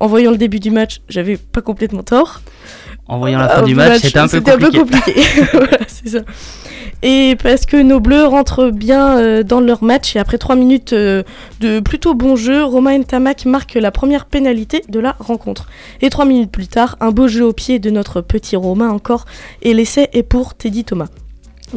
En 0.00 0.06
voyant 0.06 0.30
le 0.30 0.36
début 0.38 0.60
du 0.60 0.70
match, 0.70 1.00
j'avais 1.08 1.36
pas 1.36 1.60
complètement 1.60 2.02
tort. 2.02 2.40
En 3.08 3.18
voyant 3.18 3.38
la 3.38 3.48
fin 3.48 3.62
Euh, 3.62 3.64
du 3.66 3.74
match, 3.74 4.02
c'était 4.02 4.18
un 4.18 4.28
peu 4.28 4.36
c'était 4.38 4.52
compliqué. 4.52 4.78
compliqué. 4.78 5.12
voilà, 5.52 5.78
c'est 5.88 6.08
ça. 6.10 6.20
Et 7.02 7.36
parce 7.42 7.64
que 7.64 7.76
nos 7.76 8.00
bleus 8.00 8.24
rentrent 8.24 8.70
bien 8.70 9.18
euh, 9.18 9.42
dans 9.44 9.60
leur 9.60 9.84
match 9.84 10.16
et 10.16 10.18
après 10.18 10.36
3 10.36 10.56
minutes 10.56 10.92
euh, 10.92 11.22
de 11.60 11.78
plutôt 11.80 12.14
bon 12.14 12.34
jeu, 12.34 12.64
Romain 12.64 13.00
Tamac 13.02 13.46
marque 13.46 13.74
la 13.74 13.90
première 13.92 14.26
pénalité 14.26 14.82
de 14.88 14.98
la 14.98 15.14
rencontre. 15.20 15.68
Et 16.02 16.10
3 16.10 16.24
minutes 16.24 16.50
plus 16.50 16.66
tard, 16.66 16.96
un 17.00 17.12
beau 17.12 17.28
jeu 17.28 17.44
au 17.46 17.52
pied 17.52 17.78
de 17.78 17.90
notre 17.90 18.20
petit 18.20 18.56
Romain 18.56 18.90
encore 18.90 19.26
et 19.62 19.74
l'essai 19.74 20.08
est 20.12 20.24
pour 20.24 20.54
Teddy 20.54 20.84
Thomas. 20.84 21.06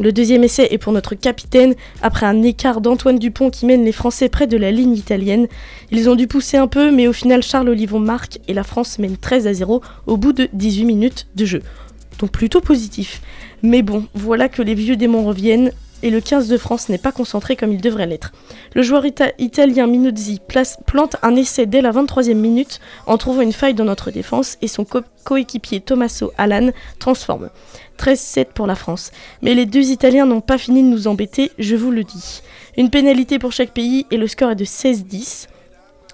Le 0.00 0.10
deuxième 0.10 0.42
essai 0.42 0.68
est 0.70 0.78
pour 0.78 0.94
notre 0.94 1.14
capitaine, 1.14 1.74
après 2.00 2.24
un 2.24 2.42
écart 2.42 2.80
d'Antoine 2.80 3.18
Dupont 3.18 3.50
qui 3.50 3.66
mène 3.66 3.84
les 3.84 3.92
Français 3.92 4.30
près 4.30 4.46
de 4.46 4.56
la 4.56 4.70
ligne 4.70 4.94
italienne. 4.94 5.48
Ils 5.90 6.08
ont 6.08 6.14
dû 6.14 6.26
pousser 6.26 6.56
un 6.56 6.66
peu, 6.66 6.90
mais 6.90 7.06
au 7.06 7.12
final 7.12 7.42
Charles 7.42 7.68
Olivon 7.68 8.00
marque 8.00 8.38
et 8.48 8.54
la 8.54 8.64
France 8.64 8.98
mène 8.98 9.18
13 9.18 9.46
à 9.46 9.52
0 9.52 9.82
au 10.06 10.16
bout 10.16 10.32
de 10.32 10.48
18 10.54 10.84
minutes 10.86 11.26
de 11.36 11.44
jeu. 11.44 11.62
Donc 12.18 12.30
plutôt 12.30 12.62
positif. 12.62 13.20
Mais 13.62 13.82
bon, 13.82 14.06
voilà 14.14 14.48
que 14.48 14.62
les 14.62 14.74
vieux 14.74 14.96
démons 14.96 15.26
reviennent 15.26 15.72
et 16.02 16.10
le 16.10 16.20
15 16.20 16.48
de 16.48 16.56
France 16.58 16.88
n'est 16.88 16.98
pas 16.98 17.12
concentré 17.12 17.56
comme 17.56 17.72
il 17.72 17.80
devrait 17.80 18.06
l'être. 18.06 18.32
Le 18.74 18.82
joueur 18.82 19.04
ita- 19.04 19.32
italien 19.38 19.86
Minozzi 19.86 20.40
place- 20.46 20.78
plante 20.86 21.16
un 21.22 21.36
essai 21.36 21.66
dès 21.66 21.80
la 21.80 21.90
23e 21.92 22.38
minute 22.38 22.80
en 23.06 23.16
trouvant 23.18 23.42
une 23.42 23.52
faille 23.52 23.74
dans 23.74 23.84
notre 23.84 24.10
défense 24.10 24.56
et 24.62 24.68
son 24.68 24.84
co- 24.84 25.00
coéquipier 25.24 25.80
Tommaso 25.80 26.32
Alan 26.38 26.70
transforme. 26.98 27.50
13-7 27.98 28.46
pour 28.54 28.66
la 28.66 28.74
France. 28.74 29.12
Mais 29.42 29.54
les 29.54 29.66
deux 29.66 29.90
Italiens 29.90 30.26
n'ont 30.26 30.40
pas 30.40 30.58
fini 30.58 30.82
de 30.82 30.88
nous 30.88 31.06
embêter, 31.06 31.52
je 31.58 31.76
vous 31.76 31.90
le 31.90 32.02
dis. 32.04 32.42
Une 32.76 32.90
pénalité 32.90 33.38
pour 33.38 33.52
chaque 33.52 33.70
pays 33.72 34.06
et 34.10 34.16
le 34.16 34.26
score 34.26 34.50
est 34.50 34.56
de 34.56 34.64
16-10. 34.64 35.46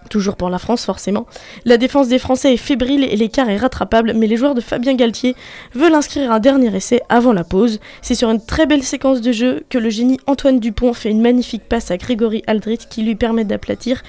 Toujours 0.08 0.36
pour 0.36 0.50
la 0.50 0.58
France, 0.58 0.84
forcément. 0.84 1.26
La 1.64 1.76
défense 1.76 2.08
des 2.08 2.18
Français 2.18 2.54
est 2.54 2.56
fébrile 2.56 3.04
et 3.04 3.16
l'écart 3.16 3.48
est 3.48 3.56
rattrapable, 3.56 4.12
mais 4.14 4.26
les 4.26 4.36
joueurs 4.36 4.54
de 4.54 4.60
Fabien 4.60 4.94
Galtier 4.94 5.36
veulent 5.74 5.94
inscrire 5.94 6.32
un 6.32 6.40
dernier 6.40 6.74
essai 6.74 7.02
avant 7.08 7.32
la 7.32 7.44
pause. 7.44 7.80
C'est 8.02 8.14
sur 8.14 8.30
une 8.30 8.44
très 8.44 8.66
belle 8.66 8.82
séquence 8.82 9.20
de 9.20 9.32
jeu 9.32 9.64
que 9.68 9.78
le 9.78 9.90
génie 9.90 10.18
Antoine 10.26 10.60
Dupont 10.60 10.92
fait 10.92 11.10
une 11.10 11.22
magnifique 11.22 11.68
passe 11.68 11.90
à 11.90 11.96
Grégory 11.96 12.42
Aldrit 12.46 12.78
qui 12.90 13.02
lui 13.02 13.14
permet 13.14 13.44
d'aplatir 13.44 14.02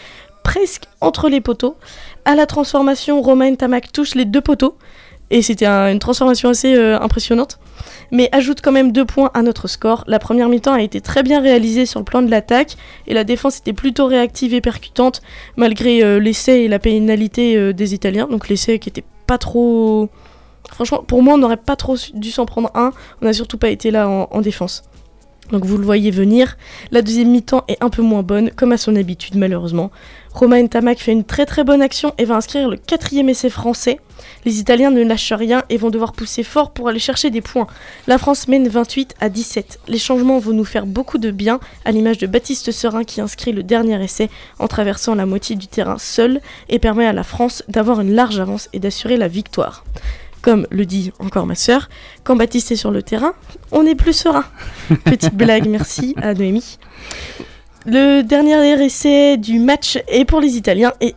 presque 0.43 0.83
entre 1.01 1.29
les 1.29 1.41
poteaux. 1.41 1.75
À 2.25 2.35
la 2.35 2.45
transformation, 2.45 3.21
Romain 3.21 3.55
Tamac 3.55 3.91
touche 3.91 4.15
les 4.15 4.25
deux 4.25 4.41
poteaux. 4.41 4.77
Et 5.31 5.41
c'était 5.41 5.65
un- 5.65 5.91
une 5.91 5.99
transformation 5.99 6.49
assez 6.49 6.75
euh, 6.75 6.99
impressionnante. 6.99 7.59
Mais 8.11 8.29
ajoute 8.31 8.61
quand 8.61 8.71
même 8.71 8.91
deux 8.91 9.05
points 9.05 9.29
à 9.33 9.41
notre 9.43 9.67
score. 9.67 10.03
La 10.07 10.17
première 10.17 10.49
mi-temps 10.49 10.73
a 10.73 10.81
été 10.81 11.01
très 11.01 11.21
bien 11.21 11.41
réalisée 11.41 11.85
sur 11.85 11.99
le 11.99 12.05
plan 12.05 12.21
de 12.21 12.31
l'attaque. 12.31 12.75
Et 13.07 13.13
la 13.13 13.23
défense 13.23 13.59
était 13.59 13.73
plutôt 13.73 14.07
réactive 14.07 14.53
et 14.53 14.61
percutante. 14.61 15.21
Malgré 15.55 16.03
euh, 16.03 16.19
l'essai 16.19 16.61
et 16.61 16.67
la 16.67 16.79
pénalité 16.79 17.55
euh, 17.55 17.73
des 17.73 17.93
Italiens. 17.93 18.27
Donc 18.29 18.49
l'essai 18.49 18.79
qui 18.79 18.89
était 18.89 19.03
pas 19.27 19.37
trop... 19.37 20.09
Franchement, 20.71 21.03
pour 21.03 21.23
moi, 21.23 21.33
on 21.35 21.37
n'aurait 21.37 21.57
pas 21.57 21.75
trop 21.75 21.95
dû 22.13 22.31
s'en 22.31 22.45
prendre 22.45 22.69
un. 22.75 22.91
On 23.21 23.25
n'a 23.25 23.33
surtout 23.33 23.57
pas 23.57 23.69
été 23.69 23.91
là 23.91 24.07
en 24.07 24.41
défense. 24.41 24.83
Donc 25.51 25.65
vous 25.65 25.77
le 25.77 25.85
voyez 25.85 26.11
venir. 26.11 26.57
La 26.91 27.01
deuxième 27.01 27.31
mi-temps 27.31 27.63
est 27.67 27.81
un 27.81 27.89
peu 27.89 28.01
moins 28.01 28.23
bonne, 28.23 28.51
comme 28.51 28.71
à 28.71 28.77
son 28.77 28.95
habitude 28.95 29.35
malheureusement. 29.35 29.91
Romain 30.33 30.67
Tamac 30.67 30.99
fait 30.99 31.11
une 31.11 31.23
très 31.23 31.45
très 31.45 31.63
bonne 31.63 31.81
action 31.81 32.13
et 32.19 32.25
va 32.25 32.35
inscrire 32.35 32.69
le 32.69 32.77
quatrième 32.77 33.29
essai 33.29 33.49
français. 33.49 33.99
Les 34.45 34.59
Italiens 34.59 34.91
ne 34.91 35.03
lâchent 35.03 35.33
rien 35.33 35.63
et 35.69 35.77
vont 35.77 35.89
devoir 35.89 36.13
pousser 36.13 36.43
fort 36.43 36.71
pour 36.71 36.87
aller 36.87 36.99
chercher 36.99 37.31
des 37.31 37.41
points. 37.41 37.67
La 38.05 38.19
France 38.19 38.47
mène 38.47 38.67
28 38.67 39.15
à 39.19 39.29
17. 39.29 39.79
Les 39.87 39.97
changements 39.97 40.37
vont 40.37 40.53
nous 40.53 40.65
faire 40.65 40.85
beaucoup 40.85 41.17
de 41.17 41.31
bien, 41.31 41.59
à 41.83 41.91
l'image 41.91 42.19
de 42.19 42.27
Baptiste 42.27 42.71
Serin 42.71 43.03
qui 43.03 43.21
inscrit 43.21 43.51
le 43.51 43.63
dernier 43.63 44.01
essai 44.03 44.29
en 44.59 44.67
traversant 44.67 45.15
la 45.15 45.25
moitié 45.25 45.55
du 45.55 45.67
terrain 45.67 45.97
seul 45.97 46.41
et 46.69 46.77
permet 46.77 47.07
à 47.07 47.13
la 47.13 47.23
France 47.23 47.63
d'avoir 47.67 48.01
une 48.01 48.13
large 48.13 48.39
avance 48.39 48.69
et 48.73 48.79
d'assurer 48.79 49.17
la 49.17 49.27
victoire. 49.27 49.83
Comme 50.41 50.67
le 50.71 50.85
dit 50.85 51.11
encore 51.19 51.45
ma 51.45 51.55
sœur, 51.55 51.89
quand 52.23 52.35
Baptiste 52.35 52.71
est 52.71 52.77
sur 52.77 52.91
le 52.91 53.03
terrain, 53.03 53.33
on 53.71 53.85
est 53.85 53.95
plus 53.95 54.13
serein. 54.13 54.45
Petite 55.05 55.35
blague, 55.35 55.67
merci 55.67 56.15
à 56.21 56.33
Noémie. 56.33 56.77
Le 57.85 58.21
dernier 58.21 58.83
essai 58.83 59.37
du 59.37 59.59
match 59.59 59.97
est 60.07 60.25
pour 60.25 60.41
les 60.41 60.57
Italiens 60.57 60.93
et 61.01 61.15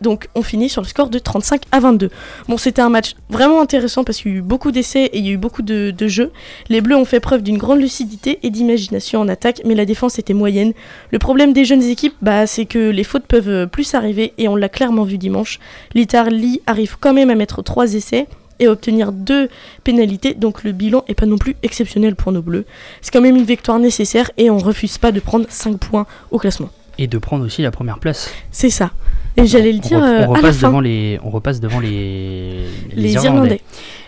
donc 0.00 0.28
on 0.34 0.42
finit 0.42 0.68
sur 0.68 0.82
le 0.82 0.86
score 0.86 1.08
de 1.08 1.18
35 1.18 1.62
à 1.72 1.80
22. 1.80 2.10
Bon 2.48 2.56
c'était 2.56 2.82
un 2.82 2.88
match 2.88 3.14
vraiment 3.30 3.60
intéressant 3.60 4.04
parce 4.04 4.18
qu'il 4.18 4.32
y 4.32 4.34
a 4.34 4.38
eu 4.38 4.42
beaucoup 4.42 4.70
d'essais 4.70 5.04
et 5.04 5.18
il 5.18 5.26
y 5.26 5.30
a 5.30 5.32
eu 5.32 5.36
beaucoup 5.38 5.62
de, 5.62 5.92
de 5.96 6.08
jeux. 6.08 6.32
Les 6.68 6.80
Bleus 6.80 6.96
ont 6.96 7.04
fait 7.04 7.20
preuve 7.20 7.42
d'une 7.42 7.58
grande 7.58 7.80
lucidité 7.80 8.38
et 8.42 8.50
d'imagination 8.50 9.20
en 9.20 9.28
attaque 9.28 9.62
mais 9.64 9.74
la 9.74 9.84
défense 9.84 10.18
était 10.18 10.34
moyenne. 10.34 10.72
Le 11.10 11.18
problème 11.18 11.52
des 11.52 11.64
jeunes 11.64 11.82
équipes 11.82 12.14
bah, 12.22 12.46
c'est 12.46 12.66
que 12.66 12.90
les 12.90 13.04
fautes 13.04 13.26
peuvent 13.26 13.48
euh, 13.48 13.66
plus 13.66 13.94
arriver 13.94 14.32
et 14.38 14.48
on 14.48 14.56
l'a 14.56 14.68
clairement 14.68 15.04
vu 15.04 15.18
dimanche. 15.18 15.58
L'Italie 15.94 16.60
arrive 16.66 16.96
quand 16.98 17.12
même 17.12 17.30
à 17.30 17.34
mettre 17.34 17.62
3 17.62 17.94
essais 17.94 18.26
et 18.58 18.66
à 18.66 18.72
obtenir 18.72 19.12
deux 19.12 19.48
pénalités, 19.84 20.34
donc 20.34 20.64
le 20.64 20.72
bilan 20.72 21.04
est 21.08 21.14
pas 21.14 21.26
non 21.26 21.38
plus 21.38 21.56
exceptionnel 21.62 22.14
pour 22.16 22.32
nos 22.32 22.42
bleus. 22.42 22.64
C'est 23.00 23.12
quand 23.12 23.20
même 23.20 23.36
une 23.36 23.44
victoire 23.44 23.78
nécessaire 23.78 24.30
et 24.36 24.50
on 24.50 24.58
refuse 24.58 24.98
pas 24.98 25.12
de 25.12 25.20
prendre 25.20 25.46
5 25.48 25.78
points 25.78 26.06
au 26.30 26.38
classement. 26.38 26.70
Et 26.98 27.06
de 27.06 27.18
prendre 27.18 27.44
aussi 27.44 27.62
la 27.62 27.70
première 27.70 27.98
place. 27.98 28.30
C'est 28.50 28.70
ça. 28.70 28.92
Et 29.36 29.46
j'allais 29.46 29.72
le 29.72 29.78
On 29.78 29.80
dire 29.88 29.98
re- 29.98 30.02
euh, 30.02 30.06
on, 30.06 30.16
à 30.16 30.20
la 30.20 30.26
repasse 30.28 30.56
fin. 30.58 30.68
devant 30.68 30.80
les, 30.80 31.18
on 31.22 31.30
repasse 31.30 31.60
devant 31.60 31.80
les, 31.80 32.64
Les 32.94 33.14
Irlandais. 33.14 33.60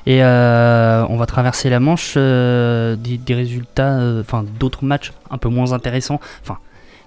Et 0.07 0.23
euh, 0.25 1.05
on 1.11 1.17
va 1.17 1.27
traverser 1.27 1.69
la 1.69 1.81
Manche 1.81 2.15
euh, 2.17 2.97
des, 2.97 3.19
des 3.19 3.35
résultats, 3.35 3.99
euh, 3.99 4.23
enfin 4.23 4.45
d'autres 4.59 4.85
matchs 4.85 5.13
un 5.31 5.37
peu 5.37 5.49
moins 5.51 5.73
intéressants, 5.73 6.19
enfin 6.43 6.59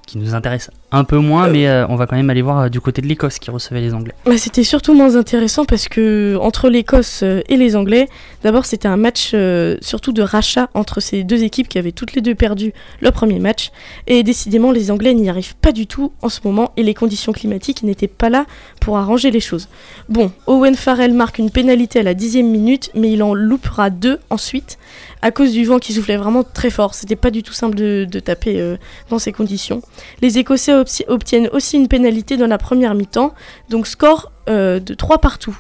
qui 0.06 0.18
nous 0.20 0.36
intéressent 0.36 0.76
un 0.92 1.06
peu 1.06 1.18
moins, 1.18 1.48
mais 1.48 1.68
euh, 1.68 1.86
on 1.88 1.96
va 1.96 2.06
quand 2.06 2.18
même 2.18 2.30
aller 2.30 2.42
voir 2.42 2.60
euh, 2.60 2.70
du 2.70 2.82
côté 2.82 3.02
de 3.02 3.08
l'Écosse 3.08 3.40
qui 3.40 3.50
recevait 3.50 3.80
les 3.80 3.94
Anglais. 3.94 4.14
C'était 4.38 4.64
surtout 4.64 4.94
moins 4.94 5.16
intéressant 5.16 5.64
parce 5.64 5.88
que 5.88 6.38
entre 6.42 6.70
l'Écosse 6.70 7.22
euh, 7.24 7.42
et 7.48 7.56
les 7.56 7.78
Anglais, 7.78 8.10
d'abord 8.44 8.66
c'était 8.66 8.90
un 8.90 8.98
match 8.98 9.34
surtout 9.82 10.12
de 10.12 10.22
rachat 10.22 10.70
entre 10.74 11.00
ces 11.00 11.24
deux 11.24 11.44
équipes 11.44 11.68
qui 11.68 11.78
avaient 11.78 11.92
toutes 11.92 12.14
les 12.14 12.22
deux 12.22 12.36
perdu 12.36 12.74
leur 13.02 13.14
premier 13.14 13.40
match. 13.40 13.72
Et 14.08 14.24
décidément, 14.24 14.72
les 14.72 14.92
Anglais 14.92 15.14
n'y 15.14 15.30
arrivent 15.30 15.56
pas 15.56 15.72
du 15.72 15.88
tout 15.88 16.12
en 16.22 16.30
ce 16.30 16.42
moment 16.44 16.72
et 16.76 16.84
les 16.84 16.94
conditions 16.94 17.32
climatiques 17.32 17.84
n'étaient 17.84 18.08
pas 18.08 18.30
là 18.30 18.46
pour 18.82 18.98
arranger 18.98 19.32
les 19.32 19.40
choses. 19.40 19.70
Bon, 20.10 20.32
Owen 20.48 20.76
Farrell 20.76 21.14
marque 21.14 21.38
une 21.38 21.52
pénalité 21.52 22.00
à 22.00 22.04
la 22.04 22.14
dixième 22.14 22.50
minute, 22.50 22.92
mais 22.96 23.12
il 23.12 23.24
en 23.24 23.34
loupera 23.34 23.90
deux 23.90 24.20
ensuite 24.30 24.78
à 25.22 25.32
cause 25.32 25.52
du 25.52 25.64
vent 25.66 25.80
qui 25.80 25.94
soufflait 25.94 26.18
vraiment 26.18 26.44
très 26.44 26.72
fort. 26.72 26.96
C'était 26.96 27.16
pas 27.16 27.30
du 27.30 27.44
tout 27.44 27.54
simple 27.54 27.76
de, 27.76 28.08
de 28.10 28.20
taper 28.20 28.76
dans 29.10 29.20
ces 29.20 29.32
conditions. 29.32 29.82
Les 30.22 30.40
Écossais 30.40 30.74
obtiennent 31.08 31.50
aussi 31.54 31.78
une 31.78 31.88
pénalité 31.88 32.38
dans 32.38 32.48
la 32.48 32.58
première 32.58 32.96
mi-temps, 32.96 33.34
donc 33.70 33.88
score 33.88 34.32
euh, 34.50 34.80
de 34.80 34.94
3 34.94 35.20
partout. 35.20 35.58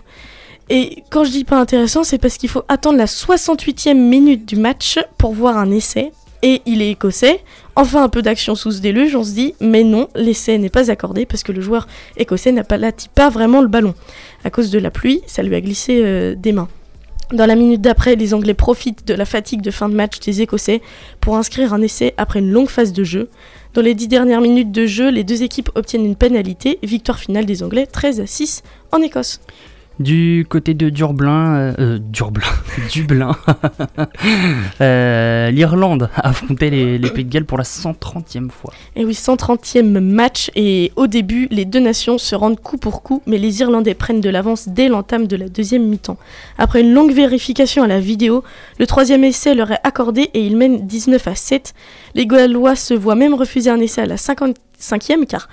Et 0.70 1.04
quand 1.10 1.24
je 1.24 1.32
dis 1.32 1.44
pas 1.44 1.60
intéressant, 1.60 2.04
c'est 2.04 2.18
parce 2.18 2.38
qu'il 2.38 2.50
faut 2.50 2.64
attendre 2.70 2.98
la 2.98 3.06
68e 3.06 3.94
minute 3.94 4.46
du 4.46 4.56
match 4.56 5.00
pour 5.18 5.34
voir 5.34 5.58
un 5.58 5.70
essai. 5.72 6.12
Et 6.44 6.62
il 6.66 6.82
est 6.82 6.92
écossais. 6.92 7.42
Enfin, 7.76 8.04
un 8.04 8.10
peu 8.10 8.22
d'action 8.22 8.56
sous 8.56 8.72
ce 8.72 8.82
déluge, 8.82 9.16
on 9.16 9.24
se 9.24 9.32
dit, 9.32 9.54
mais 9.60 9.84
non, 9.84 10.08
l'essai 10.16 10.58
n'est 10.58 10.70
pas 10.70 10.90
accordé 10.90 11.26
parce 11.26 11.44
que 11.44 11.52
le 11.52 11.62
joueur 11.62 11.88
écossais 12.18 12.52
n'a 12.52 12.64
pas 12.64 12.78
lati 12.78 13.10
pas 13.10 13.30
vraiment 13.30 13.62
le 13.62 13.68
ballon. 13.68 13.94
À 14.44 14.50
cause 14.50 14.72
de 14.72 14.80
la 14.80 14.92
pluie, 14.92 15.22
ça 15.28 15.44
lui 15.44 15.56
a 15.56 15.62
glissé 15.62 16.02
euh, 16.04 16.36
des 16.36 16.52
mains. 16.52 16.68
Dans 17.32 17.46
la 17.46 17.56
minute 17.56 17.80
d'après, 17.80 18.16
les 18.16 18.34
Anglais 18.34 18.54
profitent 18.54 19.08
de 19.08 19.14
la 19.14 19.24
fatigue 19.24 19.62
de 19.62 19.72
fin 19.72 19.88
de 19.88 19.94
match 19.94 20.20
des 20.20 20.42
Écossais 20.42 20.82
pour 21.22 21.38
inscrire 21.38 21.74
un 21.74 21.82
essai 21.82 22.14
après 22.18 22.40
une 22.40 22.52
longue 22.52 22.68
phase 22.68 22.92
de 22.92 23.04
jeu. 23.06 23.30
Dans 23.74 23.82
les 23.82 23.96
dix 23.96 24.10
dernières 24.10 24.42
minutes 24.42 24.74
de 24.74 24.86
jeu, 24.86 25.10
les 25.10 25.24
deux 25.24 25.44
équipes 25.44 25.70
obtiennent 25.76 26.06
une 26.06 26.18
pénalité, 26.18 26.78
victoire 26.84 27.18
finale 27.18 27.46
des 27.46 27.64
Anglais 27.64 27.86
13 27.86 28.20
à 28.20 28.28
6 28.28 28.64
en 28.92 29.02
Écosse. 29.02 29.40
Du 30.00 30.48
côté 30.50 30.74
de 30.74 30.90
Durblin, 30.90 31.56
euh, 31.56 31.74
euh, 31.80 32.00
Durblin, 32.00 32.48
Dublin, 32.92 33.36
euh, 34.82 35.52
l'Irlande 35.52 36.10
a 36.16 36.30
affronté 36.30 36.70
les, 36.70 36.98
les 36.98 37.10
Pays 37.10 37.26
de 37.26 37.30
Galles 37.30 37.46
pour 37.46 37.58
la 37.58 37.64
130e 37.64 38.50
fois. 38.50 38.74
Et 38.96 39.06
oui, 39.06 39.14
130e 39.14 40.00
match 40.00 40.50
et 40.56 40.92
au 40.96 41.08
début, 41.08 41.48
les 41.52 41.66
deux 41.66 41.80
nations 41.80 42.18
se 42.18 42.36
rendent 42.36 42.60
coup 42.60 42.78
pour 42.78 43.04
coup, 43.04 43.22
mais 43.28 43.38
les 43.38 43.60
Irlandais 43.60 43.94
prennent 43.94 44.22
de 44.22 44.30
l'avance 44.30 44.70
dès 44.70 44.88
l'entame 44.88 45.28
de 45.28 45.36
la 45.36 45.50
deuxième 45.50 45.86
mi-temps. 45.88 46.18
Après 46.58 46.82
une 46.82 46.94
longue 46.94 47.14
vérification 47.14 47.84
à 47.84 47.88
la 47.88 48.00
vidéo, 48.00 48.44
le 48.80 48.88
troisième 48.88 49.24
essai 49.24 49.54
leur 49.54 49.72
est 49.72 49.82
accordé 49.84 50.32
et 50.34 50.44
ils 50.46 50.58
mènent 50.58 50.88
19 50.88 51.28
à 51.28 51.36
7. 51.36 51.74
Les 52.16 52.26
Gallois 52.26 52.76
se 52.76 52.94
voient 52.94 53.16
même 53.16 53.34
refuser 53.34 53.70
un 53.70 53.80
essai 53.80 54.02
à 54.02 54.06
la 54.06 54.16
55e 54.16 55.26
car 55.28 55.48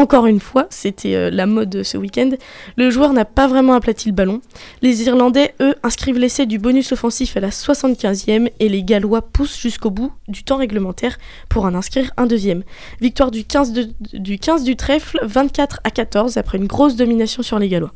encore 0.00 0.26
une 0.26 0.40
fois, 0.40 0.66
c'était 0.70 1.14
euh, 1.14 1.30
la 1.30 1.46
mode 1.46 1.82
ce 1.82 1.98
week-end, 1.98 2.30
le 2.76 2.90
joueur 2.90 3.12
n'a 3.12 3.24
pas 3.24 3.46
vraiment 3.46 3.74
aplati 3.74 4.08
le 4.08 4.14
ballon. 4.14 4.40
Les 4.82 5.02
Irlandais, 5.04 5.54
eux, 5.60 5.74
inscrivent 5.82 6.18
l'essai 6.18 6.46
du 6.46 6.58
bonus 6.58 6.92
offensif 6.92 7.36
à 7.36 7.40
la 7.40 7.50
75e 7.50 8.50
et 8.58 8.68
les 8.68 8.82
Gallois 8.82 9.22
poussent 9.22 9.58
jusqu'au 9.60 9.90
bout 9.90 10.12
du 10.28 10.42
temps 10.42 10.56
réglementaire 10.56 11.18
pour 11.48 11.64
en 11.64 11.74
inscrire 11.74 12.12
un 12.16 12.26
deuxième. 12.26 12.62
Victoire 13.00 13.30
du 13.30 13.44
15, 13.44 13.72
de- 13.72 13.88
du, 14.18 14.38
15 14.38 14.64
du 14.64 14.76
trèfle, 14.76 15.18
24 15.22 15.80
à 15.84 15.90
14 15.90 16.36
après 16.38 16.58
une 16.58 16.66
grosse 16.66 16.96
domination 16.96 17.42
sur 17.42 17.58
les 17.58 17.68
Gallois. 17.68 17.92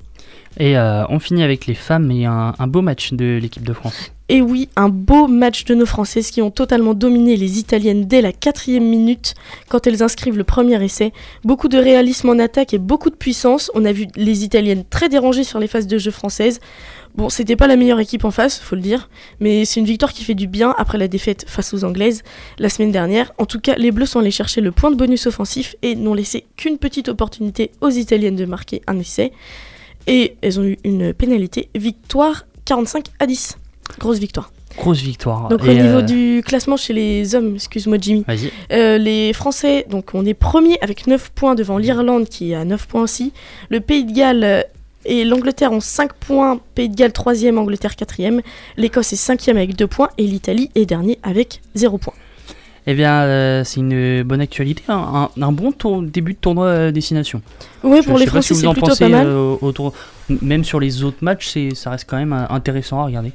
Et 0.58 0.78
euh, 0.78 1.04
on 1.08 1.18
finit 1.18 1.42
avec 1.42 1.66
les 1.66 1.74
femmes 1.74 2.10
et 2.10 2.26
un, 2.26 2.52
beau 2.66 2.80
match 2.80 3.12
de 3.12 3.38
l'équipe 3.40 3.64
de 3.64 3.72
France. 3.72 4.12
Et 4.28 4.40
oui, 4.40 4.68
un 4.76 4.88
beau 4.88 5.26
match 5.26 5.64
de 5.64 5.74
nos 5.74 5.84
Françaises 5.84 6.30
qui 6.30 6.40
ont 6.40 6.50
totalement 6.50 6.94
dominé 6.94 7.36
les 7.36 7.58
Italiennes 7.58 8.06
dès 8.06 8.22
la 8.22 8.32
quatrième 8.32 8.88
minute 8.88 9.34
quand 9.68 9.86
elles 9.86 10.02
inscrivent 10.02 10.38
le 10.38 10.44
premier 10.44 10.82
essai. 10.82 11.12
Beaucoup 11.44 11.68
de 11.68 11.76
réalisme 11.76 12.30
en 12.30 12.38
attaque 12.38 12.72
et 12.72 12.78
beaucoup 12.78 13.10
de 13.10 13.16
puissance. 13.16 13.70
On 13.74 13.84
a 13.84 13.92
vu 13.92 14.06
les 14.16 14.44
Italiennes 14.44 14.84
très 14.88 15.08
dérangées 15.08 15.44
sur 15.44 15.58
les 15.58 15.66
phases 15.66 15.86
de 15.86 15.98
jeu 15.98 16.10
françaises. 16.10 16.60
Bon, 17.16 17.28
c'était 17.28 17.54
pas 17.54 17.66
la 17.66 17.76
meilleure 17.76 18.00
équipe 18.00 18.24
en 18.24 18.32
face, 18.32 18.58
faut 18.58 18.74
le 18.74 18.82
dire, 18.82 19.08
mais 19.38 19.64
c'est 19.64 19.78
une 19.78 19.86
victoire 19.86 20.12
qui 20.12 20.24
fait 20.24 20.34
du 20.34 20.48
bien 20.48 20.74
après 20.78 20.98
la 20.98 21.06
défaite 21.06 21.44
face 21.46 21.72
aux 21.72 21.84
Anglaises 21.84 22.24
la 22.58 22.68
semaine 22.68 22.90
dernière. 22.90 23.32
En 23.38 23.46
tout 23.46 23.60
cas, 23.60 23.76
les 23.76 23.92
Bleus 23.92 24.06
sont 24.06 24.18
allés 24.18 24.32
chercher 24.32 24.60
le 24.60 24.72
point 24.72 24.90
de 24.90 24.96
bonus 24.96 25.26
offensif 25.26 25.76
et 25.82 25.94
n'ont 25.94 26.14
laissé 26.14 26.44
qu'une 26.56 26.76
petite 26.76 27.08
opportunité 27.08 27.70
aux 27.80 27.90
Italiennes 27.90 28.34
de 28.34 28.46
marquer 28.46 28.82
un 28.88 28.98
essai. 28.98 29.32
Et 30.06 30.36
elles 30.42 30.60
ont 30.60 30.64
eu 30.64 30.78
une 30.84 31.14
pénalité, 31.14 31.68
victoire 31.74 32.46
45 32.64 33.06
à 33.18 33.26
10. 33.26 33.58
Grosse 33.98 34.18
victoire. 34.18 34.50
Grosse 34.76 35.00
victoire. 35.00 35.48
Donc 35.48 35.64
Et, 35.64 35.70
au 35.70 35.74
niveau 35.74 35.98
euh, 35.98 36.02
du 36.02 36.42
classement 36.44 36.76
chez 36.76 36.92
les 36.92 37.34
hommes, 37.34 37.54
excuse-moi 37.54 37.98
Jimmy, 38.00 38.24
euh, 38.72 38.98
les 38.98 39.32
Français, 39.32 39.86
donc 39.88 40.10
on 40.14 40.24
est 40.24 40.34
premier 40.34 40.78
avec 40.80 41.06
9 41.06 41.30
points 41.30 41.54
devant 41.54 41.78
l'Irlande 41.78 42.28
qui 42.28 42.52
est 42.52 42.54
à 42.54 42.64
9 42.64 42.86
points 42.86 43.02
aussi. 43.02 43.32
Le 43.70 43.80
Pays 43.80 44.04
de 44.04 44.12
Galles 44.12 44.44
euh, 44.44 44.62
et 45.04 45.24
l'Angleterre 45.24 45.72
ont 45.72 45.80
5 45.80 46.14
points, 46.14 46.58
Pays 46.74 46.88
de 46.88 46.96
Galles 46.96 47.12
3e, 47.12 47.56
Angleterre 47.56 47.92
4e. 47.92 48.40
L'Écosse 48.76 49.12
est 49.12 49.28
5e 49.28 49.50
avec 49.50 49.76
2 49.76 49.86
points 49.86 50.08
et 50.18 50.26
l'Italie 50.26 50.70
est 50.74 50.86
dernier 50.86 51.18
avec 51.22 51.60
0 51.76 51.98
points. 51.98 52.14
Eh 52.86 52.92
bien, 52.94 53.22
euh, 53.22 53.62
c'est 53.64 53.80
une 53.80 54.22
bonne 54.24 54.42
actualité, 54.42 54.82
un, 54.88 55.28
un- 55.36 55.42
un 55.42 55.52
bon 55.52 55.72
tour- 55.72 56.02
début 56.02 56.34
de 56.34 56.38
tournoi 56.38 56.66
euh, 56.66 56.90
destination. 56.92 57.40
Je- 57.82 58.06
pour 58.06 58.16
je 58.18 58.24
les 58.24 58.26
si 58.26 58.26
Français, 58.26 58.54
c'est 58.54 58.66
plutôt 58.72 58.88
pensez, 58.88 59.04
pas 59.04 59.08
mal. 59.10 59.26
euh, 59.26 59.56
autour- 59.62 59.94
même 60.42 60.64
sur 60.64 60.80
les 60.80 61.02
autres 61.02 61.16
matchs, 61.22 61.48
c'est, 61.48 61.74
ça 61.74 61.90
reste 61.90 62.04
quand 62.08 62.18
même 62.18 62.34
euh, 62.34 62.44
intéressant 62.50 63.00
à 63.00 63.06
regarder. 63.06 63.32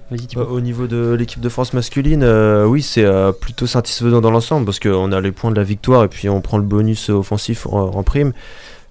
Au 0.51 0.61
niveau 0.61 0.85
de 0.85 1.15
l'équipe 1.17 1.41
de 1.41 1.49
France 1.49 1.73
masculine, 1.73 2.21
euh, 2.23 2.65
oui, 2.65 2.83
c'est 2.83 3.03
euh, 3.03 3.31
plutôt 3.31 3.65
satisfaisant 3.65 4.21
dans 4.21 4.31
l'ensemble 4.31 4.65
parce 4.65 4.79
qu'on 4.79 5.11
a 5.11 5.19
les 5.19 5.31
points 5.31 5.49
de 5.49 5.55
la 5.55 5.63
victoire 5.63 6.03
et 6.03 6.07
puis 6.09 6.29
on 6.29 6.41
prend 6.41 6.57
le 6.57 6.63
bonus 6.63 7.09
offensif 7.09 7.65
en, 7.67 7.87
en 7.95 8.03
prime. 8.03 8.33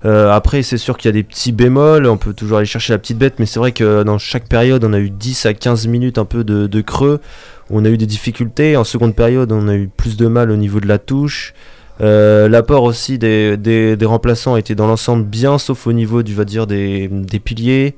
Euh, 0.04 0.30
après, 0.30 0.62
c'est 0.62 0.78
sûr 0.78 0.96
qu'il 0.96 1.08
y 1.08 1.10
a 1.10 1.12
des 1.12 1.24
petits 1.24 1.50
bémols, 1.52 2.06
on 2.06 2.16
peut 2.16 2.32
toujours 2.32 2.58
aller 2.58 2.66
chercher 2.66 2.92
la 2.92 2.98
petite 2.98 3.18
bête, 3.18 3.34
mais 3.40 3.46
c'est 3.46 3.58
vrai 3.58 3.72
que 3.72 4.04
dans 4.04 4.18
chaque 4.18 4.48
période, 4.48 4.84
on 4.84 4.92
a 4.92 4.98
eu 5.00 5.10
10 5.10 5.46
à 5.46 5.54
15 5.54 5.88
minutes 5.88 6.18
un 6.18 6.24
peu 6.24 6.44
de, 6.44 6.66
de 6.68 6.80
creux. 6.80 7.20
On 7.70 7.84
a 7.84 7.88
eu 7.88 7.98
des 7.98 8.06
difficultés. 8.06 8.76
En 8.76 8.84
seconde 8.84 9.14
période, 9.14 9.50
on 9.52 9.66
a 9.68 9.74
eu 9.74 9.88
plus 9.88 10.16
de 10.16 10.26
mal 10.28 10.50
au 10.50 10.56
niveau 10.56 10.80
de 10.80 10.86
la 10.86 10.98
touche. 10.98 11.52
Euh, 12.00 12.48
L'apport 12.48 12.84
aussi 12.84 13.18
des, 13.18 13.56
des- 13.56 13.96
des 13.96 14.06
remplaçants 14.06 14.54
a 14.54 14.58
été 14.60 14.74
dans 14.76 14.86
l'ensemble 14.86 15.24
bien, 15.24 15.58
sauf 15.58 15.86
au 15.88 15.92
niveau 15.92 16.22
du, 16.22 16.32
va 16.32 16.44
dire, 16.44 16.68
des, 16.68 17.08
des 17.08 17.40
piliers, 17.40 17.94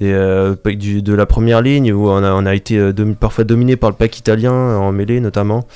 euh, 0.00 0.56
de 0.64 1.12
la 1.14 1.26
première 1.26 1.60
ligne, 1.60 1.92
où 1.92 2.08
on 2.08 2.46
a, 2.46 2.54
été 2.54 2.90
parfois 3.20 3.44
dominé 3.44 3.76
par 3.76 3.90
le 3.90 3.96
pack 3.96 4.18
italien, 4.18 4.52
en 4.52 4.92
mêlée 4.92 5.20
notamment. 5.20 5.66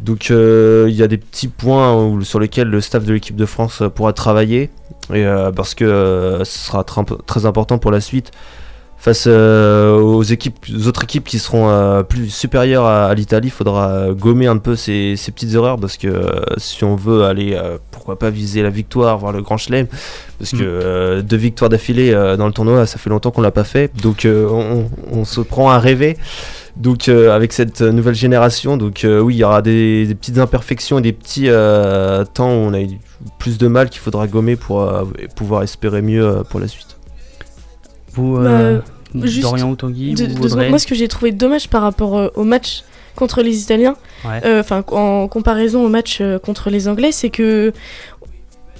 Donc 0.00 0.28
il 0.30 0.90
y 0.94 1.02
a 1.02 1.06
des 1.08 1.16
petits 1.16 1.48
points 1.48 2.18
sur 2.22 2.38
lesquels 2.38 2.68
le 2.68 2.82
staff 2.82 3.04
de 3.06 3.14
l'équipe 3.14 3.36
de 3.36 3.46
France 3.46 3.82
pourra 3.94 4.12
travailler, 4.12 4.68
et, 5.14 5.24
euh, 5.24 5.50
parce 5.52 5.74
que 5.74 5.84
euh, 5.84 6.44
ce 6.44 6.58
sera 6.66 6.82
tr- 6.82 7.18
très 7.26 7.46
important 7.46 7.78
pour 7.78 7.90
la 7.90 8.00
suite 8.00 8.30
face 8.98 9.24
euh, 9.28 9.94
aux 10.00 10.22
équipes, 10.22 10.56
aux 10.74 10.88
autres 10.88 11.04
équipes 11.04 11.24
qui 11.24 11.38
seront 11.38 11.68
euh, 11.68 12.02
plus 12.02 12.28
supérieures 12.30 12.86
à, 12.86 13.06
à 13.06 13.14
l'Italie, 13.14 13.48
il 13.48 13.52
faudra 13.52 14.08
gommer 14.12 14.46
un 14.46 14.56
peu 14.56 14.74
ces, 14.74 15.14
ces 15.16 15.30
petites 15.32 15.54
erreurs 15.54 15.78
parce 15.78 15.96
que 15.96 16.08
euh, 16.08 16.40
si 16.56 16.82
on 16.82 16.96
veut 16.96 17.24
aller, 17.24 17.60
pourquoi 17.92 18.18
pas 18.18 18.30
viser 18.30 18.62
la 18.62 18.70
victoire, 18.70 19.18
voir 19.18 19.32
le 19.32 19.42
Grand 19.42 19.58
Chelem, 19.58 19.86
parce 20.38 20.50
que 20.52 21.18
Mm. 21.18 21.22
deux 21.22 21.36
victoires 21.36 21.68
d'affilée 21.68 22.12
dans 22.38 22.46
le 22.46 22.52
tournoi, 22.52 22.86
ça 22.86 22.98
fait 22.98 23.10
longtemps 23.10 23.30
qu'on 23.30 23.42
l'a 23.42 23.50
pas 23.52 23.64
fait, 23.64 23.90
donc 24.02 24.26
on, 24.26 24.86
on 25.12 25.24
se 25.24 25.40
prend 25.40 25.70
à 25.70 25.78
rêver. 25.78 26.16
Donc 26.76 27.08
euh, 27.08 27.34
avec 27.34 27.52
cette 27.54 27.80
nouvelle 27.80 28.14
génération, 28.14 28.76
donc 28.76 29.04
euh, 29.04 29.20
oui, 29.20 29.34
il 29.34 29.38
y 29.38 29.44
aura 29.44 29.62
des, 29.62 30.04
des 30.06 30.14
petites 30.14 30.38
imperfections 30.38 30.98
et 30.98 31.02
des 31.02 31.12
petits 31.14 31.48
euh, 31.48 32.24
temps 32.24 32.50
où 32.50 32.56
on 32.58 32.74
a 32.74 32.80
eu 32.80 32.98
plus 33.38 33.56
de 33.56 33.66
mal 33.66 33.88
qu'il 33.88 34.00
faudra 34.00 34.26
gommer 34.26 34.56
pour 34.56 34.82
euh, 34.82 35.04
pouvoir 35.36 35.62
espérer 35.62 36.02
mieux 36.02 36.24
euh, 36.26 36.42
pour 36.42 36.60
la 36.60 36.68
suite. 36.68 36.98
Vous, 38.12 38.36
Bah, 38.36 38.40
euh, 38.50 38.80
juste 39.22 39.40
Dorian 39.42 39.70
ou 39.70 39.76
Tanguy 39.76 40.14
De- 40.14 40.26
de- 40.26 40.68
moi, 40.68 40.78
ce 40.78 40.86
que 40.86 40.94
j'ai 40.94 41.08
trouvé 41.08 41.32
dommage 41.32 41.68
par 41.70 41.80
rapport 41.82 42.18
euh, 42.18 42.28
au 42.34 42.44
match 42.44 42.82
contre 43.14 43.40
les 43.40 43.62
Italiens, 43.62 43.96
Ouais. 44.26 44.42
euh, 44.44 44.60
enfin 44.60 44.84
en 44.92 45.26
comparaison 45.28 45.82
au 45.82 45.88
match 45.88 46.18
euh, 46.20 46.38
contre 46.38 46.68
les 46.68 46.86
Anglais, 46.88 47.12
c'est 47.12 47.30
que 47.30 47.72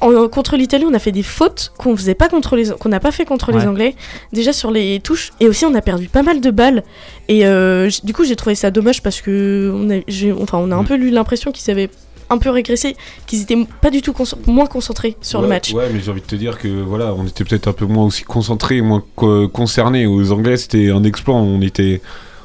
en- 0.00 0.28
contre 0.28 0.56
l'Italie, 0.56 0.84
on 0.88 0.94
a 0.94 0.98
fait 0.98 1.12
des 1.12 1.22
fautes 1.22 1.72
qu'on 1.78 1.96
faisait 1.96 2.14
pas 2.14 2.28
contre 2.28 2.56
les, 2.56 2.70
qu'on 2.78 2.88
n'a 2.88 3.00
pas 3.00 3.12
fait 3.12 3.24
contre 3.24 3.52
les. 3.52 3.66
Anglais. 3.66 3.94
Déjà 4.32 4.52
sur 4.52 4.70
les 4.70 5.00
touches, 5.00 5.32
et 5.40 5.48
aussi 5.48 5.64
on 5.64 5.74
a 5.74 5.80
perdu 5.82 6.08
pas 6.08 6.22
mal 6.22 6.40
de 6.40 6.50
balles. 6.50 6.82
Et 7.28 7.46
euh, 7.46 7.90
du 8.04 8.12
coup, 8.12 8.24
j'ai 8.24 8.36
trouvé 8.36 8.54
ça 8.54 8.70
dommage 8.70 9.02
parce 9.02 9.20
que 9.20 9.72
on 9.74 9.90
a, 9.90 10.42
enfin, 10.42 10.58
on 10.58 10.70
a 10.70 10.74
un 10.76 10.82
Mm. 10.82 10.86
peu 10.86 10.96
eu 10.96 11.10
l'impression 11.10 11.52
qu'ils 11.52 11.70
avaient 11.70 11.90
un 12.28 12.38
peu 12.38 12.50
régressé, 12.50 12.96
qu'ils 13.26 13.42
étaient 13.42 13.56
pas 13.80 13.90
du 13.90 14.02
tout 14.02 14.12
moins 14.48 14.66
concentrés 14.66 15.16
sur 15.20 15.40
le 15.42 15.48
match. 15.48 15.72
Ouais, 15.72 15.88
mais 15.92 16.00
j'ai 16.00 16.10
envie 16.10 16.20
de 16.20 16.26
te 16.26 16.34
dire 16.36 16.58
que 16.58 16.66
voilà, 16.68 17.14
on 17.14 17.24
était 17.24 17.44
peut-être 17.44 17.68
un 17.68 17.72
peu 17.72 17.86
moins 17.86 18.04
aussi 18.04 18.24
concentrés, 18.24 18.80
moins 18.82 19.02
co- 19.14 19.48
concernés. 19.48 20.06
Aux 20.06 20.32
Anglais, 20.32 20.56
c'était 20.56 20.90
un 20.90 21.04
exploit. 21.04 21.36
On 21.36 21.60
était, 21.60 22.00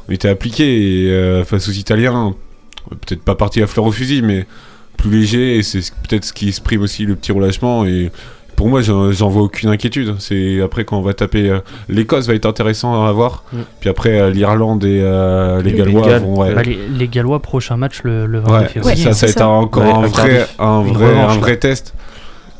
on 0.07 0.11
était 0.13 0.29
appliqués 0.29 1.05
et 1.05 1.09
euh, 1.11 1.43
face 1.43 1.67
aux 1.67 1.71
Italiens, 1.73 2.35
peut-être 2.89 3.23
pas 3.23 3.35
parti 3.35 3.61
à 3.61 3.67
fleur 3.67 3.85
au 3.87 3.91
fusil, 3.91 4.21
mais 4.21 4.45
plus 5.01 5.11
léger. 5.21 5.57
Et 5.57 5.63
c'est 5.63 5.81
ce- 5.81 5.91
peut-être 5.91 6.25
ce 6.25 6.33
qui 6.33 6.47
exprime 6.47 6.81
aussi 6.81 7.05
le 7.05 7.15
petit 7.15 7.31
relâchement. 7.31 7.85
Et 7.85 8.11
pour 8.55 8.67
moi, 8.69 8.81
j'en 8.81 9.11
vois 9.29 9.41
aucune 9.43 9.69
inquiétude. 9.69 10.15
C'est 10.19 10.61
après 10.61 10.85
quand 10.85 10.97
on 10.97 11.01
va 11.01 11.13
taper 11.13 11.49
euh, 11.49 11.59
l'Écosse 11.89 12.27
va 12.27 12.35
être 12.35 12.45
intéressant 12.45 13.05
à 13.05 13.11
voir. 13.11 13.43
Mm. 13.51 13.57
Puis 13.79 13.89
après 13.89 14.19
euh, 14.21 14.29
l'Irlande 14.29 14.83
et 14.83 15.01
euh, 15.01 15.61
les 15.63 15.71
Les 15.71 15.77
Gallois 15.79 16.07
Galles. 16.07 16.21
vont. 16.21 16.39
ouais. 16.41 16.53
Bah, 16.53 16.61
les, 16.63 16.77
les 16.87 17.07
Gallois, 17.07 17.39
prochain 17.41 17.75
match 17.77 18.01
le, 18.03 18.25
le 18.27 18.39
22 18.39 18.53
Ouais, 18.53 18.67
février. 18.67 19.03
ça, 19.03 19.13
ça 19.13 19.25
va 19.25 19.31
être 19.31 19.41
encore 19.41 19.83
Ouais, 19.83 19.91
un 20.05 20.07
vrai, 20.07 20.47
un 20.59 20.81
vrai, 20.83 21.07
revanche, 21.09 21.31
un 21.33 21.39
vrai 21.39 21.51
là. 21.51 21.57
test. 21.57 21.93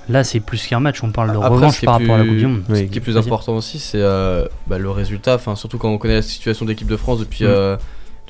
Là, 0.09 0.23
c'est 0.23 0.39
plus 0.39 0.65
qu'un 0.65 0.79
match, 0.79 1.03
on 1.03 1.11
parle 1.11 1.31
de 1.31 1.37
Après, 1.37 1.49
revanche 1.49 1.81
par 1.85 1.99
rapport 1.99 2.15
à 2.15 2.17
la 2.17 2.25
Coupe 2.25 2.35
du 2.35 2.47
Monde. 2.47 2.63
Ce 2.73 2.81
qui 2.81 2.97
est 2.97 3.01
plus 3.01 3.15
important 3.17 3.55
aussi, 3.55 3.77
c'est 3.79 4.01
euh, 4.01 4.45
bah, 4.67 4.77
le 4.79 4.89
résultat. 4.89 5.35
Enfin, 5.35 5.55
surtout 5.55 5.77
quand 5.77 5.89
on 5.89 5.97
connaît 5.99 6.15
la 6.15 6.21
situation 6.23 6.65
de 6.65 6.71
l'équipe 6.71 6.87
de 6.89 6.97
France 6.97 7.19
depuis, 7.19 7.45
Mm. 7.45 7.77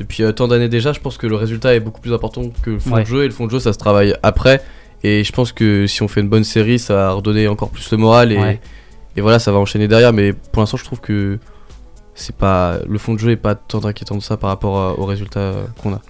Euh, 0.02 0.04
depuis 0.04 0.24
euh, 0.24 0.32
tant 0.32 0.48
d'années 0.48 0.70
déjà, 0.70 0.94
je 0.94 1.00
pense 1.00 1.18
que 1.18 1.28
le 1.28 1.36
résultat 1.36 1.76
est 1.76 1.80
beaucoup 1.80 2.02
plus 2.02 2.14
important 2.14 2.44
que 2.64 2.72
le 2.72 2.80
fond 2.80 2.96
Ouais. 2.96 3.04
de 3.04 3.08
jeu. 3.08 3.24
Et 3.24 3.28
le 3.28 3.34
fond 3.34 3.46
de 3.46 3.52
jeu, 3.52 3.60
ça 3.60 3.74
se 3.74 3.78
travaille 3.78 4.16
après. 4.24 4.62
Et 5.04 5.24
je 5.24 5.32
pense 5.32 5.52
que 5.52 5.88
si 5.88 6.04
on 6.04 6.08
fait 6.08 6.22
une 6.22 6.30
bonne 6.30 6.44
série, 6.44 6.78
ça 6.80 6.94
va 6.96 7.12
redonner 7.14 7.48
encore 7.48 7.70
plus 7.70 7.90
le 7.92 7.98
moral. 7.98 8.32
Et, 8.32 8.38
Ouais. 8.38 8.60
et 9.18 9.22
voilà, 9.22 9.40
ça 9.40 9.52
va 9.52 9.58
enchaîner 9.60 9.88
derrière. 9.88 10.14
Mais 10.14 10.34
pour 10.34 10.62
l'instant, 10.62 10.78
je 10.78 10.84
trouve 10.86 11.00
que 11.02 11.40
c'est 12.14 12.36
pas 12.36 12.78
le 12.88 12.98
fond 13.00 13.14
de 13.14 13.20
jeu 13.20 13.32
est 13.32 13.36
pas 13.38 13.56
tant 13.56 13.84
inquiétant 13.86 14.18
que 14.18 14.24
ça 14.24 14.38
par 14.38 14.50
rapport 14.50 14.78
à- 14.80 15.00
au 15.00 15.06
résultat 15.06 15.40
euh, 15.40 15.64
qu'on 15.82 15.94
a. 15.94 16.02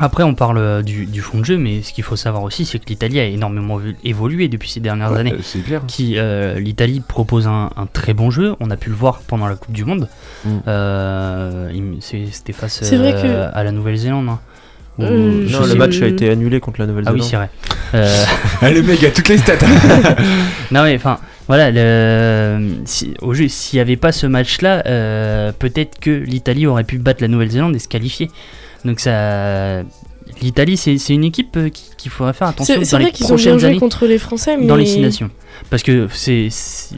Après, 0.00 0.22
on 0.22 0.34
parle 0.34 0.58
euh, 0.58 0.82
du, 0.82 1.06
du 1.06 1.20
fond 1.20 1.38
de 1.40 1.44
jeu, 1.44 1.58
mais 1.58 1.82
ce 1.82 1.92
qu'il 1.92 2.04
faut 2.04 2.14
savoir 2.16 2.42
aussi, 2.44 2.64
c'est 2.64 2.78
que 2.78 2.88
l'Italie 2.88 3.18
a 3.18 3.24
énormément 3.24 3.80
évolué 4.04 4.48
depuis 4.48 4.68
ces 4.70 4.80
dernières 4.80 5.10
Ouais, 5.12 5.18
années. 5.20 5.34
c'est 5.42 5.58
clair. 5.60 5.82
Qui, 5.88 6.14
euh, 6.18 6.58
L'Italie 6.60 7.00
propose 7.06 7.46
un, 7.48 7.70
un 7.76 7.86
très 7.86 8.14
bon 8.14 8.30
jeu, 8.30 8.54
on 8.60 8.70
a 8.70 8.76
pu 8.76 8.90
le 8.90 8.94
voir 8.96 9.20
pendant 9.26 9.46
la 9.48 9.56
Coupe 9.56 9.72
du 9.74 9.84
Monde. 9.84 10.08
Mm. 10.44 10.50
Euh, 10.68 11.70
C'était 12.00 12.52
face 12.52 12.80
C'est 12.82 12.96
vrai 12.96 13.12
euh, 13.16 13.50
que- 13.50 13.56
à 13.56 13.64
la 13.64 13.72
Nouvelle-Zélande. 13.72 14.28
hein. 14.28 14.38
Euh, 15.00 15.46
Non, 15.48 15.62
sais- 15.62 15.68
le 15.68 15.74
match 15.76 16.00
a 16.02 16.06
été 16.06 16.28
annulé 16.30 16.58
contre 16.60 16.80
la 16.80 16.84
Ah 16.84 16.88
Nouvelle-Zélande. 16.88 17.20
oui, 17.20 17.26
c'est 17.28 17.36
vrai. 17.36 17.50
Euh, 17.94 18.24
Ah, 18.60 18.70
le 18.70 18.82
mec 18.82 19.02
a 19.02 19.10
toutes 19.10 19.30
les 19.30 19.38
stats. 19.38 19.54
non 20.70 20.82
mais 20.82 20.94
enfin 20.96 21.18
voilà 21.46 21.70
le, 21.70 22.68
si, 22.84 23.14
au 23.22 23.32
jeu 23.32 23.48
s'il 23.48 23.78
n'y 23.78 23.80
avait 23.80 23.96
pas 23.96 24.12
ce 24.12 24.26
match 24.26 24.60
là 24.60 24.82
peut-être 25.58 25.98
que 25.98 26.10
l'Italie 26.10 26.66
aurait 26.66 26.84
pu 26.84 26.98
battre 26.98 27.22
la 27.22 27.28
Nouvelle-Zélande 27.28 27.74
et 27.74 27.78
se 27.78 27.88
qualifier 27.88 28.30
donc 28.84 29.00
ça 29.00 29.82
l'Italie 30.42 30.76
c'est 30.76 30.96
une 31.08 31.24
équipe 31.24 31.56
euh, 31.56 31.68
qui- 31.68 31.90
qu'il 31.96 32.10
faudrait 32.10 32.32
faire 32.32 32.48
attention 32.48 32.74
dans 32.76 32.82
vrai 32.82 33.04
les 33.06 33.10
qu'ils 33.12 33.24
ont 33.26 33.28
bien 33.30 33.34
prochaines 33.36 33.58
joué 33.58 33.68
années 33.70 33.78
contre 33.78 34.06
les 34.06 34.18
Français, 34.18 34.56
mais 34.56 34.66
dans 34.66 34.76
les 34.76 34.86
six 34.86 35.00
nations. 35.00 35.30
Parce 35.70 35.82
que 35.82 36.06
c'est 36.12 36.48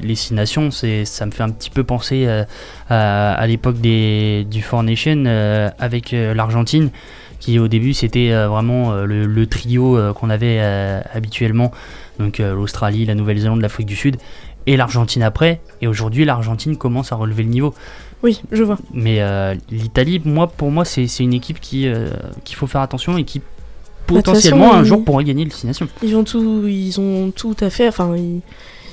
les 0.03 0.15
six 0.15 0.35
nations 0.35 0.71
ça 0.71 1.27
me 1.27 1.31
fait 1.31 1.43
un 1.43 1.49
petit 1.51 1.71
peu 1.71 1.83
penser 1.85 2.25
euh, 2.27 2.45
à, 2.91 3.33
à 3.33 3.47
l'époque 3.47 3.81
des 3.81 4.47
du 4.51 4.61
Four 4.63 4.83
Nation 4.83 5.25
euh, 5.27 5.71
avec 5.79 6.11
l'Argentine 6.13 6.91
qui 7.39 7.59
au 7.59 7.69
début 7.69 7.95
c'était 7.95 8.31
vraiment 8.47 8.93
le, 8.93 9.25
le 9.25 9.47
trio 9.47 9.99
qu'on 10.15 10.29
avait 10.29 10.59
euh, 10.61 11.01
habituellement. 11.15 11.71
Donc 12.19 12.39
euh, 12.41 12.55
l'Australie 12.55 13.07
la 13.07 13.15
Nouvelle-Zélande 13.15 13.63
l'Afrique 13.63 13.87
du 13.87 13.97
Sud 13.97 14.17
et 14.67 14.77
l'Argentine 14.77 15.23
après. 15.23 15.61
Et 15.81 15.87
aujourd'hui 15.87 16.27
l'Argentine 16.27 16.77
commence 16.77 17.13
à 17.13 17.17
relever 17.17 17.45
le 17.45 17.49
niveau 17.49 17.75
Oui, 18.23 18.43
je 18.53 18.63
vois. 18.63 18.79
mais 18.93 19.21
euh, 19.21 19.55
l'Italie 19.71 20.21
moi 20.25 20.47
pour 20.47 20.71
moi 20.71 20.85
c'est 20.85 21.07
c'est 21.07 21.23
une 21.25 21.33
équipe 21.33 21.59
qui 21.61 21.89
euh, 21.89 22.09
qu'il 22.45 22.57
faut 22.57 22.67
faire 22.67 22.83
attention 22.83 23.17
et 23.17 23.25
qui 23.25 23.41
potentiellement 24.07 24.67
façon, 24.71 24.79
un 24.79 24.83
ils- 24.83 24.87
jour 24.87 25.05
pourrait 25.05 25.25
gagner 25.25 25.47
Nations 25.65 25.89
Ils 26.03 26.17
ont 26.17 26.25
tout, 26.25 26.67
ils 26.67 26.99
ont 27.01 27.31
tout 27.31 27.57
à 27.61 27.71
faire. 27.71 27.91
Enfin, 27.91 28.15
ils, 28.17 28.41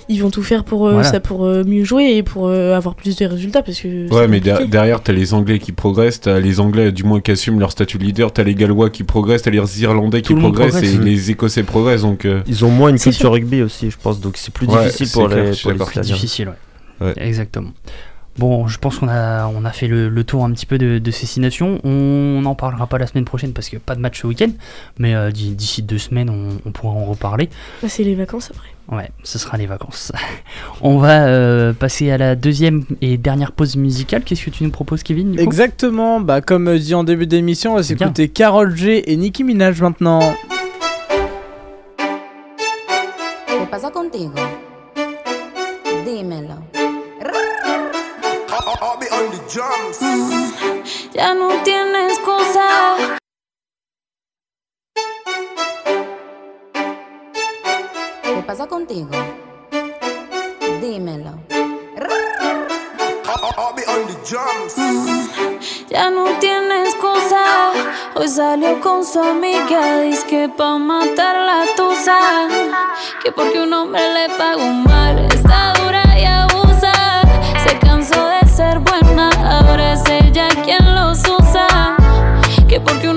ils 0.09 0.21
vont 0.21 0.30
tout 0.30 0.43
faire 0.43 0.63
pour, 0.63 0.88
euh, 0.88 0.93
Voilà. 0.93 1.09
ça, 1.09 1.19
pour 1.19 1.43
euh, 1.45 1.63
mieux 1.65 1.84
jouer 1.84 2.15
et 2.17 2.23
pour 2.23 2.47
euh, 2.47 2.75
avoir 2.78 2.93
plus 2.95 3.15
de 3.17 3.25
résultats 3.25 3.63
parce 3.63 3.80
que. 3.82 4.09
Ouais, 4.13 4.28
mais 4.28 4.39
der- 4.39 4.67
derrière, 4.67 5.01
t'as 5.01 5.11
les 5.13 5.34
Anglais 5.34 5.59
qui 5.59 5.71
progressent, 5.71 6.21
t'as 6.21 6.39
les 6.39 6.59
Anglais 6.59 6.91
du 6.91 7.03
moins 7.03 7.19
qui 7.19 7.32
assument 7.32 7.59
leur 7.59 7.71
statut 7.71 7.97
de 7.97 8.03
leader, 8.03 8.32
t'as 8.32 8.43
les 8.43 8.53
Gallois 8.55 8.89
qui 8.91 9.03
progressent, 9.03 9.41
t'as 9.41 9.51
les 9.51 9.82
Irlandais 9.82 10.21
qui 10.21 10.34
Tout 10.34 10.39
progressent 10.39 10.71
progresse. 10.75 10.93
et 10.93 10.97
les 10.99 11.32
Écossais 11.32 11.63
progressent. 11.63 12.03
Donc, 12.03 12.23
euh, 12.25 12.41
Ils 12.47 12.63
ont 12.63 12.69
moins 12.69 12.89
une 12.89 12.97
C'est 12.99 13.09
culture 13.09 13.32
rugby 13.34 13.63
aussi, 13.63 13.89
je 13.91 13.97
pense, 14.01 14.21
donc 14.21 14.38
c'est 14.38 14.53
plus 14.53 14.67
Ouais, 14.67 14.86
difficile 14.86 15.09
pour 15.11 15.28
clair, 15.30 15.43
les, 15.45 15.57
pour 15.57 15.71
les. 15.71 15.78
Italiens. 15.78 16.01
difficile, 16.13 16.53
ouais. 17.01 17.13
Exactement. 17.17 17.71
Bon, 18.38 18.67
je 18.67 18.77
pense 18.77 18.99
qu'on 18.99 19.07
a, 19.09 19.47
on 19.47 19.65
a 19.65 19.71
fait 19.71 19.88
le, 19.88 20.09
le 20.09 20.23
tour 20.23 20.45
un 20.45 20.51
petit 20.51 20.67
peu 20.67 20.77
de, 20.77 20.99
de 20.99 21.11
ces 21.11 21.25
six 21.25 21.39
nations. 21.39 21.79
On 21.83 22.39
n'en 22.41 22.53
parlera 22.53 22.85
pas 22.85 22.99
la 22.99 23.07
semaine 23.07 23.25
prochaine 23.25 23.51
parce 23.51 23.67
qu'il 23.67 23.77
n'y 23.77 23.81
a 23.81 23.85
pas 23.85 23.95
de 23.95 23.99
match 23.99 24.21
ce 24.21 24.27
week-end. 24.27 24.51
Mais 24.99 25.15
euh, 25.15 25.31
d'i- 25.31 25.55
d'ici 25.55 25.81
deux 25.81 25.97
semaines, 25.97 26.29
on, 26.29 26.49
on 26.67 26.71
pourra 26.71 26.93
en 26.93 27.05
reparler. 27.05 27.49
Bah, 27.81 27.88
c'est 27.89 28.03
les 28.03 28.13
vacances 28.13 28.51
après. 28.51 28.67
Ouais, 28.95 29.09
ce 29.23 29.39
sera 29.39 29.57
les 29.57 29.65
vacances. 29.65 30.11
on 30.81 30.97
va 30.99 31.25
euh, 31.25 31.73
passer 31.73 32.11
à 32.11 32.17
la 32.19 32.35
deuxième 32.35 32.85
et 33.01 33.17
dernière 33.17 33.51
pause 33.53 33.75
musicale. 33.75 34.23
Qu'est-ce 34.23 34.45
que 34.45 34.49
tu 34.51 34.63
nous 34.63 34.69
proposes, 34.71 35.01
Kevin 35.03 35.31
du 35.31 35.38
coup? 35.39 35.43
Exactement, 35.43 36.21
bah 36.21 36.39
comme 36.41 36.67
euh, 36.67 36.77
dit 36.77 36.93
en 36.95 37.03
début 37.03 37.25
d'émission, 37.27 37.73
on 37.73 37.75
va 37.77 37.83
s'écouter 37.83 38.29
Carol 38.29 38.73
G 38.75 39.11
et 39.11 39.17
Nicki 39.17 39.43
Minaj 39.43 39.81
maintenant. 39.81 40.19
¿Qué 43.47 43.65
pasa 43.69 43.89
contigo? 43.91 44.31
Dímelo. 46.05 46.55
Mm, 49.58 50.84
Ya 51.14 51.34
no 51.34 51.47
tienes 51.64 52.14
excusa. 52.20 52.95
¿Qué 58.24 58.43
pasa 58.45 58.68
contigo? 58.68 59.10
Dímelo. 60.82 61.32
Mm, 64.78 65.28
Ya 65.89 66.10
no 66.12 66.26
tiene 66.39 66.84
excusa. 66.84 67.72
Hoy 68.16 68.28
salió 68.28 68.80
con 68.80 69.03
su 69.03 69.20
amiga. 69.20 70.01
Dice 70.01 70.26
que 70.28 70.49
pa' 70.49 70.78
matar 70.78 71.36
la 71.36 71.66
tusa. 71.76 72.47
Que 73.24 73.32
porque 73.32 73.60
un 73.62 73.74
hombre 73.74 74.01
le 74.14 74.30
pagó 74.38 74.68
mal. 74.68 75.18
Está 75.34 75.74
dura 75.82 76.03
y 76.20 76.26
abusa. 76.26 76.93
Se 77.66 77.78
cansó 77.80 78.28
de 78.28 78.47
ser 78.47 78.80
Que 82.78 82.82
porque 82.82 83.16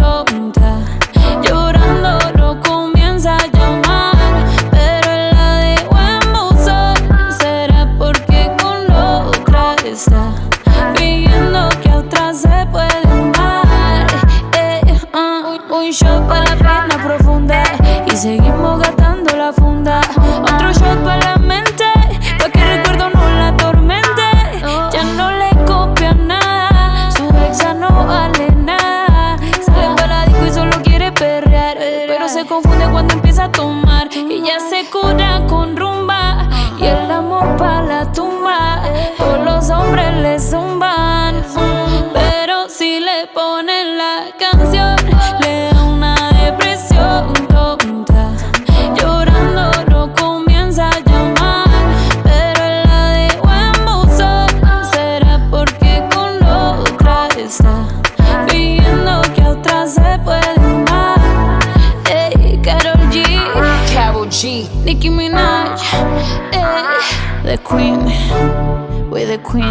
the 69.31 69.37
Queen. 69.37 69.63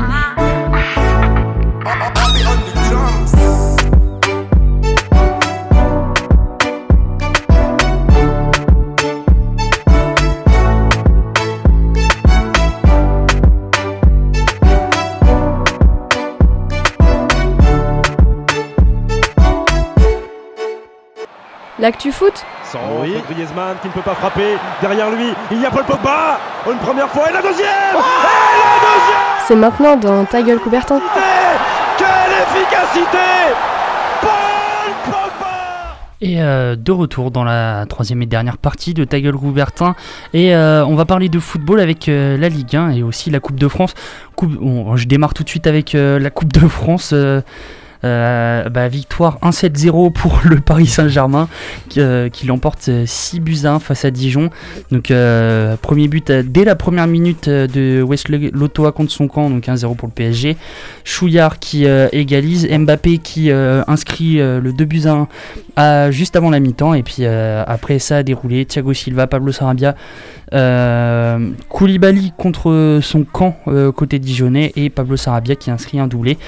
L'actu 21.79 22.13
foot 22.13 22.45
Sans 22.65 22.79
Griezmann 23.29 23.77
qui 23.83 23.89
ne 23.89 23.93
peut 23.93 24.01
pas 24.01 24.15
frapper. 24.15 24.57
Derrière 24.81 25.11
lui, 25.11 25.35
il 25.51 25.61
y 25.61 25.67
a 25.67 25.71
Paul 25.71 25.85
Pogba. 25.85 26.39
Une 26.67 26.79
première 26.79 27.09
fois 27.09 27.29
et 27.29 27.33
la 27.33 27.43
deuxième 27.43 27.67
Et 27.67 27.99
la 27.99 28.81
deuxième 28.81 29.30
C'est 29.51 29.57
maintenant 29.57 29.97
dans 29.97 30.25
Ta 30.27 30.43
gueule 30.43 30.61
Coubertin. 30.61 31.01
Quelle 31.99 32.07
efficacité 32.07 33.19
Paul 34.21 34.31
Pogba 35.05 35.97
Et 36.21 36.41
euh, 36.41 36.77
de 36.77 36.93
retour 36.93 37.33
dans 37.33 37.43
la 37.43 37.85
troisième 37.89 38.23
et 38.23 38.27
dernière 38.27 38.59
partie 38.59 38.95
de 38.95 39.03
Ta 39.03 39.21
gueule 39.21 39.35
Coubertin. 39.35 39.97
Et 40.35 40.55
euh, 40.55 40.87
on 40.87 40.95
va 40.95 41.05
parler 41.05 41.29
de 41.29 41.41
football 41.41 41.81
avec 41.81 42.09
euh, 42.09 42.37
la 42.37 42.49
Ligue 42.49 42.77
1 42.77 42.91
et 42.91 43.03
aussi 43.03 43.29
la 43.29 43.41
Coupe 43.41 43.59
de 43.59 43.67
France. 43.67 43.95
Coupe, 44.37 44.53
bon, 44.53 44.95
je 44.95 45.09
démarre 45.09 45.35
tout 45.35 45.43
de 45.43 45.49
suite 45.49 45.67
avec 45.67 45.97
euh, 45.97 46.21
la 46.21 46.31
Coupe 46.31 46.53
de 46.53 46.69
France. 46.69 47.13
Euh, 48.05 48.41
Euh, 48.61 48.69
bah, 48.69 48.89
victoire 48.89 49.39
1-7-0 49.43 50.11
pour 50.13 50.41
le 50.45 50.61
Paris 50.61 50.87
Saint-Germain 50.87 51.49
qui, 51.89 52.01
euh, 52.01 52.29
l'emporte 52.47 52.89
euh, 52.89 53.05
6 53.07 53.41
buts 53.41 53.59
à 53.65 53.73
1 53.75 53.79
face 53.79 54.05
à 54.05 54.11
Dijon. 54.11 54.51
Donc 54.91 55.11
euh, 55.11 55.77
premier 55.81 56.09
but 56.09 56.29
euh, 56.31 56.43
dès 56.45 56.65
la 56.65 56.75
première 56.75 57.07
minute 57.07 57.49
euh, 57.49 57.67
de 57.67 58.03
Wesley 58.03 58.51
Lotoa 58.53 58.93
contre 58.93 59.13
son 59.13 59.29
camp, 59.29 59.49
donc 59.51 59.67
1-0 59.67 59.95
pour 59.97 60.09
le 60.09 60.13
PSG. 60.15 60.57
Chouillard 61.05 61.59
qui 61.59 61.87
euh, 61.87 62.09
égalise, 62.13 62.67
Mbappé 62.69 63.19
qui 63.19 63.51
euh, 63.51 63.83
inscrit 63.87 64.41
euh, 64.41 64.61
le 64.61 64.73
2 64.73 64.85
buts 64.85 65.03
à 65.07 65.13
1 65.13 65.29
à- 65.77 66.11
juste 66.11 66.35
avant 66.37 66.51
la 66.51 66.59
mi-temps 66.61 66.95
et 66.95 67.03
puis 67.03 67.17
euh, 67.21 67.63
après 67.67 67.99
ça 67.99 68.19
a 68.19 68.23
déroulé 68.23 68.65
Thiago 68.67 68.93
Silva, 68.93 69.27
Pablo 69.27 69.53
Sarabia, 69.53 69.95
euh, 70.53 71.51
Koulibaly 71.69 72.33
contre 72.37 72.99
son 73.03 73.25
camp 73.25 73.57
euh, 73.69 73.93
côté 73.93 74.19
dijonnais 74.19 74.73
et 74.75 74.91
Pablo 74.91 75.17
Sarabia 75.17 75.55
qui 75.55 75.71
inscrit 75.71 76.01
un 76.01 76.07
doublé. 76.07 76.39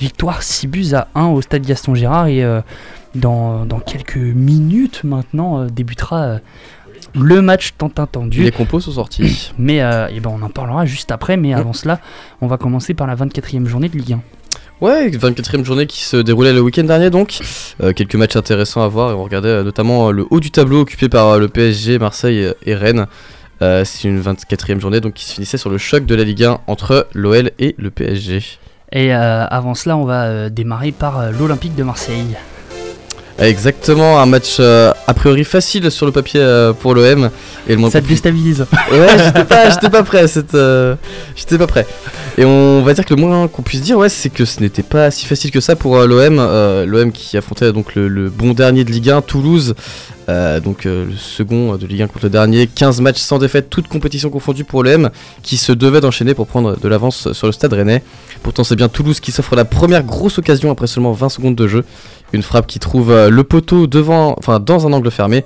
Victoire 0.00 0.42
6 0.42 0.66
buts 0.66 0.94
à 0.94 1.08
1 1.14 1.26
au 1.26 1.42
stade 1.42 1.64
Gaston 1.64 1.94
Gérard 1.94 2.26
et 2.26 2.42
euh, 2.42 2.60
dans, 3.14 3.64
dans 3.64 3.78
quelques 3.78 4.16
minutes 4.16 5.04
maintenant 5.04 5.66
débutera 5.66 6.38
le 7.14 7.42
match 7.42 7.74
tant 7.76 7.92
attendu. 7.98 8.42
Les 8.42 8.50
compos 8.50 8.80
sont 8.80 8.92
sortis. 8.92 9.52
Mais 9.58 9.76
eh 10.10 10.20
ben, 10.20 10.30
on 10.32 10.42
en 10.42 10.48
parlera 10.48 10.86
juste 10.86 11.12
après, 11.12 11.36
mais 11.36 11.52
avant 11.52 11.74
cela, 11.74 12.00
on 12.40 12.46
va 12.46 12.56
commencer 12.56 12.94
par 12.94 13.06
la 13.06 13.14
24e 13.14 13.66
journée 13.66 13.88
de 13.88 13.96
Ligue 13.98 14.14
1. 14.14 14.20
Ouais, 14.80 15.10
24e 15.10 15.62
journée 15.62 15.86
qui 15.86 16.02
se 16.02 16.16
déroulait 16.16 16.52
le 16.52 16.60
week-end 16.60 16.82
dernier 16.82 17.10
donc. 17.10 17.38
Euh, 17.82 17.92
quelques 17.92 18.16
matchs 18.16 18.34
intéressants 18.34 18.82
à 18.82 18.88
voir 18.88 19.12
et 19.12 19.14
on 19.14 19.22
regardait 19.22 19.62
notamment 19.62 20.10
le 20.10 20.26
haut 20.30 20.40
du 20.40 20.50
tableau 20.50 20.80
occupé 20.80 21.08
par 21.08 21.38
le 21.38 21.46
PSG, 21.48 22.00
Marseille 22.00 22.52
et 22.64 22.74
Rennes. 22.74 23.06
Euh, 23.62 23.84
C'est 23.84 24.08
une 24.08 24.20
24e 24.20 24.80
journée 24.80 25.00
donc 25.00 25.14
qui 25.14 25.24
se 25.24 25.34
finissait 25.34 25.56
sur 25.56 25.70
le 25.70 25.78
choc 25.78 26.04
de 26.04 26.14
la 26.14 26.24
Ligue 26.24 26.44
1 26.44 26.60
entre 26.66 27.06
l'OL 27.14 27.52
et 27.60 27.74
le 27.78 27.90
PSG. 27.90 28.42
Et 28.90 29.14
euh, 29.14 29.46
avant 29.46 29.74
cela, 29.74 29.96
on 29.96 30.04
va 30.04 30.24
euh, 30.24 30.48
démarrer 30.50 30.90
par 30.90 31.30
l'Olympique 31.30 31.76
de 31.76 31.84
Marseille. 31.84 32.36
Exactement, 33.38 34.20
un 34.20 34.26
match 34.26 34.56
euh, 34.60 34.92
a 35.06 35.14
priori 35.14 35.44
facile 35.44 35.90
sur 35.90 36.06
le 36.06 36.12
papier 36.12 36.40
euh, 36.40 36.72
pour 36.72 36.94
l'OM. 36.94 37.30
et 37.66 37.72
le 37.72 37.78
moins 37.78 37.90
Ça 37.90 38.00
te 38.00 38.06
déstabilise. 38.06 38.66
Ouais, 38.92 39.06
j'étais 39.24 39.44
pas, 39.44 39.70
j'étais 39.70 39.90
pas 39.90 40.02
prêt. 40.02 40.20
à 40.20 40.28
Cette, 40.28 40.54
euh, 40.54 40.94
j'étais 41.34 41.58
pas 41.58 41.66
prêt. 41.66 41.86
Et 42.38 42.44
on 42.44 42.82
va 42.82 42.94
dire 42.94 43.04
que 43.04 43.14
le 43.14 43.20
moins 43.20 43.48
qu'on 43.48 43.62
puisse 43.62 43.80
dire, 43.82 43.98
ouais, 43.98 44.08
c'est 44.08 44.30
que 44.30 44.44
ce 44.44 44.60
n'était 44.60 44.82
pas 44.82 45.10
si 45.10 45.26
facile 45.26 45.50
que 45.50 45.60
ça 45.60 45.76
pour 45.76 45.96
l'OM. 45.98 46.38
euh, 46.38 46.86
L'OM 46.86 47.10
qui 47.10 47.36
affrontait 47.36 47.72
donc 47.72 47.94
le, 47.94 48.06
le 48.08 48.28
bon 48.30 48.52
dernier 48.52 48.84
de 48.84 48.90
Ligue 48.92 49.10
1, 49.10 49.22
Toulouse. 49.22 49.74
donc 50.28 50.84
le 50.84 51.08
second 51.18 51.76
de 51.76 51.86
Ligue 51.86 52.02
1 52.02 52.06
contre 52.08 52.26
le 52.26 52.30
dernier. 52.30 52.66
15 52.66 53.00
matchs 53.00 53.18
sans 53.20 53.38
défaite, 53.38 53.68
toutes 53.70 53.88
compétitions 53.88 54.30
confondues 54.30 54.64
pour 54.64 54.84
l'OM, 54.84 55.10
qui 55.42 55.56
se 55.56 55.72
devait 55.72 56.00
d'enchaîner 56.00 56.34
pour 56.34 56.46
prendre 56.46 56.76
de 56.78 56.88
l'avance 56.88 57.32
sur 57.32 57.46
le 57.48 57.52
stade 57.52 57.72
rennais. 57.72 58.02
Pourtant, 58.42 58.62
c'est 58.64 58.76
bien 58.76 58.88
Toulouse 58.88 59.20
qui 59.20 59.32
s'offre 59.32 59.56
la 59.56 59.64
première 59.64 60.02
grosse 60.04 60.38
occasion 60.38 60.70
après 60.70 60.86
seulement 60.86 61.12
20 61.12 61.28
secondes 61.28 61.54
de 61.56 61.66
jeu. 61.66 61.84
Une 62.32 62.42
frappe 62.42 62.66
qui 62.66 62.78
trouve 62.78 63.10
euh, 63.10 63.28
le 63.30 63.44
poteau 63.44 63.86
devant, 63.86 64.36
dans 64.60 64.86
un 64.86 64.92
angle 64.92 65.10
fermé. 65.10 65.44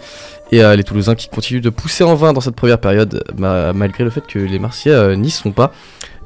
Et 0.52 0.62
euh, 0.62 0.76
les 0.76 0.84
Toulousains 0.84 1.16
qui 1.16 1.28
continuent 1.28 1.60
de 1.60 1.70
pousser 1.70 2.04
en 2.04 2.14
vain 2.14 2.32
dans 2.32 2.40
cette 2.40 2.54
première 2.54 2.78
période, 2.78 3.24
ma- 3.36 3.72
malgré 3.72 4.04
le 4.04 4.10
fait 4.10 4.24
que 4.26 4.38
les 4.38 4.58
Marseillais 4.60 4.94
euh, 4.94 5.16
n'y 5.16 5.30
sont 5.30 5.50
pas. 5.50 5.72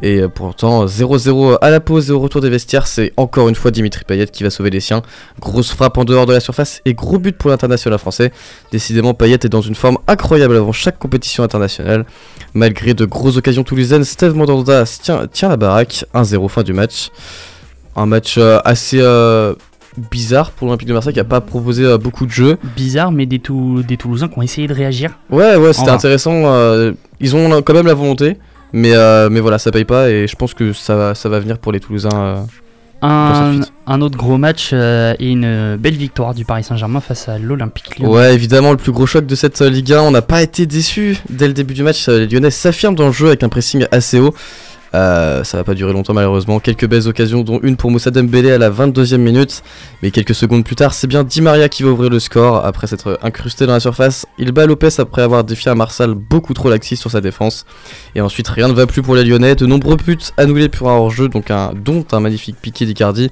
Et 0.03 0.23
pourtant, 0.35 0.87
0-0 0.87 1.59
à 1.61 1.69
la 1.69 1.79
pause 1.79 2.09
et 2.09 2.13
au 2.13 2.21
retour 2.21 2.41
des 2.41 2.49
vestiaires, 2.49 2.87
c'est 2.87 3.13
encore 3.19 3.51
une 3.51 3.55
fois 3.55 3.71
Dimitri 3.71 4.03
Payet 4.07 4.27
qui 4.29 4.43
va 4.43 4.49
sauver 4.49 4.71
les 4.71 4.81
siens. 4.81 5.03
Grosse 5.41 5.73
frappe 5.73 5.99
en 5.99 6.05
dehors 6.05 6.25
de 6.25 6.33
la 6.33 6.41
surface 6.41 6.81
et 6.87 6.95
gros 6.95 7.19
but 7.19 7.37
pour 7.37 7.51
l'international 7.51 7.99
français. 7.99 8.33
Décidément, 8.73 9.13
Payet 9.13 9.35
est 9.43 9.49
dans 9.51 9.61
une 9.61 9.75
forme 9.75 9.99
incroyable 10.07 10.57
avant 10.57 10.73
chaque 10.73 10.99
compétition 10.99 11.43
internationale. 11.45 12.07
Malgré 12.55 12.95
de 12.95 13.05
grosses 13.05 13.37
occasions 13.37 13.63
toulousaines, 13.63 14.05
Steve 14.05 14.35
Mandanda 14.35 14.85
tient, 14.87 15.49
la 15.51 15.57
baraque. 15.59 16.07
1-0 16.15 16.49
fin 16.49 16.63
du 16.63 16.73
match. 16.73 17.11
Un 17.95 18.07
match 18.07 18.39
assez 18.39 19.03
bizarre 20.11 20.51
pour 20.53 20.67
l'Olympique 20.67 20.89
de 20.89 20.93
Marseille 20.93 21.13
qui 21.13 21.21
a 21.21 21.25
pas 21.25 21.41
proposé 21.41 21.85
euh, 21.85 21.99
beaucoup 21.99 22.27
de 22.27 22.31
jeux. 22.31 22.57
Bizarre, 22.77 23.13
mais 23.13 23.27
des, 23.27 23.39
Tou- 23.39 23.83
des 23.83 23.97
Toulousains 23.97 24.29
qui 24.29 24.39
ont 24.39 24.43
essayé 24.43 24.67
de 24.67 24.75
réagir. 24.75 25.19
Ouais, 25.31 25.57
ouais, 25.57 25.73
c'était 25.73 25.91
intéressant. 25.91 26.33
euh, 26.47 26.93
ils 27.21 27.35
ont 27.37 27.61
quand 27.63 27.75
même 27.75 27.87
la 27.87 27.95
volonté, 27.95 28.37
mais, 28.73 28.93
euh, 28.95 29.29
mais 29.31 29.41
voilà, 29.41 29.59
ça 29.59 29.71
paye 29.71 29.85
pas 29.85 30.09
et 30.11 30.27
je 30.27 30.37
pense 30.37 30.55
que 30.55 30.73
ça 30.73 30.95
va, 30.97 31.15
ça 31.15 31.29
va 31.29 31.41
venir 31.41 31.59
pour 31.59 31.73
les 31.73 31.81
Toulousains. 31.81 32.47
Un, 33.03 34.03
autre 34.03 34.19
gros 34.19 34.37
match 34.37 34.71
euh, 34.73 35.15
et 35.19 35.31
une 35.31 35.77
belle 35.77 35.95
victoire 35.95 36.35
du 36.35 36.45
Paris 36.45 36.65
Saint-Germain 36.65 37.01
face 37.01 37.29
à 37.31 37.39
l'Olympique 37.39 37.99
Lyon. 37.99 38.11
Ouais, 38.11 38.35
évidemment, 38.35 38.73
le 38.73 38.77
plus 38.77 38.93
gros 38.93 39.07
choc 39.07 39.25
de 39.27 39.35
cette 39.35 39.61
euh, 39.63 39.71
Ligue 39.71 39.95
1. 39.95 40.03
On 40.03 40.11
n'a 40.11 40.21
pas 40.23 40.43
été 40.43 40.67
déçus 40.67 41.17
dès 41.31 41.47
le 41.49 41.55
début 41.55 41.73
du 41.75 41.83
match. 41.83 42.09
euh, 42.09 42.19
Les 42.21 42.27
Lyonnais 42.27 42.51
s'affirment 42.51 42.95
dans 42.95 43.07
le 43.07 43.13
jeu 43.13 43.29
avec 43.29 43.43
un 43.43 43.49
pressing 43.49 43.87
assez 43.91 44.21
haut. 44.21 44.35
Euh, 44.95 45.45
ça 45.45 45.57
va 45.57 45.65
pas 45.65 45.75
durer 45.75 45.93
longtemps 45.93 46.15
malheureusement. 46.15 46.59
Quelques 46.61 46.87
belles 46.87 47.07
occasions, 47.09 47.43
dont 47.43 47.61
une 47.63 47.77
pour 47.77 47.91
Moussa 47.91 48.11
Dembélé 48.11 48.53
à 48.53 48.59
la 48.59 48.71
22e 48.71 49.19
minute. 49.19 49.63
Mais 50.03 50.11
quelques 50.11 50.35
secondes 50.35 50.65
plus 50.65 50.77
tard, 50.77 50.95
c'est 50.95 51.07
bien 51.07 51.23
Di 51.25 51.41
Maria 51.41 51.69
qui 51.69 51.83
va 51.83 51.91
ouvrir 51.91 52.11
le 52.11 52.19
score 52.19 52.65
après 52.65 52.87
s'être 52.87 53.19
incrusté 53.23 53.67
dans 53.67 53.73
la 53.73 53.81
surface. 53.81 54.27
Il 54.39 54.53
bat 54.53 54.67
Lopez 54.67 54.89
après 54.99 55.23
avoir 55.23 55.45
défié 55.45 55.71
un 55.71 55.75
Marsal 55.75 56.15
beaucoup 56.15 56.55
trop 56.55 56.69
laxiste 56.71 57.01
sur 57.03 57.11
sa 57.11 57.21
défense. 57.21 57.67
Et 58.15 58.21
ensuite, 58.21 58.49
rien 58.49 58.69
ne 58.69 58.73
va 58.73 58.87
plus 58.87 59.03
pour 59.03 59.15
les 59.15 59.25
Lyonnais. 59.25 59.55
De 59.55 59.67
nombreux 59.67 59.97
buts 59.97 60.19
annulés 60.37 60.69
pour 60.69 60.91
un 60.91 60.95
hors-jeu, 60.95 61.29
donc 61.29 61.51
un, 61.51 61.73
dont 61.75 62.05
un 62.13 62.21
magnifique 62.21 62.57
piqué 62.61 62.85
d'Icardi. 62.85 63.31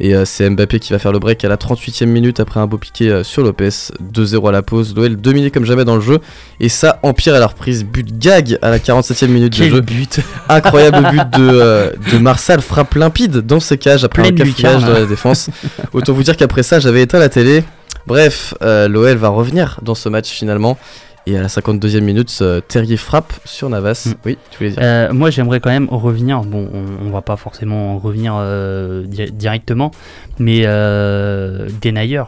Et 0.00 0.14
euh, 0.14 0.24
c'est 0.24 0.48
Mbappé 0.50 0.80
qui 0.80 0.92
va 0.92 0.98
faire 0.98 1.12
le 1.12 1.18
break 1.18 1.44
à 1.44 1.48
la 1.48 1.56
38e 1.56 2.06
minute 2.06 2.40
après 2.40 2.60
un 2.60 2.66
beau 2.66 2.78
piqué 2.78 3.10
euh, 3.10 3.24
sur 3.24 3.42
Lopez. 3.42 3.70
2-0 4.12 4.48
à 4.48 4.52
la 4.52 4.62
pause. 4.62 4.94
L'OL 4.94 5.16
dominé 5.16 5.50
comme 5.50 5.64
jamais 5.64 5.84
dans 5.84 5.94
le 5.94 6.02
jeu. 6.02 6.18
Et 6.60 6.68
ça 6.68 6.98
empire 7.02 7.34
à 7.34 7.38
la 7.38 7.46
reprise. 7.46 7.84
But 7.84 8.18
gag 8.18 8.58
à 8.60 8.70
la 8.70 8.78
47e 8.78 9.28
minute 9.28 9.54
Quel 9.56 9.70
de 9.70 9.76
jeu. 9.76 9.80
but 9.80 10.20
Incroyable 10.48 10.89
but 10.92 11.38
de, 11.38 11.48
euh, 11.48 11.90
de 12.12 12.18
Marsal. 12.18 12.60
Frappe 12.60 12.94
limpide 12.94 13.38
dans 13.38 13.60
ses 13.60 13.78
cages 13.78 14.04
après 14.04 14.22
Pleine 14.22 14.34
un 14.34 14.44
cafouillage 14.44 14.84
de 14.84 14.92
la 14.92 15.06
défense. 15.06 15.50
Autant 15.92 16.12
vous 16.12 16.22
dire 16.22 16.36
qu'après 16.36 16.62
ça, 16.62 16.78
j'avais 16.80 17.02
éteint 17.02 17.18
la 17.18 17.28
télé. 17.28 17.64
Bref, 18.06 18.54
euh, 18.62 18.88
l'OL 18.88 19.16
va 19.16 19.28
revenir 19.28 19.78
dans 19.82 19.94
ce 19.94 20.08
match 20.08 20.28
finalement. 20.30 20.78
Et 21.26 21.36
à 21.36 21.42
la 21.42 21.48
52e 21.48 22.00
minute, 22.00 22.36
euh, 22.40 22.60
Terrier 22.66 22.96
frappe 22.96 23.32
sur 23.44 23.68
Navas. 23.68 24.04
Mm. 24.06 24.12
Oui, 24.24 24.38
tu 24.50 24.58
voulais 24.58 24.70
dire. 24.70 24.78
Euh, 24.82 25.12
moi, 25.12 25.28
j'aimerais 25.30 25.60
quand 25.60 25.68
même 25.70 25.86
revenir. 25.90 26.40
Bon, 26.40 26.68
on, 26.72 27.06
on 27.06 27.10
va 27.10 27.20
pas 27.20 27.36
forcément 27.36 27.98
revenir 27.98 28.34
euh, 28.38 29.04
di- 29.06 29.30
directement, 29.30 29.90
mais 30.38 30.62
euh, 30.64 31.68
Denayer 31.82 32.22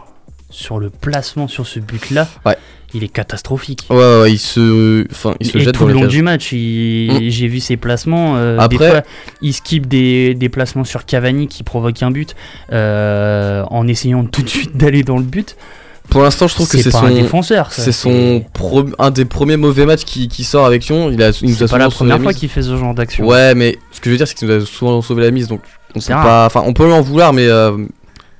sur 0.51 0.79
le 0.79 0.91
placement 0.91 1.49
sur 1.49 1.67
ce 1.67 1.81
but-là, 1.81 2.29
Ouais. 2.45 2.57
Il 2.95 3.05
est 3.05 3.09
catastrophique. 3.09 3.87
Ouais, 3.91 3.97
ouais, 4.21 4.33
il 4.33 4.39
se, 4.39 5.07
enfin, 5.11 5.35
il 5.41 5.47
se 5.47 5.59
Et 5.59 5.61
jette 5.63 5.75
tout 5.75 5.83
dans 5.85 5.89
le 5.89 5.95
long 5.95 6.07
du 6.07 6.23
match, 6.23 6.53
il- 6.53 7.13
Mm. 7.27 7.31
j'ai 7.31 7.49
vu 7.49 7.61
ses 7.61 7.77
placements. 7.77 8.37
euh, 8.37 8.57
des 8.59 8.63
Après- 8.77 8.91
fois, 8.91 9.03
il 9.41 9.53
skip 9.55 9.87
des, 9.87 10.35
des 10.35 10.49
placements 10.49 10.85
sur 10.85 11.05
Cavani 11.07 11.47
qui 11.49 11.63
provoquent 11.63 12.03
un 12.03 12.11
but 12.11 12.35
euh, 12.73 13.63
en 13.71 13.87
essayant 13.89 14.25
tout 14.25 14.43
de 14.43 14.49
suite 14.49 14.77
d'aller 14.77 15.03
dans 15.03 15.17
le 15.19 15.25
but. 15.25 15.57
Pour 16.11 16.23
l'instant, 16.23 16.49
je 16.49 16.55
trouve 16.55 16.69
que 16.69 16.79
C'est 16.79 16.91
son 16.91 17.05
un 17.07 17.11
défenseur, 17.13 17.73
C'est 17.73 17.93
son 17.93 18.45
pro- 18.53 18.85
un 18.99 19.11
des 19.11 19.25
premiers 19.25 19.57
mauvais 19.57 19.87
matchs 19.87 20.05
qui, 20.05 20.29
qui 20.29 20.45
sort 20.45 20.67
avec 20.67 20.87
Lyon. 20.87 21.11
Il 21.11 21.23
a, 21.23 21.31
il 21.41 21.51
nous 21.51 21.55
a 21.63 21.67
C'est 21.69 21.71
pas 21.71 21.79
la 21.79 21.89
première 21.89 22.21
fois 22.21 22.35
qu'il 22.35 22.49
fait 22.49 22.63
ce 22.63 22.77
genre 22.77 22.93
d'action. 22.95 23.27
Ouais, 23.27 23.55
mais 23.55 23.79
ce 23.93 24.01
que 24.01 24.07
je 24.07 24.11
veux 24.11 24.17
dire, 24.19 24.27
c'est 24.29 24.35
qu'il 24.35 24.49
nous 24.49 24.55
a 24.63 24.67
souvent 24.67 25.01
sauvé 25.01 25.23
la 25.23 25.31
mise, 25.31 25.47
donc 25.49 25.61
on 25.95 26.01
peut 26.01 26.07
pas. 26.13 26.45
Enfin, 26.47 26.63
on 26.67 26.73
peut 26.75 26.85
lui 26.85 26.93
en 26.93 27.01
vouloir, 27.01 27.33
mais 27.33 27.47
euh, 27.47 27.77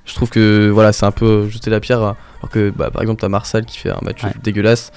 je 0.05 0.15
trouve 0.15 0.29
que 0.29 0.69
voilà, 0.71 0.93
c'est 0.93 1.07
un 1.07 1.13
peu 1.13 1.49
jeter 1.49 1.71
la 1.71 1.81
pierre. 1.81 2.15
Alors 2.43 2.51
que, 2.51 2.71
bah, 2.71 2.91
par 2.93 3.03
exemple, 3.03 3.21
t'as 3.21 3.29
Marsal 3.29 3.65
qui 3.65 3.79
fait 3.79 3.91
un 3.91 4.01
match 4.03 4.23
dégueulasse 4.43 4.91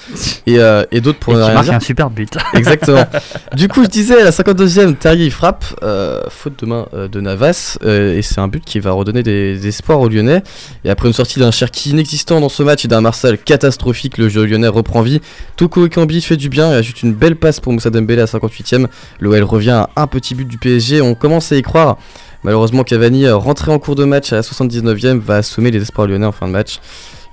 et, 0.48 0.58
euh, 0.60 0.84
et 0.92 1.00
d'autres 1.00 1.20
pour 1.20 1.34
Et 1.34 1.36
qui 1.38 1.44
rien 1.44 1.54
marque 1.54 1.66
dire. 1.66 1.76
un 1.76 1.80
super 1.80 2.10
but. 2.10 2.36
Exactement. 2.56 3.06
du 3.56 3.68
coup, 3.68 3.84
je 3.84 3.90
disais, 3.90 4.20
à 4.20 4.24
la 4.24 4.32
52e, 4.32 4.96
Terrier 4.96 5.30
frappe, 5.30 5.64
euh, 5.84 6.24
faute 6.30 6.60
de 6.64 6.66
main 6.66 6.88
euh, 6.96 7.08
de 7.08 7.22
Navas, 7.22 7.78
et 7.86 8.22
c'est 8.24 8.40
un 8.40 8.48
but 8.48 8.66
qui 8.66 8.80
va 8.80 8.92
redonner 8.94 9.22
des, 9.22 9.58
des 9.58 9.68
espoirs 9.68 10.00
aux 10.00 10.10
Lyonnais. 10.10 10.42
Et 10.84 10.90
après 10.90 11.08
une 11.08 11.14
sortie 11.14 11.40
d'un 11.40 11.52
Cherki 11.52 11.92
inexistant 11.92 12.42
dans 12.42 12.50
ce 12.50 12.64
match 12.64 12.84
et 12.84 12.88
d'un 12.88 13.02
Marsal 13.02 13.38
catastrophique, 13.38 14.18
le 14.18 14.28
jeu 14.28 14.44
lyonnais 14.46 14.68
reprend 14.68 15.02
vie. 15.04 15.22
Toko 15.56 15.86
Ekambi 15.86 16.22
fait 16.22 16.38
du 16.38 16.50
bien 16.50 16.72
et 16.72 16.76
ajoute 16.76 17.04
une 17.04 17.14
belle 17.14 17.36
passe 17.36 17.60
pour 17.60 17.74
Moussa 17.74 17.92
Dembélé 17.92 18.22
à 18.22 18.26
58e. 18.26 18.88
L'OL 19.20 19.44
revient 19.44 19.86
à 19.96 20.02
un 20.02 20.08
petit 20.08 20.34
but 20.34 20.48
du 20.48 20.58
PSG, 20.58 21.02
on 21.02 21.14
commence 21.14 21.52
à 21.52 21.58
y 21.58 21.62
croire. 21.62 21.98
Malheureusement, 22.44 22.84
Cavani, 22.84 23.28
rentré 23.30 23.72
en 23.72 23.80
cours 23.80 23.96
de 23.96 24.06
match 24.06 24.32
à 24.32 24.36
la 24.36 24.42
79e, 24.42 25.20
va 25.20 25.38
assommer 25.38 25.72
les 25.72 25.82
espoirs 25.82 26.08
lyonnais 26.08 26.28
en 26.28 26.32
fin 26.32 26.48
de 26.48 26.52
match. 26.52 26.80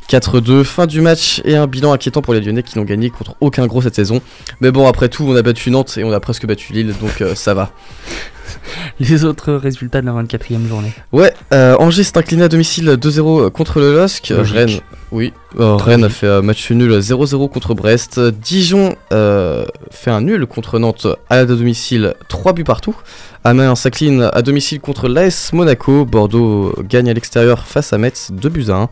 4-2, 0.09 0.64
fin 0.64 0.86
du 0.86 1.00
match 1.00 1.40
et 1.44 1.57
un 1.57 1.66
bilan 1.66 1.92
inquiétant 1.92 2.22
pour 2.22 2.34
les 2.34 2.40
Lyonnais 2.40 2.62
qui 2.62 2.78
n'ont 2.78 2.84
gagné 2.84 3.11
contre 3.11 3.34
aucun 3.40 3.66
gros 3.66 3.82
cette 3.82 3.94
saison. 3.94 4.20
Mais 4.61 4.70
bon, 4.70 4.86
après 4.86 5.09
tout, 5.09 5.24
on 5.26 5.36
a 5.36 5.42
battu 5.42 5.70
Nantes 5.70 5.96
et 5.96 6.05
on 6.05 6.12
a 6.12 6.20
presque 6.20 6.46
battu 6.46 6.72
Lille, 6.72 6.94
donc 7.00 7.20
euh, 7.20 7.34
ça 7.34 7.55
va. 7.55 7.72
Les 9.00 9.24
autres 9.24 9.53
résultats 9.53 10.00
de 10.00 10.07
la 10.07 10.12
24e 10.12 10.66
journée. 10.66 10.92
Ouais, 11.12 11.32
euh, 11.53 11.76
Angers 11.78 12.05
s'est 12.05 12.18
incliné 12.18 12.44
à 12.44 12.48
domicile 12.48 12.88
2-0 12.90 13.50
contre 13.50 13.80
le 13.80 13.94
LOSC. 13.94 14.30
Euh, 14.30 14.38
Logique. 14.38 14.57
Rennes, 14.57 14.80
oui, 15.11 15.32
euh, 15.59 15.76
Rennes 15.76 16.05
a 16.05 16.09
fait 16.09 16.26
euh, 16.26 16.42
match 16.42 16.70
nul 16.70 16.90
0-0 16.92 17.50
contre 17.50 17.74
Brest. 17.74 18.20
Dijon 18.20 18.94
euh, 19.12 19.64
fait 19.90 20.11
un 20.11 20.20
nul 20.22 20.46
contre 20.46 20.78
Nantes 20.78 21.07
à 21.28 21.36
la 21.36 21.44
domicile, 21.44 22.14
3 22.28 22.53
buts 22.53 22.64
partout. 22.64 22.96
Amiens 23.44 23.74
s'incline 23.74 24.30
à 24.32 24.42
domicile 24.42 24.80
contre 24.80 25.09
l'AS 25.09 25.53
Monaco. 25.53 26.05
Bordeaux 26.05 26.74
gagne 26.88 27.11
à 27.11 27.14
l'extérieur 27.14 27.66
face 27.66 27.92
à 27.92 27.98
Metz, 27.98 28.30
2 28.32 28.48
buts 28.48 28.66
à 28.68 28.74
1. 28.74 28.88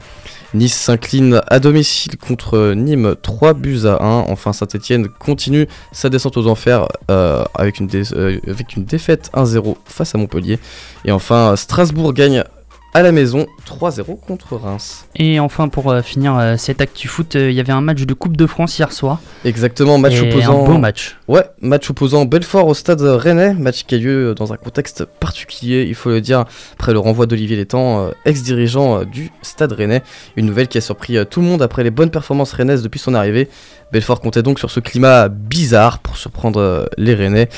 Nice 0.52 0.74
s'incline 0.74 1.40
à 1.46 1.60
domicile 1.60 2.16
contre 2.16 2.72
Nîmes, 2.74 3.14
3 3.22 3.54
buts 3.54 3.82
à 3.84 4.02
1. 4.02 4.24
Enfin, 4.28 4.52
Saint-Etienne 4.52 5.08
continue 5.08 5.68
sa 5.92 6.08
descente 6.08 6.36
aux 6.36 6.48
enfers 6.48 6.88
euh, 7.10 7.44
avec, 7.54 7.78
une 7.78 7.88
euh, 8.12 8.38
avec 8.48 8.76
une 8.76 8.84
défaite 8.84 9.30
1-0 9.34 9.76
face 9.84 10.14
à 10.14 10.18
Montpellier. 10.18 10.58
Et 11.04 11.12
enfin, 11.12 11.54
Strasbourg 11.56 12.12
gagne 12.12 12.44
à 12.92 13.02
la 13.02 13.12
maison 13.12 13.46
3-0 13.66 14.18
contre 14.20 14.56
Reims. 14.56 15.06
Et 15.14 15.38
enfin, 15.38 15.68
pour 15.68 15.90
euh, 15.90 16.02
finir 16.02 16.36
euh, 16.36 16.56
cette 16.56 16.80
actu 16.80 17.08
foot, 17.08 17.36
euh, 17.36 17.50
il 17.50 17.56
y 17.56 17.60
avait 17.60 17.72
un 17.72 17.80
match 17.80 18.02
de 18.02 18.14
Coupe 18.14 18.36
de 18.36 18.46
France 18.46 18.78
hier 18.78 18.92
soir. 18.92 19.20
Exactement, 19.44 19.98
match 19.98 20.14
Et 20.14 20.28
opposant. 20.28 20.64
Un 20.64 20.66
beau 20.66 20.78
match. 20.78 21.16
Ouais, 21.28 21.44
match 21.60 21.88
opposant 21.90 22.24
Belfort 22.24 22.66
au 22.66 22.74
stade 22.74 23.00
rennais, 23.00 23.54
match 23.54 23.84
qui 23.84 23.94
a 23.94 23.98
lieu 23.98 24.34
dans 24.34 24.52
un 24.52 24.56
contexte 24.56 25.04
particulier, 25.04 25.86
il 25.88 25.94
faut 25.94 26.10
le 26.10 26.20
dire, 26.20 26.44
après 26.74 26.92
le 26.92 26.98
renvoi 26.98 27.26
d'Olivier 27.26 27.56
Létang, 27.56 28.00
euh, 28.00 28.10
ex-dirigeant 28.24 29.00
euh, 29.00 29.04
du 29.04 29.30
stade 29.42 29.72
rennais. 29.72 30.02
Une 30.36 30.46
nouvelle 30.46 30.68
qui 30.68 30.78
a 30.78 30.80
surpris 30.80 31.16
euh, 31.16 31.24
tout 31.24 31.40
le 31.40 31.46
monde 31.46 31.62
après 31.62 31.84
les 31.84 31.90
bonnes 31.90 32.10
performances 32.10 32.52
rennaises 32.52 32.82
depuis 32.82 32.98
son 32.98 33.14
arrivée. 33.14 33.48
Belfort 33.92 34.20
comptait 34.20 34.42
donc 34.42 34.58
sur 34.58 34.70
ce 34.70 34.78
climat 34.78 35.28
bizarre 35.28 35.98
pour 35.98 36.16
surprendre 36.16 36.60
euh, 36.60 36.86
les 36.96 37.14
Rennais. 37.14 37.48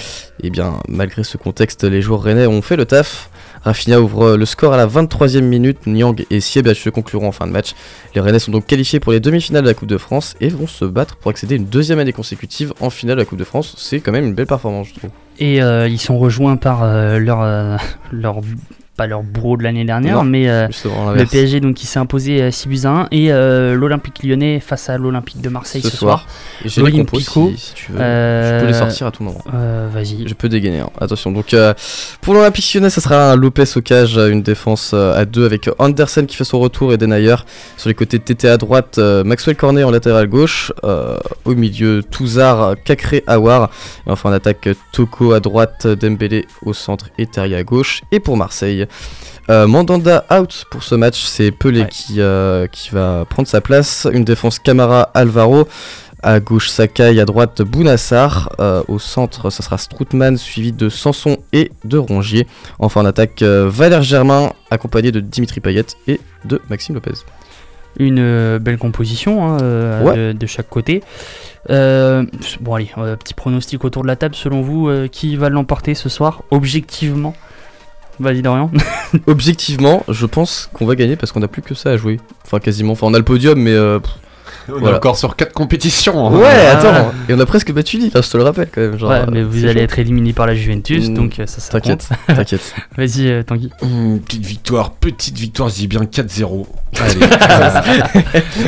Et 0.42 0.50
bien, 0.50 0.78
malgré 0.88 1.24
ce 1.24 1.36
contexte, 1.36 1.84
les 1.84 2.00
joueurs 2.00 2.22
rennais 2.22 2.46
ont 2.46 2.62
fait 2.62 2.76
le 2.76 2.86
taf. 2.86 3.30
Rafinha 3.62 4.00
ouvre 4.00 4.22
euh, 4.22 4.36
le 4.36 4.44
score 4.44 4.72
à 4.72 4.76
la 4.76 4.86
23e 4.86 5.40
minute. 5.40 5.86
Niang 5.86 6.24
et 6.30 6.40
Siebach 6.40 6.90
concluront 6.90 7.28
en 7.28 7.32
fin 7.32 7.46
de 7.46 7.52
match. 7.52 7.74
Les 8.14 8.20
Rennais 8.20 8.38
sont 8.38 8.50
donc 8.50 8.66
qualifiés 8.66 9.00
pour 9.00 9.12
les 9.12 9.20
demi-finales 9.20 9.62
de 9.62 9.68
la 9.68 9.74
Coupe 9.74 9.88
de 9.88 9.98
France 9.98 10.34
et 10.40 10.48
vont 10.48 10.66
se 10.66 10.84
battre 10.84 11.16
pour 11.16 11.30
accéder 11.30 11.56
une 11.56 11.66
deuxième 11.66 11.98
année 11.98 12.12
consécutive 12.12 12.72
en 12.80 12.90
finale 12.90 13.16
de 13.16 13.22
la 13.22 13.26
Coupe 13.26 13.38
de 13.38 13.44
France. 13.44 13.74
C'est 13.78 14.00
quand 14.00 14.12
même 14.12 14.24
une 14.24 14.34
belle 14.34 14.46
performance, 14.46 14.88
je 14.88 14.94
trouve. 14.98 15.10
Et 15.38 15.62
euh, 15.62 15.88
ils 15.88 16.00
sont 16.00 16.18
rejoints 16.18 16.56
par 16.56 16.82
euh, 16.82 17.18
leur, 17.18 17.78
leur. 18.12 18.40
Pas 18.94 19.06
leur 19.06 19.22
bourreau 19.22 19.56
de 19.56 19.62
l'année 19.62 19.86
dernière, 19.86 20.16
Non, 20.18 20.24
mais 20.24 20.50
euh, 20.50 20.68
le. 21.16 21.24
PSG 21.24 21.60
donc, 21.60 21.76
qui 21.76 21.86
s'est 21.86 21.98
imposé 21.98 22.42
euh, 22.42 22.50
6 22.50 22.68
buts 22.68 22.80
à 22.84 22.90
1 22.90 23.08
et 23.10 23.32
euh, 23.32 23.74
l'Olympique 23.74 24.22
lyonnais 24.22 24.60
face 24.60 24.90
à 24.90 24.98
l'Olympique 24.98 25.40
de 25.40 25.48
Marseille 25.48 25.80
ce, 25.80 25.88
Ce 25.88 25.96
soir. 25.96 26.26
Les 26.62 26.92
compos 26.92 27.18
si, 27.18 27.56
si 27.56 27.74
tu 27.74 27.92
veux. 27.92 27.98
je 27.98 28.60
peux 28.60 28.66
les 28.66 28.74
sortir 28.74 29.06
à 29.06 29.10
tout 29.10 29.22
moment. 29.22 29.42
Euh, 29.54 29.88
Vas-y. 29.90 30.28
Je 30.28 30.34
peux 30.34 30.50
dégainer. 30.50 30.80
hein. 30.80 30.90
Attention. 31.00 31.32
Donc 31.32 31.54
euh, 31.54 31.72
pour 32.20 32.34
l'Olympique 32.34 32.70
Lyonnais, 32.74 32.90
ça 32.90 33.00
sera 33.00 33.32
un 33.32 33.36
Lopez 33.36 33.64
au 33.76 33.80
cage, 33.80 34.18
euh, 34.18 34.28
une 34.30 34.42
défense 34.42 34.90
euh, 34.92 35.18
à 35.18 35.24
deux 35.24 35.46
avec 35.46 35.70
Andersen 35.78 36.26
qui 36.26 36.36
fait 36.36 36.44
son 36.44 36.60
retour 36.60 36.92
et 36.92 36.98
Denayer 36.98 37.36
sur 37.78 37.88
les 37.88 37.94
côtés 37.94 38.18
TT 38.18 38.46
à 38.46 38.58
droite, 38.58 38.98
euh, 38.98 39.24
Maxwell 39.24 39.56
Cornet 39.56 39.84
en 39.84 39.90
latéral 39.90 40.26
gauche, 40.26 40.70
euh, 40.84 41.16
au 41.46 41.54
milieu 41.54 42.02
Touzard, 42.02 42.74
Cacré, 42.84 43.24
Awar, 43.26 43.70
et 44.06 44.10
enfin 44.10 44.28
en 44.28 44.32
attaque 44.34 44.68
Toko 44.92 45.32
à 45.32 45.40
droite, 45.40 45.86
Dembélé 45.86 46.46
au 46.60 46.74
centre 46.74 47.08
et 47.16 47.26
Terrier 47.26 47.56
à 47.56 47.64
gauche. 47.64 48.02
Et 48.12 48.20
pour 48.20 48.36
Marseille. 48.36 48.81
Euh, 49.50 49.66
Mandanda 49.66 50.24
out 50.30 50.64
pour 50.70 50.82
ce 50.82 50.94
match, 50.94 51.24
c'est 51.24 51.50
Pelé 51.50 51.86
qui, 51.90 52.20
euh, 52.20 52.66
qui 52.68 52.90
va 52.90 53.24
prendre 53.28 53.48
sa 53.48 53.60
place. 53.60 54.06
Une 54.12 54.24
défense 54.24 54.58
Camara 54.58 55.10
Alvaro. 55.14 55.66
À 56.24 56.38
gauche 56.38 56.68
Sakai, 56.68 57.18
à 57.18 57.24
droite 57.24 57.62
Bounassar. 57.62 58.54
Euh, 58.60 58.84
au 58.86 59.00
centre, 59.00 59.50
ça 59.50 59.64
sera 59.64 59.76
Stroutman, 59.76 60.36
suivi 60.36 60.70
de 60.70 60.88
Sanson 60.88 61.38
et 61.52 61.72
de 61.84 61.98
Rongier. 61.98 62.46
Enfin 62.78 63.00
en 63.00 63.06
attaque, 63.06 63.42
Valère 63.42 64.04
Germain, 64.04 64.52
accompagné 64.70 65.10
de 65.10 65.18
Dimitri 65.18 65.58
Payet 65.58 65.86
et 66.06 66.20
de 66.44 66.60
Maxime 66.70 66.94
Lopez. 66.94 67.14
Une 67.98 68.58
belle 68.58 68.78
composition 68.78 69.44
hein, 69.44 70.02
Ouais. 70.02 70.16
de, 70.16 70.32
de 70.32 70.46
chaque 70.46 70.68
côté. 70.68 71.02
Bon 71.68 72.74
allez, 72.74 72.90
petit 73.18 73.34
pronostic 73.34 73.84
autour 73.84 74.02
de 74.02 74.06
la 74.06 74.14
table. 74.14 74.36
Selon 74.36 74.62
vous, 74.62 74.88
qui 75.10 75.34
va 75.34 75.48
l'emporter 75.48 75.94
ce 75.96 76.08
soir 76.08 76.42
Objectivement? 76.52 77.34
Vas-y. 78.20 78.42
Objectivement, 79.26 80.04
je 80.08 80.26
pense 80.26 80.68
qu'on 80.72 80.86
va 80.86 80.94
gagner 80.94 81.16
parce 81.16 81.32
qu'on 81.32 81.42
a 81.42 81.48
plus 81.48 81.62
que 81.62 81.74
ça 81.74 81.90
à 81.90 81.96
jouer. 81.96 82.20
Enfin 82.44 82.60
quasiment. 82.60 82.92
Enfin 82.92 83.06
on 83.08 83.14
a 83.14 83.18
le 83.18 83.24
podium 83.24 83.58
mais... 83.58 83.72
euh, 83.72 83.98
On 84.72 84.86
est 84.86 84.94
encore 84.94 85.16
sur 85.16 85.34
4 85.36 85.52
compétitions. 85.52 86.26
hein. 86.28 86.32
Ouais, 86.36 86.46
Ah. 86.70 86.78
attends. 86.78 87.12
Et 87.28 87.34
on 87.34 87.40
a 87.40 87.46
presque 87.46 87.72
battu 87.72 87.98
Lille, 87.98 88.10
je 88.14 88.20
te 88.20 88.36
le 88.36 88.42
rappelle 88.44 88.68
quand 88.72 88.80
même. 88.80 88.98
Genre, 88.98 89.10
ouais, 89.10 89.20
mais 89.30 89.40
euh, 89.40 89.44
vous 89.44 89.60
c'est 89.60 89.68
allez 89.68 89.80
chaud. 89.80 89.84
être 89.84 89.98
éliminé 89.98 90.32
par 90.32 90.46
la 90.46 90.54
Juventus, 90.54 91.08
Mm, 91.08 91.14
donc 91.14 91.40
euh, 91.40 91.46
ça, 91.46 91.60
ça 91.60 91.72
T'inquiète, 91.72 92.08
t'inquiète. 92.28 92.74
Vas-y 92.96 93.28
euh, 93.28 93.42
Tanguy. 93.42 93.70
Mmh, 93.82 94.18
petite 94.18 94.44
victoire, 94.46 94.92
petite 94.92 95.36
victoire, 95.38 95.68
je 95.68 95.74
dis 95.74 95.86
bien 95.88 96.02
4-0. 96.04 96.66
Allez, 97.00 97.14
voilà. 97.48 97.82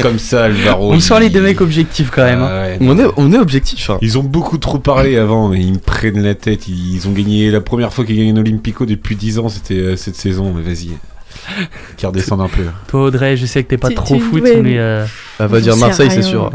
comme 0.02 0.18
ça, 0.18 0.44
Alvaro. 0.44 0.92
On 0.92 0.98
sent 1.00 1.14
il- 1.18 1.22
les 1.24 1.30
deux 1.30 1.42
mecs 1.42 1.60
objectifs 1.60 2.10
quand 2.10 2.24
même. 2.24 2.42
hein. 2.42 2.48
Ah 2.50 2.62
ouais, 2.66 2.78
On 2.80 2.98
est, 2.98 3.06
on 3.16 3.32
est 3.32 3.38
objectif. 3.38 3.90
hein. 3.90 3.98
Ils 4.02 4.18
ont 4.18 4.22
beaucoup 4.22 4.58
trop 4.58 4.78
parlé 4.78 5.16
avant, 5.16 5.48
mais 5.48 5.60
ils 5.60 5.72
me 5.74 5.78
prennent 5.78 6.22
la 6.22 6.34
tête. 6.34 6.66
Ils 6.68 7.06
ont 7.06 7.12
gagné 7.12 7.50
la 7.50 7.60
première 7.60 7.92
fois 7.92 8.04
qu'ils 8.04 8.16
gagnent 8.16 8.36
un 8.36 8.40
Olympico 8.40 8.84
depuis 8.86 9.14
10 9.16 9.38
ans, 9.38 9.48
c'était 9.48 9.74
euh, 9.74 9.96
cette 9.96 10.16
saison. 10.16 10.52
Mais 10.54 10.62
vas-y, 10.62 10.90
qu'ils 11.96 12.08
redescendent 12.08 12.40
un 12.42 12.48
peu. 12.48 12.64
Toi 12.88 13.02
Audrey, 13.04 13.36
je 13.36 13.46
sais 13.46 13.62
que 13.62 13.68
t'es 13.68 13.76
pas 13.78 13.88
Tu- 13.88 13.94
trop 13.94 14.16
tu- 14.16 14.20
foot, 14.22 14.42
ouais, 14.42 14.56
mais 14.56 14.62
mais- 14.62 14.78
euh, 14.78 15.04
Ah, 15.38 15.46
va 15.46 15.58
J'en 15.58 15.62
dire 15.64 15.74
sais 15.74 15.80
Marseille, 15.80 16.08
c'est 16.10 16.20
rien. 16.20 16.28
sûr. 16.28 16.50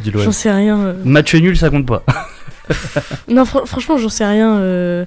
Dis 0.00 0.10
l'OM. 0.10 0.22
J'en 0.22 0.32
sais 0.32 0.50
rien. 0.50 0.78
euh. 0.78 0.94
match 1.04 1.34
nul 1.34 1.56
ça 1.56 1.70
compte 1.70 1.86
pas. 1.86 2.02
Non, 3.28 3.42
fr- 3.44 3.66
franchement, 3.66 3.98
j'en 3.98 4.08
sais 4.08 4.24
rien. 4.24 4.56
euh. 4.56 5.04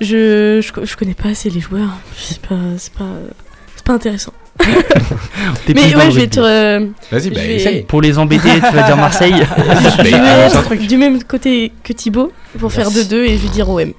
Je, 0.00 0.60
je, 0.66 0.72
co- 0.72 0.84
je 0.86 0.96
connais 0.96 1.12
pas 1.14 1.28
assez 1.28 1.50
les 1.50 1.60
joueurs. 1.60 1.90
C'est 2.16 2.40
pas, 2.40 2.54
c'est 2.78 2.92
pas, 2.94 3.04
c'est 3.76 3.84
pas 3.84 3.92
intéressant. 3.92 4.32
T'es 5.66 5.74
plus 5.74 5.74
Mais 5.74 5.90
dans 5.92 5.98
ouais, 5.98 6.04
le 6.06 6.10
je 6.10 6.16
vais 6.16 6.20
rugby. 6.22 6.22
être. 6.22 6.38
euh, 6.38 6.86
Vas-y, 7.12 7.24
je 7.24 7.28
bah 7.34 7.40
vais- 7.40 7.56
essaye. 7.56 7.82
Pour 7.82 8.00
les 8.00 8.18
embêter, 8.18 8.48
tu 8.54 8.74
vas 8.74 8.82
dire 8.82 8.96
Marseille. 8.96 9.34
Je 9.58 10.02
vais 10.02 10.14
annonce 10.14 10.54
un 10.54 10.58
être 10.60 10.64
truc. 10.64 10.86
du 10.86 10.96
même 10.96 11.22
côté 11.24 11.70
que 11.84 11.92
Thibaut 11.92 12.32
pour 12.58 12.72
faire 12.72 12.88
2-2 12.90 13.14
et 13.24 13.36
je 13.36 13.42
vais 13.42 13.48
dire 13.48 13.68
OM. 13.68 13.92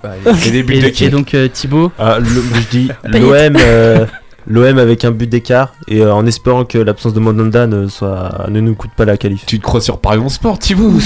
Et 0.46 0.52
des 0.52 0.64
buts 0.64 0.80
de 0.80 0.88
Et, 0.88 0.92
qui 0.92 1.06
et 1.06 1.10
donc 1.10 1.34
euh, 1.36 1.48
Thibaut, 1.48 1.92
Ah, 2.00 2.18
le- 2.20 2.26
je 2.26 2.70
dis 2.70 2.90
Payet. 3.12 3.20
l'OM 3.20 3.58
euh, 3.60 4.06
l'OM 4.48 4.78
avec 4.80 5.06
un 5.06 5.12
but 5.12 5.28
d'écart 5.30 5.74
et 5.88 6.02
euh, 6.02 6.14
en 6.14 6.26
espérant 6.26 6.66
que 6.66 6.78
l'absence 6.78 7.14
de 7.14 7.20
Mandanda 7.20 7.68
ne, 7.68 7.88
soit, 7.88 8.46
ne 8.50 8.60
nous 8.60 8.76
coûte 8.76 8.92
pas 8.96 9.06
la 9.06 9.18
qualif. 9.18 9.46
Tu 9.46 9.60
te 9.60 9.64
crois 9.64 9.82
sur 9.82 10.00
Paris 10.00 10.20
Sport, 10.30 10.60
Thibaut 10.60 10.92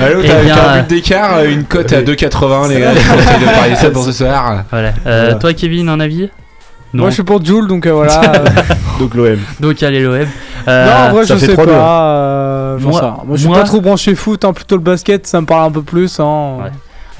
Allô, 0.00 0.20
Eh 0.22 0.26
t'as 0.26 0.32
avec 0.34 0.44
bien, 0.46 0.54
un 0.56 0.58
euh, 0.76 0.80
but 0.82 0.88
d'écart, 0.88 1.36
euh, 1.36 1.50
une 1.50 1.64
cote 1.64 1.92
à 1.92 2.02
2,80 2.02 2.68
les 2.70 2.80
gars. 2.80 2.92
De 2.94 3.44
parier 3.58 3.76
ça 3.76 3.90
pour 3.90 4.04
ce 4.04 4.12
soir. 4.12 4.64
voilà. 4.70 4.88
Euh, 5.06 5.22
Voilà. 5.24 5.34
Toi 5.36 5.52
Kevin, 5.54 5.88
un 5.88 6.00
avis 6.00 6.28
Non. 6.92 7.02
Moi 7.02 7.10
je 7.10 7.14
suis 7.14 7.22
pour 7.22 7.44
Jules 7.44 7.66
donc 7.68 7.86
euh, 7.86 7.92
voilà. 7.92 8.20
euh, 8.34 8.44
Donc 8.98 9.14
l'OM. 9.14 9.38
Donc 9.60 9.82
allez 9.82 10.00
l'OM. 10.02 10.26
non, 10.66 10.72
en 10.74 11.10
vrai, 11.12 11.26
ça 11.26 11.36
je 11.36 11.46
sais 11.46 11.54
3-2. 11.54 11.66
pas. 11.66 12.02
euh, 12.02 12.78
j'en 12.78 12.88
Moi- 12.90 13.22
je 13.32 13.36
suis 13.36 13.48
moi- 13.48 13.58
pas 13.58 13.64
trop 13.64 13.80
branché 13.80 14.14
foot, 14.14 14.44
hein, 14.44 14.52
plutôt 14.52 14.76
le 14.76 14.82
basket, 14.82 15.26
ça 15.26 15.40
me 15.40 15.46
parle 15.46 15.66
un 15.68 15.70
peu 15.70 15.82
plus. 15.82 16.18
Hein. 16.18 16.56
Ouais. 16.64 16.70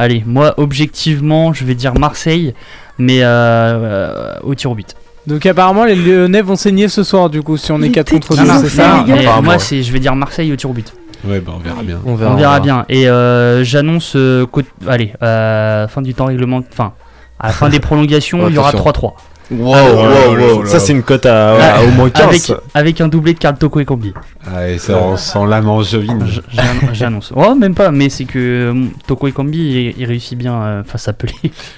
Allez, 0.03 0.25
moi 0.27 0.55
objectivement, 0.57 1.53
je 1.53 1.65
vais 1.65 1.77
dire 1.77 1.95
Marseille, 1.97 2.55
mais 2.99 3.23
euh, 3.23 3.27
euh, 3.27 4.35
au 4.43 4.53
tir 4.57 4.73
au 4.73 4.75
but. 4.75 4.97
Donc, 5.29 5.47
apparemment, 5.47 5.85
les 5.85 5.95
Lyonnais 5.95 6.43
vont 6.43 6.57
saigner 6.57 6.89
ce 6.89 7.05
soir, 7.05 7.31
du 7.31 7.41
coup, 7.41 7.57
si 7.57 7.71
on 7.71 7.77
est 7.77 7.83
Mais 7.83 7.91
4 7.93 8.07
t'es 8.07 8.15
contre 8.17 8.35
qui 8.35 8.41
2, 8.43 8.47
Non, 8.49 8.55
c'est 8.61 8.69
ça 8.69 9.05
moi 9.41 9.53
ouais. 9.55 9.59
c'est, 9.61 9.81
je 9.85 9.93
vais 9.93 10.01
dire 10.01 10.17
Marseille 10.17 10.53
au 10.53 10.57
tir 10.57 10.69
au 10.71 10.73
but. 10.73 10.93
Ouais, 11.25 11.39
bah 11.39 11.53
on 11.55 11.61
verra 11.61 11.85
bien. 11.85 12.01
On 12.05 12.17
verra. 12.17 12.33
On 12.33 12.37
verra 12.37 12.59
bien. 12.59 12.85
Et 12.89 13.09
euh, 13.09 13.63
j'annonce, 13.63 14.15
euh, 14.17 14.45
côté- 14.47 14.71
allez, 14.89 15.13
euh, 15.23 15.87
fin 15.87 16.03
du 16.03 16.15
temps 16.15 16.25
réglement, 16.25 16.61
enfin, 16.73 16.95
à 17.39 17.47
la 17.47 17.53
fin 17.53 17.69
des 17.69 17.79
prolongations, 17.89 18.49
il 18.49 18.55
y 18.57 18.59
aura 18.59 18.71
Attention. 18.71 18.91
3-3. 18.91 19.13
Wow, 19.51 19.75
Oh 19.75 19.75
là 19.75 20.29
wow, 20.29 20.37
là 20.37 20.55
wow. 20.55 20.67
Ça, 20.67 20.79
c'est 20.81 20.93
une 20.93 21.03
cote 21.03 21.27
à, 21.27 21.53
à 21.53 21.75
Ah, 21.77 21.83
au 21.85 21.89
moins 21.91 22.09
15. 22.09 22.25
Avec, 22.27 22.53
avec 22.75 23.01
un 23.03 23.09
doublé 23.09 23.35
de 23.35 23.39
Carl 23.39 23.57
Toko 23.59 23.81
et 23.81 23.85
Combi. 23.85 24.15
Ah, 24.51 24.69
et 24.71 24.79
ça, 24.79 24.97
on 25.03 25.17
sent 25.17 25.41
l'âme 25.47 25.69
angevine. 25.69 26.25
J- 26.27 26.41
j'ann- 26.53 26.91
J'annonce. 26.95 27.33
Oh, 27.37 27.55
même 27.55 27.75
pas, 27.75 27.91
mais 27.91 28.09
c'est 28.09 28.25
que 28.25 28.39
euh, 28.39 28.85
Toko 29.07 29.29
et 29.29 29.33
Combi, 29.33 29.59
il, 29.59 30.01
il 30.03 30.07
réussit 30.07 30.39
bien 30.39 30.55
euh, 30.55 30.83
face 30.85 31.09
à 31.09 31.13
Pelé. 31.13 31.35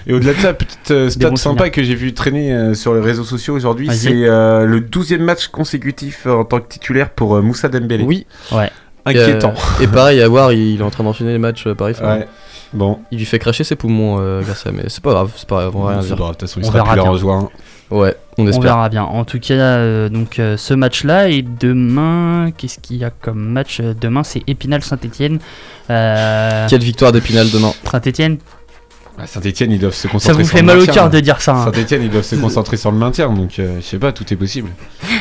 Et 0.06 0.12
au-delà 0.12 0.34
de 0.34 0.38
ça, 0.38 0.54
petite 0.54 0.90
euh, 0.92 1.10
stat 1.10 1.34
sympa 1.36 1.70
que 1.70 1.82
j'ai 1.82 1.94
vu 1.96 2.12
traîner 2.14 2.52
euh, 2.52 2.74
sur 2.74 2.94
les 2.94 3.00
réseaux 3.00 3.24
sociaux 3.24 3.54
aujourd'hui, 3.56 3.88
c'est 3.92 4.12
euh, 4.28 4.66
le 4.66 4.80
12e 4.80 5.18
match 5.18 5.48
consécutif 5.48 6.26
en 6.26 6.44
tant 6.44 6.60
que 6.60 6.68
titulaire 6.68 7.10
pour 7.10 7.34
euh, 7.36 7.42
Moussa 7.42 7.68
Dembélé. 7.68 8.04
Oui. 8.04 8.26
Ouais. 8.52 8.70
Inquiétant. 9.06 9.52
Et, 9.80 9.82
euh, 9.82 9.84
et 9.84 9.86
pareil, 9.88 10.22
à 10.22 10.28
voir, 10.28 10.52
il, 10.52 10.74
il 10.74 10.80
est 10.80 10.84
en 10.84 10.90
train 10.90 11.04
d'enchaîner 11.04 11.32
les 11.32 11.38
matchs 11.38 11.66
Paris. 11.76 11.94
Ouais. 12.02 12.26
Bon, 12.74 12.98
Il 13.12 13.18
lui 13.18 13.24
fait 13.24 13.38
cracher 13.38 13.62
ses 13.64 13.76
poumons, 13.76 14.16
euh, 14.18 14.42
Garcia, 14.42 14.72
mais 14.72 14.84
c'est 14.88 15.02
pas 15.02 15.10
grave, 15.12 15.30
c'est 15.36 15.48
pas 15.48 15.60
grave, 15.62 15.76
on 15.76 15.84
va 15.84 15.90
rien 15.92 16.00
c'est 16.02 16.08
dire. 16.08 16.16
pas 16.16 16.22
grave, 16.24 16.34
de 16.34 16.38
toute 16.40 16.48
façon, 16.48 16.60
il 16.60 16.64
On 16.64 16.66
sera 16.66 16.78
verra 16.78 16.90
plus 16.92 16.96
là 16.96 17.02
bien. 17.04 17.12
en 17.12 17.16
juin. 17.16 17.48
Ouais, 17.90 18.16
on 18.38 18.44
On 18.44 18.48
espère. 18.48 18.62
verra 18.62 18.88
bien. 18.88 19.04
En 19.04 19.24
tout 19.24 19.38
cas, 19.38 19.52
euh, 19.54 20.08
donc 20.08 20.38
euh, 20.38 20.56
ce 20.56 20.74
match-là 20.74 21.28
et 21.28 21.42
demain, 21.42 22.50
qu'est-ce 22.56 22.80
qu'il 22.80 22.96
y 22.96 23.04
a 23.04 23.10
comme 23.10 23.38
match 23.50 23.78
Euh, 23.80 23.94
Demain, 23.98 24.24
c'est 24.24 24.42
Épinal 24.48 24.82
Saint-Étienne. 24.82 25.38
Euh, 25.90 26.66
Quelle 26.68 26.82
victoire 26.82 27.12
d'Épinal 27.12 27.48
demain 27.50 27.72
Saint-Étienne. 27.84 28.38
Bah, 29.16 29.24
Saint-Etienne, 29.28 29.70
ils 29.70 29.78
doivent 29.78 29.94
se 29.94 30.02
Ça 30.02 30.08
concentrer 30.08 30.42
vous 30.42 30.48
sur 30.48 30.56
fait 30.56 30.62
le 30.62 30.66
mal 30.66 30.76
au 30.76 30.80
maintien, 30.80 30.94
cœur 30.94 31.04
là. 31.04 31.10
de 31.10 31.20
dire 31.20 31.40
ça. 31.40 31.52
hein. 31.54 31.64
Saint-Etienne, 31.72 32.02
ils 32.02 32.10
doivent 32.10 32.24
se 32.24 32.34
concentrer 32.34 32.76
sur 32.76 32.90
le 32.90 32.98
maintien, 32.98 33.28
donc 33.32 33.58
euh, 33.60 33.76
je 33.80 33.84
sais 33.84 33.98
pas, 33.98 34.10
tout 34.10 34.24
est 34.32 34.36
possible. 34.36 34.70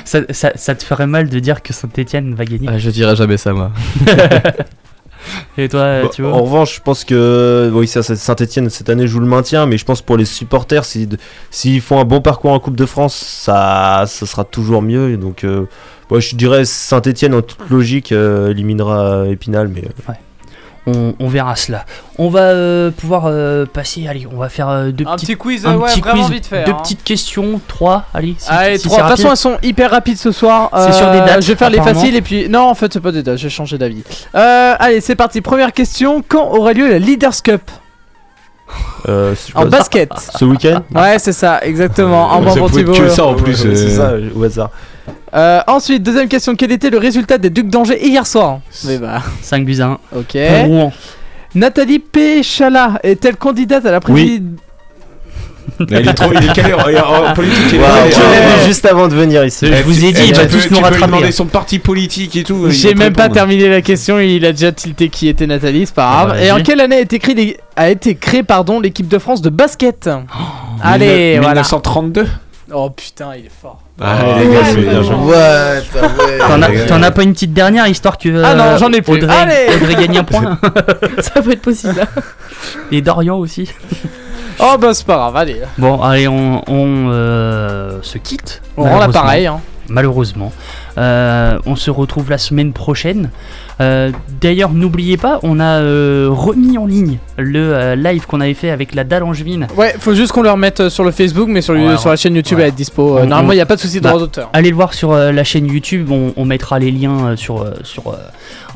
ça, 0.06 0.22
ça- 0.32 0.54
ça 0.56 0.74
te 0.74 0.84
ferait 0.84 1.06
mal 1.06 1.30
de 1.30 1.38
dire 1.40 1.62
que 1.62 1.74
Saint-Étienne 1.74 2.34
va 2.34 2.46
gagner. 2.46 2.70
Ah, 2.72 2.80
Je 2.80 2.90
dirais 2.90 3.16
jamais 3.16 3.38
ça, 3.38 3.54
moi. 3.54 3.72
Et 5.58 5.70
toi, 5.70 6.02
Bah, 6.04 6.10
tu 6.14 6.22
vois 6.24 6.34
en 6.34 6.44
revanche, 6.44 6.76
je 6.78 6.82
pense 6.82 7.04
que 7.06 7.70
oui, 7.74 7.88
Saint-Etienne 7.88 8.70
cette 8.70 8.90
année 8.90 9.08
joue 9.08 9.20
le 9.20 9.26
maintien, 9.28 9.66
mais 9.66 9.78
je 9.78 9.86
pense 9.86 10.02
pour 10.02 10.18
les 10.18 10.26
supporters, 10.26 10.86
si- 10.86 11.08
s'ils 11.52 11.82
font 11.82 12.00
un 12.00 12.06
bon 12.06 12.22
parcours 12.22 12.52
en 12.52 12.60
Coupe 12.60 12.76
de 12.76 12.86
France, 12.86 13.16
ça, 13.16 14.04
ça 14.08 14.26
sera 14.26 14.44
toujours 14.44 14.82
mieux. 14.82 15.18
Donc, 15.18 15.44
euh, 15.44 15.66
moi, 16.10 16.20
je 16.20 16.36
dirais 16.36 16.66
Saint-Etienne 16.66 17.34
en 17.36 17.42
toute 17.42 17.70
logique 17.70 18.12
euh, 18.12 18.50
éliminera 18.52 19.26
Épinal, 19.28 19.68
mais 19.68 19.84
euh, 19.86 20.14
on, 20.86 21.14
on 21.20 21.28
verra 21.28 21.56
cela. 21.56 21.86
On 22.18 22.30
va 22.30 22.42
euh, 22.42 22.92
pouvoir 22.92 23.24
euh, 23.28 23.66
passer. 23.66 24.08
Allez, 24.08 24.28
on 24.32 24.38
va 24.38 24.50
faire 24.50 24.70
euh, 24.70 24.92
deux 24.92 25.06
Un 25.08 25.16
petites, 25.16 25.30
petit 25.30 25.38
quiz, 25.38 25.66
un 25.66 25.78
ouais, 25.78 25.90
petit 25.90 26.02
vraiment 26.02 26.24
quiz, 26.26 26.32
vite 26.34 26.46
fait. 26.46 26.66
deux 26.66 26.72
hein. 26.72 26.78
petites 26.82 27.04
questions, 27.04 27.62
trois. 27.68 28.06
Allez, 28.14 28.36
trois. 28.36 28.58
De 28.72 28.78
toute 28.78 28.92
façon, 28.92 29.30
elles 29.32 29.38
sont 29.38 29.58
hyper 29.64 29.92
rapides 29.92 30.18
ce 30.18 30.32
soir. 30.32 30.70
C'est 30.76 30.94
sur 30.94 31.10
des 31.12 31.20
Euh, 31.20 31.26
dates, 31.26 31.42
Je 31.44 31.48
vais 31.48 31.56
faire 31.56 31.70
les 31.70 31.82
faciles 31.82 32.16
et 32.16 32.22
puis. 32.22 32.50
Non, 32.50 32.70
en 32.70 32.76
fait, 32.76 32.92
c'est 32.92 33.00
pas 33.02 33.12
des 33.12 33.24
dates, 33.24 33.38
j'ai 33.38 33.50
changé 33.50 33.78
d'avis. 33.78 34.04
Euh, 34.36 34.76
allez, 34.80 35.02
c'est 35.02 35.16
parti. 35.16 35.42
Première 35.42 35.72
question. 35.72 36.24
Quand 36.28 36.52
aura 36.52 36.74
lieu 36.74 36.90
la 36.90 37.00
Leaders 37.00 37.42
Cup? 37.44 37.62
Euh, 39.08 39.36
En 39.56 39.66
basket. 39.66 40.10
Ce 40.38 40.46
week-end? 40.46 40.82
Ouais, 40.96 41.20
c'est 41.20 41.34
ça, 41.34 41.60
exactement. 41.64 42.32
En 42.32 42.50
Ça 42.54 42.60
bon 42.60 42.68
que 42.68 43.10
ça 43.10 43.26
en 43.26 43.36
plus. 43.36 43.64
Ouais, 43.66 43.76
C'est 43.76 44.00
euh, 44.00 44.30
ça, 44.32 44.38
au 44.38 44.44
hasard. 44.44 44.70
Euh, 45.36 45.62
ensuite, 45.68 46.04
deuxième 46.04 46.28
question. 46.28 46.56
Quel 46.56 46.72
était 46.72 46.90
le 46.90 46.98
résultat 47.00 47.38
des 47.38 47.50
Ducs 47.50 47.70
d'Angers 47.70 48.06
hier 48.06 48.26
soir 48.28 48.60
Mais 48.86 48.98
bah, 48.98 49.22
5 49.42 49.66
buts 49.66 49.80
à 49.82 49.86
1. 49.86 49.94
ok. 50.18 50.38
Pour 50.48 50.66
Rouen. 50.68 50.94
Nathalie 51.56 52.00
Péchala 52.00 53.00
est-elle 53.04 53.36
candidate 53.38 53.86
à 53.86 53.92
la 53.92 54.00
présidence 54.00 54.42
Il 55.80 55.96
est 56.08 56.14
trop, 56.14 56.32
il 56.34 56.44
est 56.50 56.54
calé 56.54 56.74
en, 56.74 56.78
en- 56.80 57.30
en 57.32 57.34
politique. 57.34 57.66
il 57.72 57.76
est 57.76 57.80
calé. 57.80 58.60
vu 58.62 58.68
juste 58.68 58.86
avant 58.86 59.08
de 59.08 59.14
venir 59.16 59.44
ici. 59.46 59.68
Je 59.68 59.84
vous 59.84 60.04
ai 60.06 60.12
dit, 60.12 60.22
Eh, 60.24 60.28
il 60.30 60.36
va 60.36 60.46
tu 60.46 60.50
peux- 60.50 60.54
tous 60.58 60.68
tu 60.68 60.74
nous 60.74 60.76
peux 60.76 60.76
lui 60.78 60.84
rattraper. 60.94 61.06
demander 61.12 61.32
son 61.32 61.46
parti 61.46 61.80
politique 61.80 62.36
et 62.36 62.44
tout. 62.44 62.66
il 62.68 62.72
J'ai 62.72 62.94
te 62.94 62.98
même 63.00 63.14
pas 63.14 63.24
répondre. 63.24 63.36
terminé 63.40 63.70
la 63.70 63.82
question, 63.82 64.20
il 64.20 64.44
a 64.46 64.52
déjà 64.52 64.72
tilté 64.72 65.10
qui 65.10 65.28
était 65.28 65.48
Nathalie, 65.48 65.86
c'est 65.86 65.96
pas 65.96 66.10
grave. 66.26 66.30
bah, 66.30 66.42
Et 66.44 66.52
en 66.52 66.56
vas-y. 66.56 66.64
quelle 66.64 66.82
année 66.82 66.96
a 66.98 67.02
été 67.02 67.18
créée, 67.20 67.36
les- 67.36 67.58
a 67.76 67.90
été 67.90 68.16
créée 68.16 68.44
pardon, 68.44 68.80
l'équipe 68.80 69.08
de 69.08 69.18
France 69.20 69.42
de 69.42 69.50
basket? 69.50 70.10
Allez, 70.82 71.34
Mille- 71.34 71.38
voilà. 71.42 71.62
1932 71.62 72.28
Oh 72.72 72.90
putain, 72.90 73.36
il 73.36 73.46
est 73.48 73.52
fort. 73.52 73.80
Ah, 74.00 74.16
les 74.40 74.48
gars, 74.54 74.64
c'est 74.66 74.78
bien 74.78 75.02
joué. 75.02 75.36
T'en 76.40 76.62
as, 76.62 76.86
t'en 76.88 77.04
as 77.04 77.12
pas 77.12 77.24
une 77.24 77.34
petite 77.34 77.54
dernière 77.54 77.88
histoire 77.88 78.18
que. 78.18 78.42
Ah 78.44 78.56
non, 78.56 78.78
j'en 78.78 78.92
ai 78.94 79.02
plus. 79.02 79.16
Audrey, 79.16 79.36
Allez 79.36 79.76
Audrey 79.76 79.96
gagne 79.96 80.18
un 80.20 80.24
point. 80.24 80.58
Ça 81.20 81.42
peut 81.42 81.52
être 81.52 81.62
possible. 81.62 81.96
là. 81.96 82.06
Et 82.92 83.02
Dorian 83.02 83.38
aussi. 83.38 83.70
Oh 84.60 84.76
bah 84.80 84.94
c'est 84.94 85.06
pas 85.06 85.16
grave, 85.16 85.36
allez. 85.36 85.62
Bon, 85.78 86.02
allez, 86.02 86.28
on, 86.28 86.62
on, 86.68 87.10
euh, 87.12 88.00
se 88.02 88.18
quitte. 88.18 88.62
On 88.78 88.84
rend 88.84 89.00
l'appareil. 89.00 89.48
Hein. 89.48 89.60
Malheureusement. 89.90 90.54
Euh, 90.98 91.60
on 91.66 91.76
se 91.76 91.92
retrouve 91.92 92.30
la 92.30 92.38
semaine 92.38 92.72
prochaine. 92.72 93.30
Euh, 93.82 94.12
D'ailleurs, 94.42 94.72
n'oubliez 94.72 95.18
pas, 95.18 95.40
on 95.44 95.60
a 95.60 95.80
euh, 95.80 96.28
remis 96.30 96.78
en 96.78 96.86
ligne 96.86 97.18
le 97.38 97.60
euh, 97.74 97.96
live 97.96 98.26
qu'on 98.28 98.42
avait 98.42 98.54
fait 98.54 98.70
avec 98.70 98.94
la 98.94 99.04
dalle 99.04 99.24
angevine. 99.24 99.68
Ouais, 99.78 99.96
faut 99.98 100.14
juste 100.14 100.32
qu'on 100.34 100.42
le 100.42 100.52
remette 100.52 100.90
sur 100.90 101.04
le 101.04 101.12
Facebook, 101.12 101.48
mais 101.50 101.62
sur, 101.62 101.74
le- 101.74 101.88
Ouais, 101.88 101.98
sur 101.98 102.10
la 102.10 102.16
chaîne 102.16 102.36
YouTube 102.36 102.58
ouais. 102.58 102.64
elle 102.66 102.70
est 102.70 102.76
dispo. 102.76 103.18
On- 103.20 103.26
normalement, 103.26 103.54
il 103.54 103.56
n'y 103.56 103.62
a 103.62 103.66
pas 103.66 103.76
de 103.78 103.82
souci 103.82 103.98
de 103.98 104.04
Bah, 104.04 104.10
droit 104.10 104.20
d'auteur. 104.22 104.50
Allez 104.54 104.70
le 104.70 104.76
voir 104.76 104.94
sur 104.94 105.14
la 105.16 105.44
chaîne 105.44 105.68
YouTube, 105.68 106.12
on, 106.12 106.34
on 106.36 106.46
mettra 106.46 106.78
les 106.80 106.92
liens 106.92 107.36
sur, 107.36 107.66
sur 107.84 108.16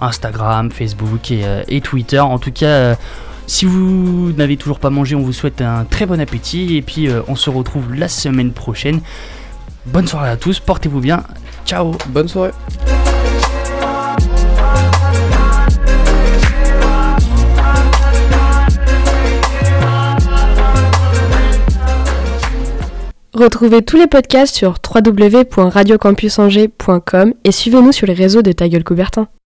Instagram, 0.01 0.71
Facebook 0.71 1.31
et, 1.31 1.41
et 1.67 1.81
Twitter. 1.81 2.19
En 2.19 2.39
tout 2.39 2.51
cas, 2.51 2.95
si 3.45 3.65
vous 3.65 4.31
n'avez 4.37 4.57
toujours 4.57 4.79
pas 4.79 4.89
mangé, 4.89 5.15
on 5.15 5.21
vous 5.21 5.33
souhaite 5.33 5.61
un 5.61 5.85
très 5.89 6.05
bon 6.05 6.19
appétit 6.19 6.75
et 6.77 6.81
puis 6.81 7.07
euh, 7.09 7.21
on 7.27 7.35
se 7.35 7.49
retrouve 7.49 7.93
la 7.95 8.07
semaine 8.07 8.51
prochaine. 8.51 9.01
Bonne 9.85 10.07
soirée 10.07 10.29
à 10.29 10.37
tous, 10.37 10.59
portez-vous 10.59 10.99
bien, 10.99 11.23
ciao 11.65 11.93
Bonne 12.09 12.27
soirée. 12.27 12.51
Retrouvez 23.37 23.83
tous 23.83 23.97
les 23.97 24.07
podcasts 24.07 24.55
sur 24.55 24.77
www.radiocampusangers.com 24.83 27.33
et 27.43 27.51
suivez-nous 27.51 27.91
sur 27.91 28.07
les 28.07 28.15
réseaux 28.15 28.41
de 28.41 28.51
Ta 28.51 28.67
Gueule 28.67 28.83
Coubertin. 28.83 29.27